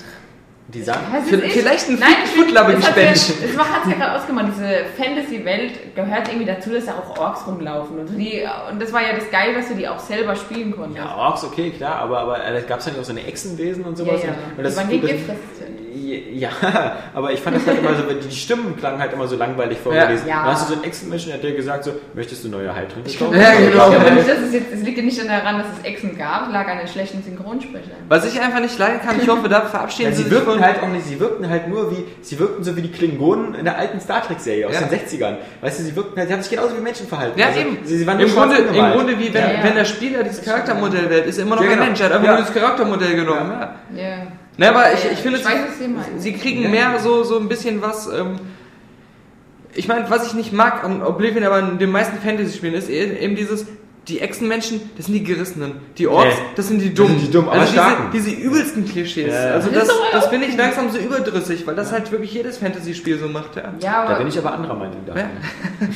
[0.73, 3.31] Die sagen, vielleicht ein Nein, Footlappe-Gespenst.
[3.43, 7.19] Es hat ja- es ja gerade ausgemacht, diese Fantasy-Welt gehört irgendwie dazu, dass da auch
[7.19, 8.17] Orks rumlaufen und.
[8.17, 10.99] Die, und das war ja das Geile, dass du die auch selber spielen konntest.
[10.99, 13.27] ja, Orks, okay, klar, aber, aber äh, da gab es ja nicht auch so eine
[13.27, 14.05] Echsenwesen und ja.
[14.05, 14.23] sowas.
[14.23, 14.31] ja.
[14.31, 15.81] Und, und das, die waren das, giftresistent.
[15.93, 16.51] Ja,
[17.15, 20.29] aber ich fand das halt immer so, die Stimmen klangen halt immer so langweilig vorgelesen.
[20.29, 20.43] Ja.
[20.45, 23.11] Dann hast du so einen Echsenmenschen, der hat dir gesagt so, möchtest du neue Heiltränke
[23.11, 23.35] kaufen?
[23.41, 23.93] Ja, genau.
[23.93, 26.53] Ja, nicht, dass es, jetzt, es liegt ja nicht daran, dass es Echsen gab, es
[26.53, 27.91] lag an den schlechten Synchronsprechern.
[28.09, 30.53] Was ich einfach nicht leiden kann, ich hoffe, da verabschieden Ja, sie sie sich wirkten
[30.53, 30.61] von...
[30.63, 33.65] halt auch nicht, sie wirkten halt nur wie, sie wirkten so wie die Klingonen in
[33.65, 34.83] der alten Star Trek Serie aus Ja.
[34.83, 35.37] den 60ern.
[35.61, 37.39] Weißt du, sie wirkten halt, sie haben sich genauso wie Menschen verhalten.
[37.39, 37.79] Ja, Also, eben.
[37.85, 38.93] Sie, sie waren Im Grunde, Im.
[38.93, 39.65] Grunde wie wenn, Ja, ja.
[39.65, 41.87] wenn der Spieler dieses Charaktermodell wählt, ist er immer noch Ja, ein genau.
[41.87, 42.01] Mensch.
[42.01, 42.35] Er hat einfach Ja.
[42.37, 43.53] nur das Charaktermodell genommen.
[43.95, 44.27] Ja.
[44.59, 44.71] Ja.
[44.71, 46.21] Ne, aber ich, Ja, ich finde, ich sie, weiß, was Sie meinen.
[46.21, 46.69] sie kriegen Ja.
[46.69, 48.07] mehr so, so ein bisschen was.
[48.07, 48.37] Ähm,
[49.75, 53.37] ich meine, was ich nicht mag an Oblivion, aber an den meisten Fantasy-Spielen ist eben
[53.37, 53.67] dieses.
[54.09, 55.73] Die Echsenmenschen, das sind die Gerissenen.
[55.99, 56.43] Die Orks, Nee.
[56.57, 57.13] das sind die Dummen.
[57.13, 57.73] Das sind die Dummen, also
[58.13, 59.29] diese, diese übelsten Klischees.
[59.33, 59.53] Ja, ja.
[59.55, 63.19] Also Das das, das bin ich langsam so überdrüssig, weil das halt wirklich jedes Fantasy-Spiel
[63.19, 63.57] so macht.
[63.57, 63.75] Ja.
[63.79, 64.97] Ja, Da bin ich aber anderer Meinung.
[65.07, 65.15] Da.
[65.17, 65.31] Ja.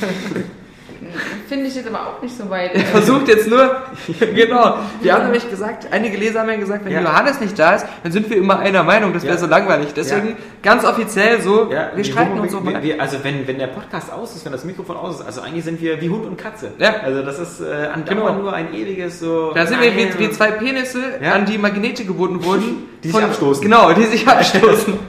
[1.47, 2.73] finde ich jetzt aber auch nicht so weit.
[2.75, 3.75] Er versucht jetzt nur,
[4.35, 4.77] genau.
[5.01, 7.01] Wir haben nämlich gesagt, einige Leser haben ja gesagt, wenn Ja.
[7.01, 9.39] Johannes nicht da ist, dann sind wir immer einer Meinung, das wäre Ja.
[9.39, 9.89] so langweilig.
[9.95, 10.35] Deswegen Ja.
[10.63, 14.11] ganz offiziell so, Ja, wir streiten uns so wir, wir, Also wenn, wenn der Podcast
[14.11, 16.71] aus ist, wenn das Mikrofon aus ist, also eigentlich sind wir wie Hund und Katze.
[16.79, 16.95] Ja.
[17.03, 18.33] Also das ist äh, andauernd Genau.
[18.33, 19.51] nur ein ewiges so...
[19.53, 21.33] Da sind wir wie, wie zwei Penisse, Ja.
[21.33, 22.89] an die Magnete gebunden wurden.
[23.05, 23.61] Die sich abstoßen.
[23.63, 24.93] Genau, die sich abstoßen.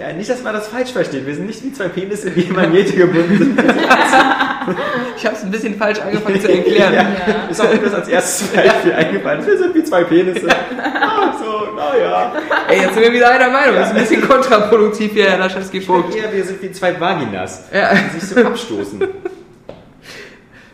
[0.00, 1.24] Ja, nicht, dass man das falsch versteht.
[1.24, 3.60] Wir sind nicht wie zwei Penisse, die in Magnete gebunden sind.
[5.16, 6.92] ich habe es ein bisschen falsch angefangen zu erklären.
[7.26, 7.48] Ja.
[7.48, 9.46] Ist auch mir das als erstes Beispiel eingefallen.
[9.46, 10.48] Wir sind wie zwei Penisse.
[10.50, 12.32] Ah, so, naja.
[12.68, 13.76] Ey, jetzt sind wir wieder einer Meinung.
[13.76, 16.14] Das ist ein bisschen kontraproduktiv hier, Herr Laschewski-Vogt.
[16.16, 17.90] Ja, wir sind wie zwei Vaginas, Ja.
[17.94, 19.00] die sich so abstoßen.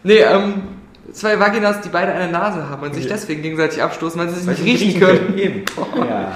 [0.02, 0.62] Nee, ähm,
[1.12, 4.46] zwei Vaginas, die beide eine Nase haben und sich deswegen gegenseitig abstoßen, weil sie sich
[4.46, 5.38] Weil nicht riechen können.
[5.38, 5.64] Eben.
[6.09, 6.32] Ja.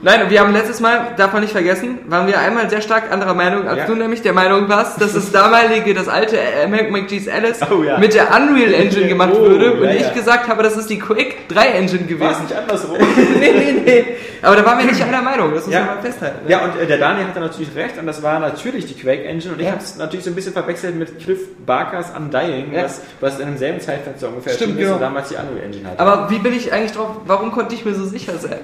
[0.00, 3.34] Nein, wir haben letztes Mal, darf man nicht vergessen, waren wir einmal sehr stark anderer
[3.34, 3.86] Meinung, als Ja.
[3.86, 7.98] du nämlich der Meinung warst, dass das damalige, das alte American McGee's Alice Oh ja.
[7.98, 11.00] mit der Unreal Engine gemacht Oh, würde und ja, ich gesagt habe, das ist die
[11.00, 12.42] Quake 3 Engine War es gewesen.
[12.44, 12.96] nicht andersrum?
[13.40, 14.04] nee, nee, nee.
[14.40, 15.80] Aber da waren wir nicht einer Meinung, das muss Ja.
[15.84, 16.44] man mal festhalten.
[16.44, 16.50] ne?
[16.52, 19.54] Ja, und äh, der Daniel hatte natürlich recht und das war natürlich die Quake Engine
[19.54, 23.40] und ich habe es natürlich so ein bisschen verwechselt mit Cliff Barkers Undying, was, was
[23.40, 24.98] in demselben Zeitfenster ungefähr Stimmt, genau.
[24.98, 25.98] damals die Unreal Engine hatte.
[25.98, 28.60] Aber wie bin ich eigentlich drauf, warum konnte ich mir so sicher sein?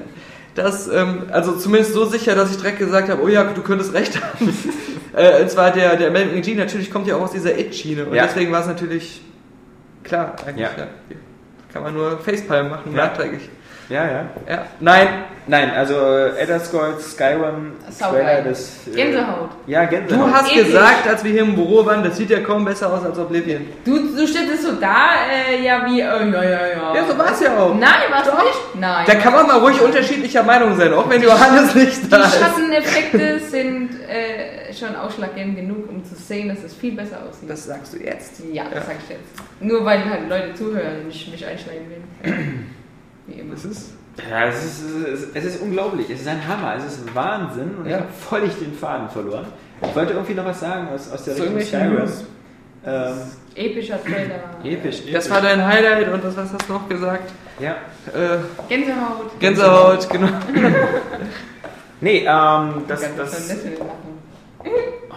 [0.55, 3.93] Dass, ähm, also zumindest so sicher, dass ich direkt gesagt habe, oh ja, du könntest
[3.93, 4.57] recht haben.
[5.13, 8.15] äh, und zwar der, der American McGee natürlich kommt ja auch aus dieser It-Schiene und
[8.15, 8.27] Ja.
[8.27, 9.21] deswegen war es natürlich
[10.05, 10.63] klar eigentlich.
[10.63, 10.71] Ja.
[10.79, 10.87] Ja.
[11.73, 13.49] Kann man nur Facepalm machen, nachträglich.
[13.89, 14.25] Ja, ja.
[14.49, 14.67] Ja.
[14.81, 15.09] Nein,
[15.47, 17.73] Nein, also äh, Elder Scrolls Skyrim.
[17.99, 18.87] Trailer des...
[18.89, 19.51] Äh, Gänsehaut.
[19.67, 20.27] Ja, Gänsehaut.
[20.27, 20.67] du hast Episch.
[20.67, 23.67] gesagt, als wir hier im Büro waren, das sieht ja kaum besser aus als Oblivion.
[23.85, 26.95] Du, du stellst es so da, äh, ja, wie, äh, ja, ja, ja.
[26.95, 27.75] Ja, so war es ja auch.
[27.75, 28.81] Nein, war's nicht?
[28.81, 29.05] Nein.
[29.07, 32.39] Da kann man mal ruhig unterschiedlicher Meinung sein, auch wenn Johannes nicht Die da ist.
[32.39, 37.51] Schatteneffekte sind äh, schon ausschlaggebend genug, um zu sehen, dass es viel besser aussieht.
[37.51, 38.41] Das sagst du jetzt.
[38.51, 39.61] ja, das sag ich jetzt.
[39.61, 42.33] Nur weil halt Leute zuhören und ich mich einschneiden will.
[43.27, 43.55] Wie immer.
[43.55, 43.91] Das ist
[44.31, 46.09] Ja, es ist, es, ist, es ist unglaublich.
[46.11, 46.75] Es ist ein Hammer.
[46.77, 47.75] Es ist Wahnsinn.
[47.79, 47.99] Und ich Ja.
[47.99, 49.47] habe völlig den Faden verloren.
[49.83, 51.99] Ich wollte irgendwie noch was sagen aus, aus der So Richtung irgendwelche Skyrim.
[51.99, 52.25] News?
[52.87, 53.15] Ähm,
[53.57, 54.35] Epischer Trailer.
[54.63, 55.13] episch, episch.
[55.13, 57.31] Das war dein Highlight und das, was hast du noch gesagt?
[57.59, 57.73] Ja.
[58.13, 59.41] Äh, Gänsehaut.
[59.41, 60.29] Gänsehaut, genau.
[62.01, 63.55] Nee, ähm, das, das,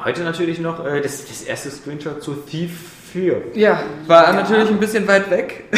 [0.05, 3.41] heute natürlich noch äh, das, das erste Screenshot zu Thief 4.
[3.55, 5.63] Ja, war natürlich ein bisschen weit weg.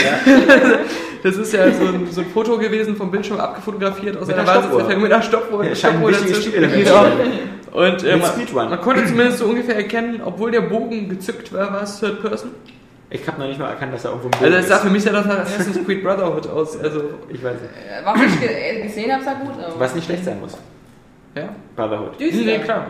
[1.21, 4.47] Das ist ja so ein, so ein Foto gewesen vom Bildschirm abgefotografiert aus Mit einer.
[4.47, 5.65] Wahnsinnsentfernung mit einer Stoppuhr.
[5.65, 6.53] Ja, Stoppuhr dazwischen.
[6.53, 7.05] Genau.
[7.73, 8.69] Und äh, man, Speedrun.
[8.69, 12.51] man konnte zumindest so ungefähr erkennen, obwohl der Bogen gezückt war, war es Third Person.
[13.09, 14.89] Ich habe noch nicht mal erkannt, dass da irgendwo ein Bogen Also es sah für
[14.89, 16.79] mich ja das nach Assassin's Creed Brotherhood aus.
[16.81, 17.71] Also, Ich weiß nicht.
[17.73, 19.73] Äh, Was ich äh, gesehen habe, sah gut aus.
[19.77, 20.57] Was nicht schlecht sein muss.
[21.35, 21.49] ja.
[21.75, 22.17] Brotherhood.
[22.17, 22.45] Düster.
[22.45, 22.85] Nee, klar.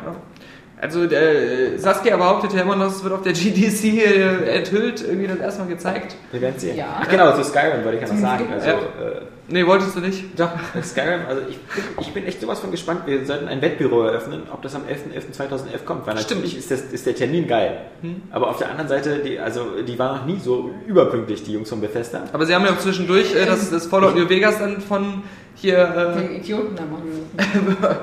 [0.81, 5.27] Also äh, Saskia behauptet ja immer noch, es wird auf der GDC äh, enthüllt, irgendwie
[5.27, 6.15] das erstmal gezeigt.
[6.31, 6.77] Wir werden sehen.
[6.77, 7.01] Ja.
[7.01, 8.45] Ach, genau, zu Skyrim wollte ich ja noch sagen.
[8.53, 8.73] Also, Ja.
[8.75, 9.21] äh,
[9.51, 10.39] Nee, wolltest du nicht?
[10.39, 10.51] Doch,
[10.83, 13.01] Skyrim, also ich bin, ich bin echt sowas von gespannt.
[13.07, 16.05] Wir sollten ein Wettbüro eröffnen, ob das am 11.11.2011 kommt.
[16.05, 16.41] Weil Stimmt.
[16.41, 17.81] natürlich ist, das, ist der Termin geil.
[18.31, 21.67] Aber auf der anderen Seite, die, also, die waren noch nie so überpünktlich, die Jungs
[21.69, 22.25] von Bethesda.
[22.31, 25.23] Aber sie haben ja auch zwischendurch äh, das, das Fallout New Vegas dann von
[25.61, 25.77] hier...
[25.77, 27.09] Äh, Den Idioten da machen.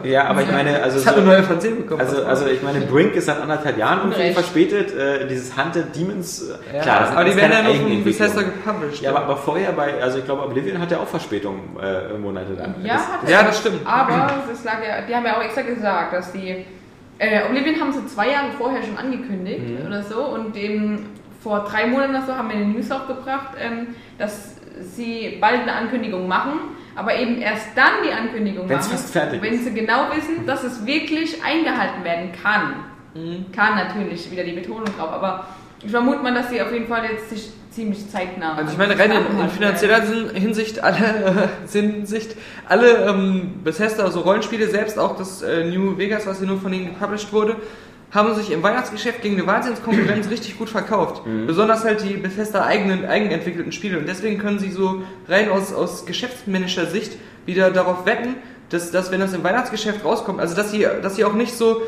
[0.04, 2.00] Ja, aber ich meine, also, das hat so, eine neue Französin bekommen.
[2.00, 4.94] also, also ich meine, Brink ist seit anderthalb Jahren irgendwie verspätet.
[4.94, 6.42] Äh, dieses Hunted Demons,
[6.72, 8.04] äh, ja, klar, das aber die werden ja nur von.
[8.04, 9.02] Bethesda gepublished.
[9.02, 12.74] Ja, aber, aber vorher bei, also ich glaube, Oblivion hat ja auch Verspätung äh, monatelang.
[12.82, 13.44] Ja, Das- hat Ja, er.
[13.44, 13.80] das stimmt.
[13.86, 16.64] Aber das lag ja, die haben ja auch extra gesagt, dass die.
[17.18, 19.86] Äh, Oblivion haben sie zwei Jahre vorher schon angekündigt Mhm.
[19.86, 21.06] oder so und dem,
[21.42, 23.88] vor drei Monaten oder so haben wir eine News aufgebracht, ähm,
[24.18, 24.56] dass
[24.94, 26.52] sie bald eine Ankündigung machen,
[26.96, 30.64] aber eben erst dann die Ankündigung Wenn's machen, fast fertig wenn sie genau wissen, dass
[30.64, 32.74] es wirklich eingehalten werden kann.
[33.14, 33.52] Mhm.
[33.52, 35.46] Kann natürlich, wieder die Betonung drauf, aber
[35.84, 38.54] ich vermute mal, dass sie auf jeden Fall jetzt sich ziemlich zeitnah.
[38.54, 40.00] Also ich meine, rein in, in finanzieller
[40.32, 42.34] Hinsicht, alle, Hinsicht,
[42.66, 46.72] alle ähm, Bethesda, also Rollenspiele, selbst auch das äh, New Vegas, was hier nur von
[46.72, 47.56] ihnen gepublished wurde,
[48.16, 51.22] haben sich im Weihnachtsgeschäft gegen eine Wahnsinnskonkurrenz richtig gut verkauft.
[51.46, 53.98] Besonders halt die Bethesda eigenen, eigenentwickelten Spiele.
[53.98, 57.12] Und deswegen können sie so rein aus, aus geschäftsmännischer Sicht
[57.44, 58.34] wieder darauf wetten,
[58.70, 61.82] dass, dass wenn das im Weihnachtsgeschäft rauskommt, also dass sie, dass sie auch nicht so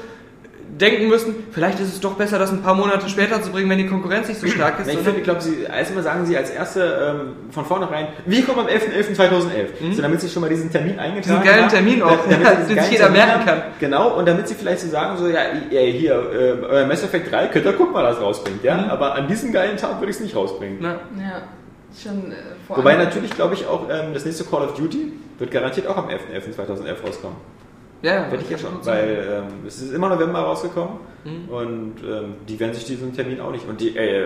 [0.81, 3.79] denken müssen, vielleicht ist es doch besser, das ein paar Monate später zu bringen, wenn
[3.79, 4.89] die Konkurrenz nicht so stark ist.
[4.89, 8.61] Ich finde, ich glaube, sie, erstmal sagen sie als erste ähm, von vornherein, wir kommen
[8.61, 9.95] am 11.11.2011.
[9.95, 11.71] So, damit sie schon mal diesen Termin eingetragen Diesen geilen haben.
[11.71, 13.45] Termin auch, damit sie den sich jeder Termin merken haben.
[13.47, 13.63] kann.
[13.81, 17.33] Genau, und damit sie vielleicht so sagen, so, ja, ey, hier, äh, euer Mass Effect
[17.33, 18.77] 3, könnt ihr gucken, mal das rausbringt, ja?
[18.77, 18.91] Mhm.
[18.91, 20.79] Aber an diesem geilen Tag würde ich es nicht rausbringen.
[20.81, 21.43] Na, Ja,
[22.03, 25.51] schon äh, vor Wobei natürlich, glaube ich, auch ähm, das nächste Call of Duty wird
[25.51, 27.37] garantiert auch am 11.11.2011 rauskommen.
[28.03, 31.49] Ja, Wette ich ja schon, weil ähm, es ist immer November rausgekommen Mhm.
[31.53, 33.69] und ähm, die werden sich diesen Termin auch nicht.
[33.69, 34.23] Und die, äh,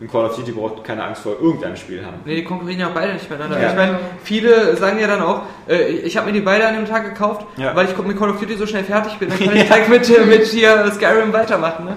[0.00, 2.18] in Call of Duty braucht keine Angst vor irgendeinem Spiel haben.
[2.24, 3.60] Nee, die konkurrieren ja auch beide nicht miteinander.
[3.60, 3.70] Ja.
[3.70, 6.84] Ich meine, viele sagen ja dann auch, äh, ich habe mir die beide an dem
[6.86, 7.74] Tag gekauft, Ja.
[7.74, 10.08] weil ich mit Call of Duty so schnell fertig bin, dann kann ich direkt mit,
[10.16, 11.86] äh, mit hier Skyrim weitermachen.
[11.86, 11.96] Ne?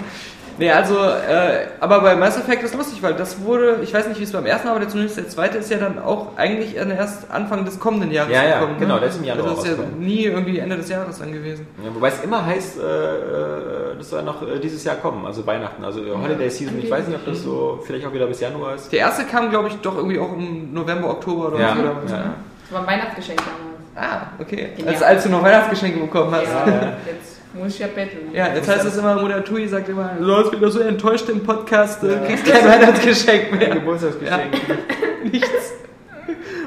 [0.59, 4.19] Nee, also, äh, aber bei Mass Effect ist lustig, weil das wurde, ich weiß nicht,
[4.19, 6.75] wie es beim ersten war, aber der, zumindest der zweite ist ja dann auch eigentlich
[6.75, 8.75] erst Anfang des kommenden Jahres Ja, ja, gekommen.
[8.79, 8.99] genau, ne?
[8.99, 11.65] der ist im Januar Also das ist ja nie irgendwie Ende des Jahres dann gewesen.
[11.83, 15.45] Ja, wobei es immer heißt, äh, äh, das soll noch äh, dieses Jahr kommen, also
[15.47, 16.77] Weihnachten, also äh, Holiday Season.
[16.81, 18.91] Ich weiß nicht, ob das so vielleicht auch wieder bis Januar ist.
[18.91, 21.81] Der erste kam, glaube ich, doch irgendwie auch im November, Oktober oder Ja, so.
[21.83, 22.17] Damals, ja.
[22.17, 22.33] ne?
[22.63, 23.59] Das war ein Weihnachtsgeschenk damals.
[23.95, 24.69] Ah, okay.
[24.85, 26.43] Als, als du noch Weihnachtsgeschenke bekommen hast.
[26.45, 26.73] Ja, Ja,
[27.05, 28.29] jetzt muss ich ja betteln.
[28.33, 32.03] jetzt heißt es immer, Mutter Tui sagt immer, du hast wieder so enttäuscht im Podcast,
[32.03, 33.69] äh, kriegst kein Weihnachtsgeschenk mehr.
[33.69, 34.53] Geburtstagsgeschenk.
[35.31, 35.73] Nichts.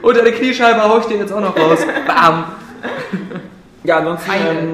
[0.03, 1.79] Und deine Kniescheibe hau ich dir jetzt auch noch raus.
[2.07, 2.45] Bam.
[3.85, 4.31] Ja, ansonsten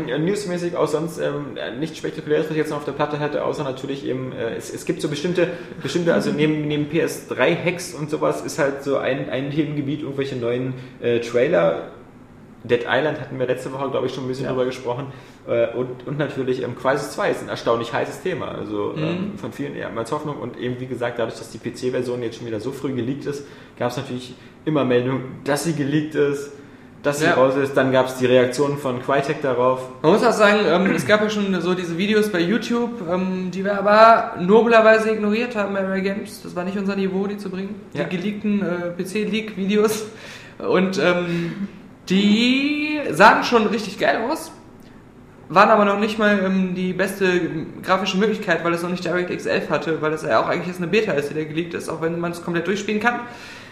[0.08, 3.42] ähm, newsmäßig auch sonst ähm, nichts Spektakuläres, was ich jetzt noch auf der Platte hatte,
[3.42, 5.48] außer natürlich eben, äh, es, es gibt so bestimmte,
[5.82, 10.74] bestimmte also neben, neben PS3-Hacks und sowas ist halt so ein, ein Themengebiet, irgendwelche neuen
[11.00, 11.88] äh, Trailer.
[12.64, 14.50] Dead Island hatten wir letzte Woche, glaube ich, schon ein bisschen Ja.
[14.50, 15.06] drüber gesprochen.
[15.46, 18.48] Äh, und, und natürlich ähm, Crisis 2 ist ein erstaunlich heißes Thema.
[18.48, 20.36] Also ähm, von vielen eher als Hoffnung.
[20.38, 23.46] Und eben, wie gesagt, dadurch, dass die PC-Version jetzt schon wieder so früh geleakt ist,
[23.78, 24.34] gab es natürlich
[24.64, 26.52] immer Meldungen, dass sie geleakt ist,
[27.04, 27.34] dass sie Ja.
[27.34, 27.76] raus ist.
[27.76, 29.88] Dann gab es die Reaktionen von Crytek darauf.
[30.02, 33.52] Man muss auch sagen, ähm, es gab ja schon so diese Videos bei YouTube, ähm,
[33.52, 36.42] die wir aber noblerweise ignoriert haben bei Rare Games.
[36.42, 37.76] Das war nicht unser Niveau, die zu bringen.
[37.94, 38.02] Ja.
[38.02, 40.06] Die geleakten äh, PC-Leak-Videos.
[40.58, 41.68] Und ähm,
[42.08, 44.52] die sahen schon richtig geil aus.
[45.50, 47.40] Waren aber noch nicht mal ähm, die beste
[47.82, 50.76] grafische Möglichkeit, weil es noch nicht DirectX 11 hatte, weil es ja auch eigentlich jetzt
[50.76, 53.20] eine Beta ist, die da geleakt ist, auch wenn man es komplett durchspielen kann.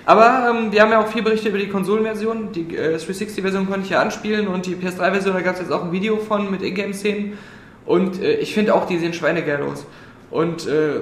[0.06, 2.52] Aber ähm, wir haben ja auch viel Berichte über die Konsolenversion.
[2.52, 5.84] Die äh, 360-Version konnte ich ja anspielen und die PS3-Version, da gab es jetzt auch
[5.84, 7.36] ein Video von mit Ingame-Szenen.
[7.84, 9.84] Und äh, ich finde auch, die sehen schweinegeil aus.
[10.30, 11.00] Und äh,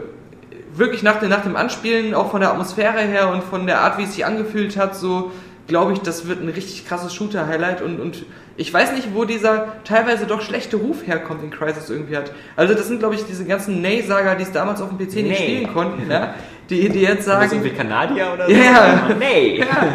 [0.74, 4.04] wirklich nach, nach dem Anspielen, auch von der Atmosphäre her und von der Art, wie
[4.04, 5.30] es sich angefühlt hat, so
[5.66, 8.24] glaube ich, das wird ein richtig krasses Shooter-Highlight und, und
[8.56, 12.30] ich weiß nicht, wo dieser teilweise doch schlechte Ruf herkommt, den Crysis irgendwie hat.
[12.56, 15.28] Also das sind, glaube ich, diese ganzen Nay-Sager, die es damals auf dem PC nicht
[15.28, 15.34] Nee.
[15.36, 16.34] spielen konnten, ja,
[16.70, 18.60] die, die jetzt Sagen, so wie Kanadier oder Ja, so?
[18.62, 19.16] ja.
[19.18, 19.58] Nee.
[19.58, 19.88] ja,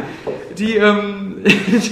[0.58, 1.44] die, ähm,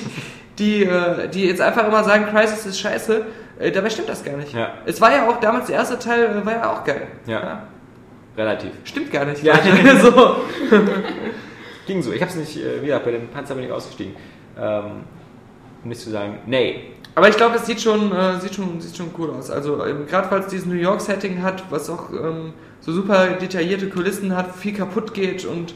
[0.59, 3.25] die, äh, die jetzt einfach immer sagen, Crysis ist scheiße,
[3.59, 4.53] äh, dabei stimmt das gar nicht.
[4.53, 4.73] Ja.
[4.85, 7.07] Es war ja auch damals, der erste Teil äh, war ja auch geil.
[7.27, 7.63] Ja.
[8.35, 8.71] Relativ.
[8.83, 9.41] Stimmt gar nicht.
[9.43, 9.55] Ja.
[10.01, 10.35] So.
[11.87, 12.11] Ging so.
[12.11, 14.13] Ich habe es nicht, äh, wieder bei dem Panzer bin ich ausgestiegen.
[14.59, 14.83] Ähm,
[15.83, 16.81] um nicht zu sagen, nee.
[17.15, 19.49] Aber ich glaube, es sieht schon, äh, sieht schon, sieht schon cool aus.
[19.49, 23.29] Also ähm, gerade weil es dieses New York Setting hat, was auch ähm, so super
[23.41, 25.73] detaillierte Kulissen hat, viel kaputt geht und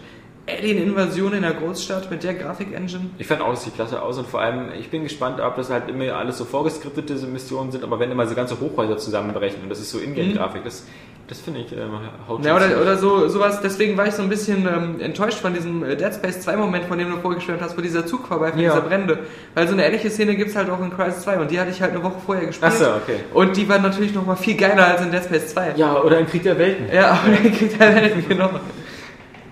[0.60, 3.06] Alien-Invasion in der Großstadt mit der Grafik-Engine.
[3.18, 5.70] Ich fand auch, es sieht klasse aus und vor allem, ich bin gespannt, ob das
[5.70, 9.70] halt immer alles so vorgeskriptete Missionen sind, aber wenn immer so ganze Hochhäuser zusammenbrechen und
[9.70, 10.86] das ist so Ingame-Grafik, das,
[11.28, 11.91] das finde ich, ähm,
[12.28, 15.54] haut Ja, oder, oder so sowas, deswegen war ich so ein bisschen ähm, enttäuscht von
[15.54, 18.52] diesem äh, Dead Space 2 Moment, von dem du vorgeschwärmt hast, wo dieser Zug vorbei
[18.52, 18.72] von Ja.
[18.72, 19.20] dieser Brände.
[19.56, 21.82] Weil so eine ähnliche Szene gibt's halt auch in Crisis 2 und die hatte ich
[21.82, 22.72] halt eine Woche vorher gespielt.
[22.76, 23.20] Ach so, okay.
[23.34, 25.74] Und die war natürlich nochmal viel geiler als in Dead Space 2.
[25.78, 26.88] Ja, oder ein Krieg der Welten.
[26.93, 28.49] Ja, aber dann kriegt er halt genau.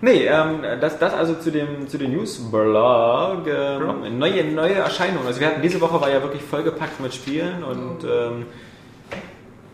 [0.01, 3.47] Nee, ähm, das, das also zu dem, zu dem News-Blog.
[3.47, 5.27] Ähm, neue, neue Erscheinungen.
[5.27, 8.45] Also wir hatten diese Woche war ja wirklich vollgepackt mit Spielen und ähm,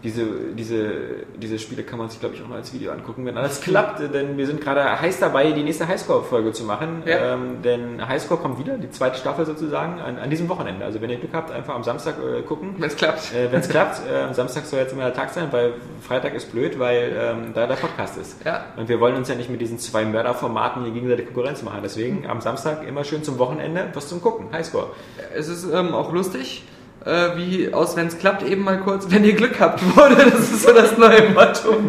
[0.06, 0.24] diese,
[0.56, 0.91] diese,
[1.36, 3.99] diese Spiele kann man sich, glaube ich, auch mal als Video angucken, wenn alles klappt,
[4.14, 7.01] denn wir sind gerade heiß dabei, die nächste Highscore-Folge zu machen.
[7.08, 7.34] Ja.
[7.34, 10.86] Ähm, denn Highscore kommt wieder, die zweite Staffel sozusagen, an, an diesem Wochenende.
[10.86, 12.76] Also wenn ihr Glück habt, einfach am Samstag äh, gucken.
[12.78, 13.34] Wenn es klappt.
[13.34, 16.51] Äh, Wenn es klappt, äh, Samstag soll jetzt immer der Tag sein, weil Freitag ist
[16.51, 18.45] blöd, weil ähm, da der Podcast ist.
[18.45, 18.66] Ja.
[18.78, 21.80] Und wir wollen uns ja nicht mit diesen zwei Mörderformaten hier gegenseitig Konkurrenz machen.
[21.84, 24.51] Deswegen am Samstag immer schön zum Wochenende was zum Gucken.
[24.51, 24.91] Highscore.
[25.36, 26.64] Es ist ähm, auch lustig,
[27.06, 30.16] äh, wie aus, wenn es klappt, eben mal kurz, wenn ihr Glück habt, wurde.
[30.16, 31.76] Das ist so das neue Motto.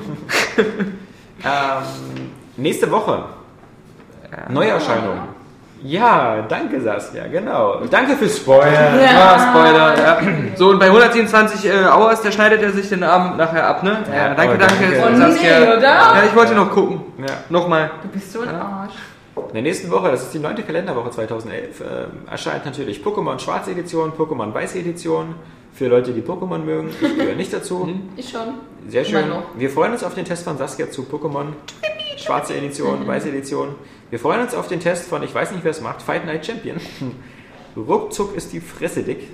[1.45, 3.25] Ähm, nächste Woche.
[4.49, 5.19] Neuerscheinung.
[5.83, 7.83] Ja, danke Saskia, genau.
[7.91, 9.01] Danke fürs Spoiler.
[9.01, 10.19] Ja, Spoiler, ja.
[10.57, 13.99] So, und bei 127 äh, Hours, der schneidet er sich den Arm nachher ab, ne?
[14.13, 14.75] Ja, danke, oh, danke.
[14.91, 15.15] danke.
[15.15, 15.61] Oh, Saskia.
[15.61, 15.83] nee, oder?
[15.83, 17.03] Ja, ich wollte noch gucken.
[17.19, 17.35] Ja.
[17.51, 17.91] Nochmal.
[18.03, 18.95] Du bist so ein Arsch.
[19.49, 21.85] In der nächsten Woche, das ist die neunte Kalenderwoche 2011, äh,
[22.31, 25.35] erscheint natürlich Pokémon Schwarze Edition, Pokémon Weiße Edition.
[25.73, 26.89] Für Leute, die Pokémon mögen.
[26.89, 27.87] Ich gehöre nicht dazu.
[28.17, 28.55] Ich schon.
[28.89, 29.27] Sehr schön.
[29.59, 31.49] Wir freuen uns auf den Test von Saskia zu Pokémon.
[32.17, 33.75] Schwarze Edition, weiße Edition.
[34.09, 36.47] Wir freuen uns auf den Test von, ich weiß nicht, wer es macht, Fight Night
[36.47, 36.79] Champion.
[37.77, 39.29] Ruckzuck ist die Fresse dick.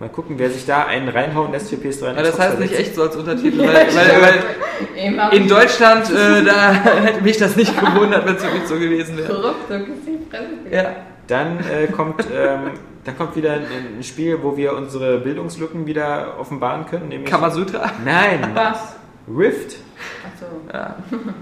[0.00, 2.10] Mal gucken, wer sich da einen reinhauen lässt für PS3.
[2.10, 6.44] und Ja, das heißt nicht echt so als Untertitel, weil, weil, weil in Deutschland, äh,
[6.44, 9.32] da hätte mich das nicht gewundert, wenn es wirklich so gewesen wäre.
[9.34, 9.54] so
[10.06, 10.46] die Fresse.
[10.70, 10.96] Ja.
[11.26, 12.70] Dann äh, kommt, ähm,
[13.04, 13.66] dann kommt wieder ein,
[13.98, 17.08] ein Spiel, wo wir unsere Bildungslücken wieder offenbaren können.
[17.08, 17.90] Nämlich Kamasutra?
[18.04, 18.96] Nein, Was?
[19.28, 19.78] Rift.
[20.24, 20.46] Achso.
[20.70, 20.94] Weil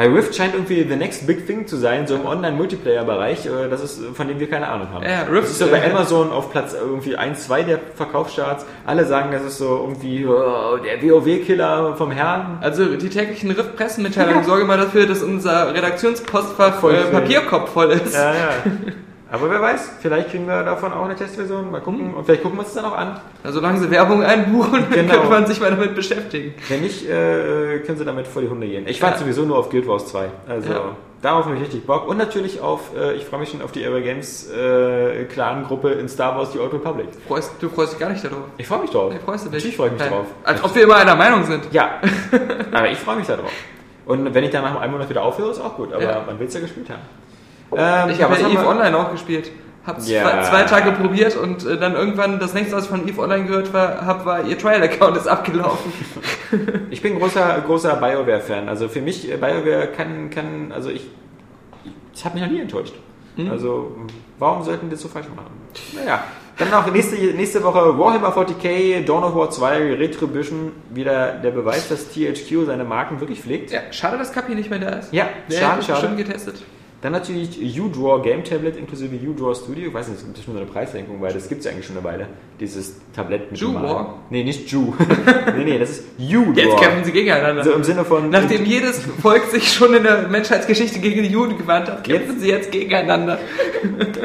[0.00, 3.82] Weil Rift scheint irgendwie the next big thing zu sein, so im Online-Multiplayer-Bereich, äh, das
[3.82, 5.04] ist, von dem wir keine Ahnung haben.
[5.04, 8.64] Ja, Rift, das ist so bei äh, Amazon auf Platz irgendwie 1, 2 der Verkaufscharts.
[8.86, 12.60] Alle sagen, das ist so irgendwie oh, der WoW-Killer vom Herrn.
[12.62, 17.04] Also die täglichen Rift-Pressemitteilungen sorgen mal dafür, dass unser Redaktionspostfach Voll äh.
[17.10, 18.14] Papierkopf voll ist.
[18.14, 18.50] Ja, ja.
[19.32, 21.70] Aber wer weiß, vielleicht kriegen wir davon auch eine Testversion.
[21.70, 21.84] Mal Hm.
[21.84, 22.14] gucken.
[22.14, 23.20] Und vielleicht gucken wir uns das dann auch an.
[23.44, 25.12] Also solange sie Werbung einbuchen, Genau.
[25.14, 26.54] könnte man sich mal damit beschäftigen.
[26.68, 28.86] Wenn nicht, äh, können sie damit vor die Hunde gehen.
[28.88, 29.20] Ich warte Ja.
[29.20, 30.26] sowieso nur auf Guild Wars 2.
[30.48, 30.80] Also Ja.
[31.22, 32.08] darauf habe ich richtig Bock.
[32.08, 36.08] Und natürlich auf, äh, ich freue mich schon auf die Aero Games äh, Clan-Gruppe in
[36.08, 37.06] Star Wars The Old Republic.
[37.28, 38.38] Freust, du freust dich gar nicht darauf.
[38.58, 39.12] Ich freue mich drauf.
[39.12, 39.58] Nee, freust du dich?
[39.58, 40.10] Natürlich freue ich mich Nein.
[40.10, 40.26] drauf.
[40.42, 41.64] Als ob wir immer einer Meinung sind.
[41.72, 42.00] Ja,
[42.72, 43.52] aber ich freue mich da drauf.
[44.06, 45.92] Und wenn ich dann nach einem Monat wieder aufhöre, ist auch gut.
[45.92, 46.22] Aber Ja.
[46.26, 47.02] man will es ja gespielt haben.
[47.76, 48.66] Ähm, Ich habe ja EVE?
[48.66, 49.50] Online auch gespielt.
[49.86, 50.22] Hab's Ja.
[50.42, 53.44] zwei, zwei Tage probiert und äh, dann irgendwann das nächste, was ich von EVE Online
[53.46, 55.92] gehört war, hab, war ihr Trial-Account ist abgelaufen.
[56.90, 58.68] Ich bin großer, großer BioWare-Fan.
[58.68, 61.08] Also für mich, äh, BioWare kann, kann also ich,
[62.12, 62.94] ich habe mich noch nie enttäuscht.
[63.36, 63.50] Hm?
[63.50, 63.96] Also
[64.38, 65.52] warum sollten die das so falsch machen?
[65.94, 66.24] Naja,
[66.58, 70.72] dann noch nächste, nächste Woche Warhammer 40k, Dawn of War 2, Retribution.
[70.90, 73.70] Wieder der Beweis, dass THQ seine Marken wirklich pflegt.
[73.70, 75.12] Ja, schade, dass Kapi nicht mehr da ist.
[75.12, 76.00] Ja, Der schade, hat schade.
[76.00, 76.62] bestimmt getestet.
[77.02, 79.88] Dann natürlich U-Draw Game Tablet inklusive U-Draw Studio.
[79.88, 81.96] Ich weiß nicht, es gibt so eine Preissenkung, weil das gibt es ja eigentlich schon
[81.96, 82.26] eine Weile.
[82.60, 83.62] Dieses Tablett mit?
[83.62, 84.06] Malen.
[84.28, 84.92] Nee, nicht Ju.
[85.56, 86.60] nee, nee, das ist U-Draw.
[86.60, 87.62] Jetzt kämpfen sie gegeneinander.
[87.62, 88.28] Also im Sinne von...
[88.28, 92.48] Nachdem jedes Volk sich schon in der Menschheitsgeschichte gegen die Juden gewandt hat, kämpfen sie
[92.48, 93.38] jetzt gegeneinander.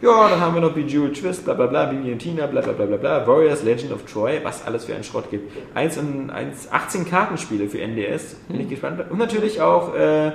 [0.00, 2.72] Ja, dann haben wir noch Bejeweled Twist, bla bla bla, Bibi und Tina, bla bla
[2.72, 5.50] bla bla bla, Warriors, Legend of Troy, was alles für einen Schrott gibt.
[5.74, 9.00] Eins und eins, 18 Kartenspiele für NDS, bin ich gespannt.
[9.10, 10.30] Und natürlich auch äh,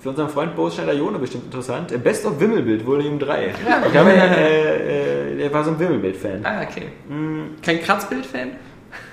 [0.00, 3.48] für unseren Freund Bo Schneider Jone bestimmt interessant, Best of Wimmelbild, Volume 3.
[3.48, 6.44] Ich glaube, äh, äh, der war so ein Wimmelbild-Fan.
[6.44, 6.88] Ah, okay.
[7.62, 8.52] Kein Kratzbild-Fan?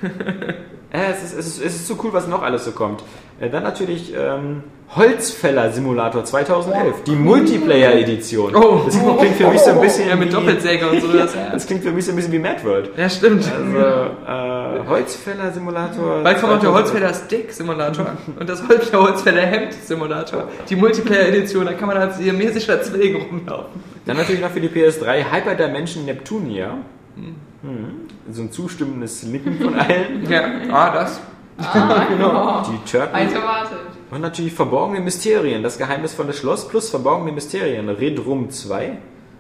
[0.91, 3.03] Äh, es, ist, es, ist, es ist so cool, was noch alles so kommt.
[3.39, 4.64] Äh, dann natürlich ähm,
[4.95, 8.55] Holzfäller Simulator 2011, die Multiplayer-Edition.
[8.55, 8.84] Oh.
[8.85, 11.11] das klingt für mich so ein bisschen Ja, mit wie- Doppelsäge und so.
[11.11, 11.49] Das, ja.
[11.51, 12.91] Das klingt für mich so ein bisschen wie Mad World.
[12.97, 13.43] ja, stimmt.
[13.51, 16.23] Also, äh, Holzfäller-Simulator.
[16.23, 16.76] Bald kommt auch der 2011.
[16.76, 18.05] Holzfäller Stick-Simulator
[18.39, 20.47] und das der Holzfäller Hemd-Simulator.
[20.69, 23.84] Die Multiplayer-Edition, da kann man als siamesischer Zwilling rumlaufen.
[24.05, 26.77] Dann natürlich noch für die PS3 Hyper Dimension Neptunia.
[27.62, 28.08] Mhm.
[28.32, 30.26] So ein zustimmendes Nicken von allen.
[30.30, 31.20] Ja, ah, das.
[32.10, 32.62] genau.
[32.64, 33.14] Die Turkey.
[33.14, 33.80] Eins erwartet.
[34.12, 37.90] Und natürlich Verborgene Mysterien, das geheimnisvolle Schloss plus Verborgene Mysterien.
[37.90, 38.98] Red Rum 2.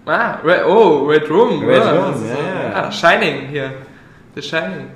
[0.07, 1.63] Ah, Red, oh, Red Room.
[1.63, 2.73] Red ja, Room, das ist ja, so- ja.
[2.73, 3.73] Ah, Shining hier.
[4.35, 4.87] The Shining.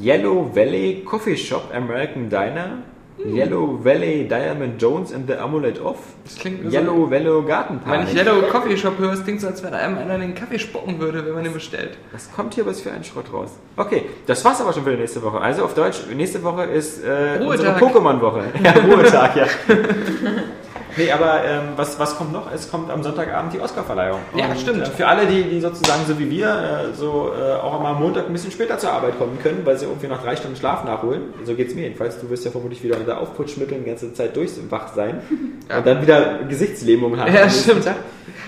[0.00, 2.78] Yellow Valley Coffee Shop American Diner.
[3.24, 5.96] Yellow Valley Diamond Jones and the Amulet of.
[6.24, 8.08] Das klingt so- Yellow Valley Wenn Gartenpark.
[8.08, 10.58] ich Yellow Coffee Shop höre, es klingt so, als wenn einem einer in den Kaffee
[10.58, 11.98] spucken würde, wenn man ihn bestellt.
[12.12, 13.50] Was kommt hier was für ein Schrott raus?
[13.76, 15.40] Okay, das war's aber schon für die nächste Woche.
[15.40, 17.76] Also auf Deutsch, nächste Woche ist äh, unsere.
[17.76, 18.44] Pokémon-Woche.
[18.62, 19.46] Ja, Ruhetag, ja.
[20.98, 22.52] Nee, aber ähm, was, was kommt noch?
[22.52, 24.20] Es kommt am Sonntagabend die Oscarverleihung.
[24.36, 24.82] Ja, stimmt.
[24.82, 26.48] Äh, für alle, die, die sozusagen so wie wir
[26.92, 29.86] äh, so äh, auch am Montag ein bisschen später zur Arbeit kommen können, weil sie
[29.86, 31.22] irgendwie noch drei Stunden Schlaf nachholen.
[31.44, 32.20] So geht's mir jedenfalls.
[32.20, 35.22] Du wirst ja vermutlich wieder unter Aufputschmitteln die ganze Zeit durchwach sein
[35.76, 37.32] und dann wieder Gesichtslähmung haben.
[37.32, 37.84] Ja, stimmt.
[37.84, 37.96] Tag.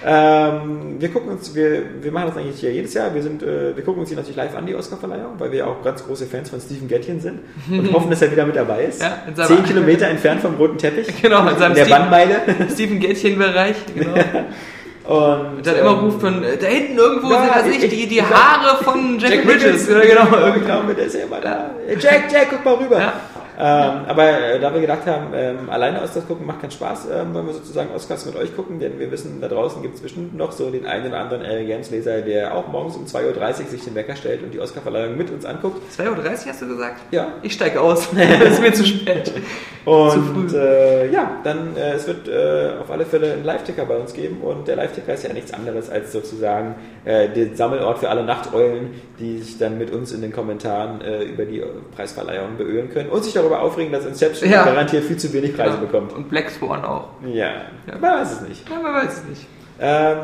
[0.05, 3.15] Ähm, wir gucken uns, wir, wir machen das eigentlich hier jedes Jahr.
[3.15, 5.82] Wir sind, äh, wir gucken uns die natürlich live an, die Oscarverleihung, weil wir auch
[5.82, 7.40] ganz große Fans von Stephen Gätchen sind
[7.70, 9.02] und hoffen, dass er wieder mit dabei ist.
[9.02, 11.09] Ja, in Zehn Kilometer entfernt vom roten Teppich.
[11.23, 12.35] Genau, in seinem der Steve- Bannmeile.
[12.73, 14.15] Stephen Gätchen-Bereich, genau.
[15.05, 17.90] Und Und dann immer ruft von, äh, da hinten irgendwo Ja, sind das nicht ich-
[17.90, 19.86] die, die ich- Haare von Jack, Jack Bridges.
[19.86, 20.09] Bridges.
[20.09, 20.57] Ja, genau.
[20.57, 21.70] Ich glaube, der ist ja immer da.
[21.98, 22.98] Jack, Jack, guck mal rüber.
[22.98, 23.12] Ja.
[23.62, 27.35] Ähm, aber äh, da wir gedacht haben, ähm, alleine Oscars gucken macht keinen Spaß, ähm,
[27.35, 30.35] wollen wir sozusagen Oscars mit euch gucken, denn wir wissen, da draußen gibt es bestimmt
[30.35, 33.66] noch so den einen oder anderen L Games Leser, der auch morgens um 2.30 Uhr
[33.66, 35.82] sich den Wecker stellt und die Oscarverleihung mit uns anguckt.
[35.95, 37.01] 2.30 Uhr hast du gesagt?
[37.11, 37.35] Ja.
[37.43, 38.09] Ich steig aus.
[38.15, 39.31] das ist mir zu spät.
[39.85, 40.52] Und.
[40.55, 44.40] Äh, ja, dann äh, es wird äh, auf alle Fälle einen Live-Ticker bei uns geben
[44.43, 46.74] und der Live-Ticker ist ja nichts anderes als sozusagen
[47.05, 51.23] äh, der Sammelort für alle Nachteulen, die sich dann mit uns in den Kommentaren äh,
[51.24, 51.62] über die
[51.97, 54.65] Preisverleihung beölen können und sich darüber aufregen, dass Inception Ja.
[54.65, 56.12] garantiert viel zu wenig Preise bekommt.
[56.12, 57.09] Und Black Swan auch.
[57.27, 57.47] Ja,
[57.86, 57.98] Ja.
[58.01, 58.69] man weiß es nicht.
[58.69, 59.47] Ja, man weiß es nicht.
[59.82, 60.16] Ähm,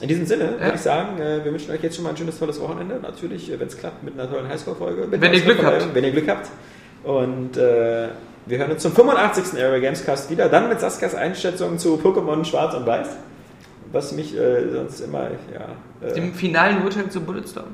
[0.00, 0.64] in diesem Sinne Ja.
[0.66, 3.00] würde ich sagen, äh, wir wünschen euch jetzt schon mal ein schönes, tolles Wochenende.
[3.02, 5.06] Natürlich, wenn es klappt, mit einer tollen Highscore-Folge.
[5.10, 5.92] Wenn ihr Glück habt.
[5.94, 6.48] Wenn ihr Glück habt.
[7.02, 8.08] Und äh,
[8.50, 9.62] wir hören uns zum 85.
[9.62, 10.48] Area Games Cast wieder.
[10.48, 13.08] Dann mit Saskas Einschätzung zu Pokémon Schwarz und Weiß.
[13.92, 17.66] Was mich äh, sonst immer, ja, äh, Dem finalen Urteil zu Bulletstorm.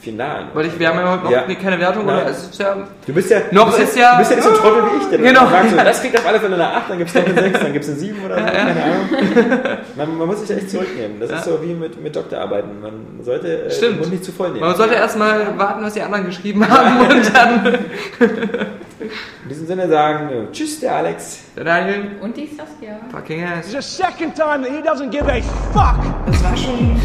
[0.00, 0.46] Final.
[0.54, 1.42] Weil ich, wir haben ja heute noch Ja.
[1.60, 2.24] keine Wertung, oder?
[2.26, 2.76] Es ist ja,
[3.06, 5.02] Du bist ja, Noch bist ist ja- Du bist ja nicht so ein Trottel wie
[5.02, 5.40] ich, der Genau.
[5.50, 7.58] sagt, so, das kriegt auf alle Fälle eine 8, dann gibt es noch eine 6,
[7.60, 9.08] dann gibt es eine 7 oder so, keine Ahnung.
[9.96, 11.18] Man, man muss sich echt zurücknehmen.
[11.20, 12.80] Das ist so wie mit, mit Doktorarbeiten.
[12.80, 12.92] Man
[13.22, 14.60] sollte äh, den Mund nicht zu voll nehmen.
[14.60, 17.78] man sollte erstmal warten, was die anderen geschrieben haben und dann.
[19.00, 21.40] In diesem Sinne sagen wir Tschüss, der Alex.
[21.56, 22.98] Der Daniel, Und die Saskia.
[23.10, 23.72] fucking ass.
[23.72, 25.40] It's the second time that he doesn't give a
[25.72, 25.96] fuck.
[26.26, 27.00] Das war schon ein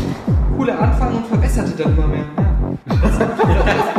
[0.58, 2.26] cooler Anfang und verbesserte dann immer mehr.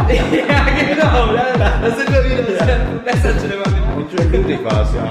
[0.08, 0.64] Ja, ja
[0.94, 2.42] genau, da, da sind wir wieder.
[2.42, 3.96] Das verbesserte immer mehr.
[3.96, 5.04] Und schön blutig war es, ja.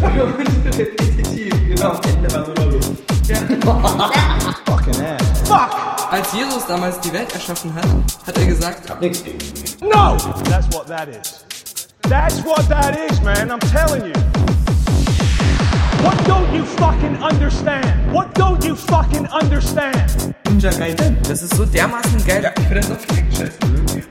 [0.00, 0.24] Ja,
[0.78, 2.00] repetitiv, genau.
[2.06, 2.92] Ende war nur noch Luft.
[4.66, 5.48] Fucking ass.
[5.48, 5.70] Fuck.
[6.12, 7.86] Als Jesus damals die Welt erschaffen hat,
[8.26, 9.38] hat er gesagt, Hab nichts gegen.
[9.82, 10.16] No.
[10.48, 11.44] That's what that is.
[12.08, 13.50] That's what that is, man.
[13.50, 14.53] I'm telling you.
[16.04, 18.12] What don't you fucking understand?
[18.12, 20.34] What don't you fucking understand?
[20.54, 21.16] Ninja Gaiden.
[21.28, 22.52] das ist so dermaßen geil.
[22.56, 23.58] Ich finde das auch direkt scheiße.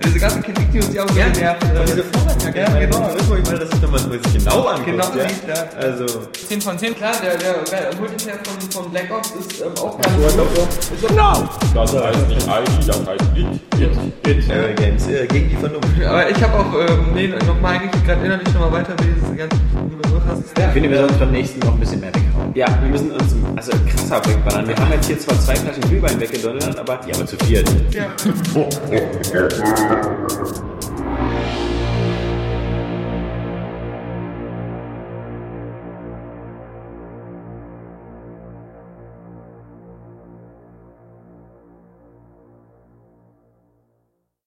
[0.04, 1.78] Diese ganzen Kritikvideos, die auch so nerven.
[1.78, 2.60] Und diese Vorwärtskacke.
[2.60, 3.10] Ja, genau.
[3.10, 4.86] Irgendwo, ich meine, das ist nochmal, wo man sich genau anguckt.
[4.86, 5.28] Genau, ja?
[5.48, 5.70] ja.
[5.80, 6.06] Also,
[6.48, 10.00] 10 von 10, klar, der, der, der Multiplayer von, von Black Ops ist ähm, auch
[10.02, 11.12] ganz gut.
[11.16, 11.50] No.
[11.74, 13.48] Das heißt nicht ID, das heißt It.
[13.80, 14.28] It.
[14.28, 14.50] It.
[14.50, 16.04] äh, Games äh, gegen die Vernunft.
[16.06, 19.90] Aber ich habe auch, ähm, nee, nochmal eigentlich gerade innerlich nochmal weiter, wie diese ganzen
[19.90, 20.58] Begriffe hast.
[20.58, 22.56] Ich finde, wir sollten beim nächsten noch bisschen mehr weghauen.
[22.56, 24.68] Ja, wir müssen uns also krasser wegballern.
[24.68, 27.00] Wir haben jetzt hier zwar zwei Flaschen Glühwein weggedonnert, aber.
[27.06, 27.70] Ja, aber zu viert.
[27.92, 28.08] Ja.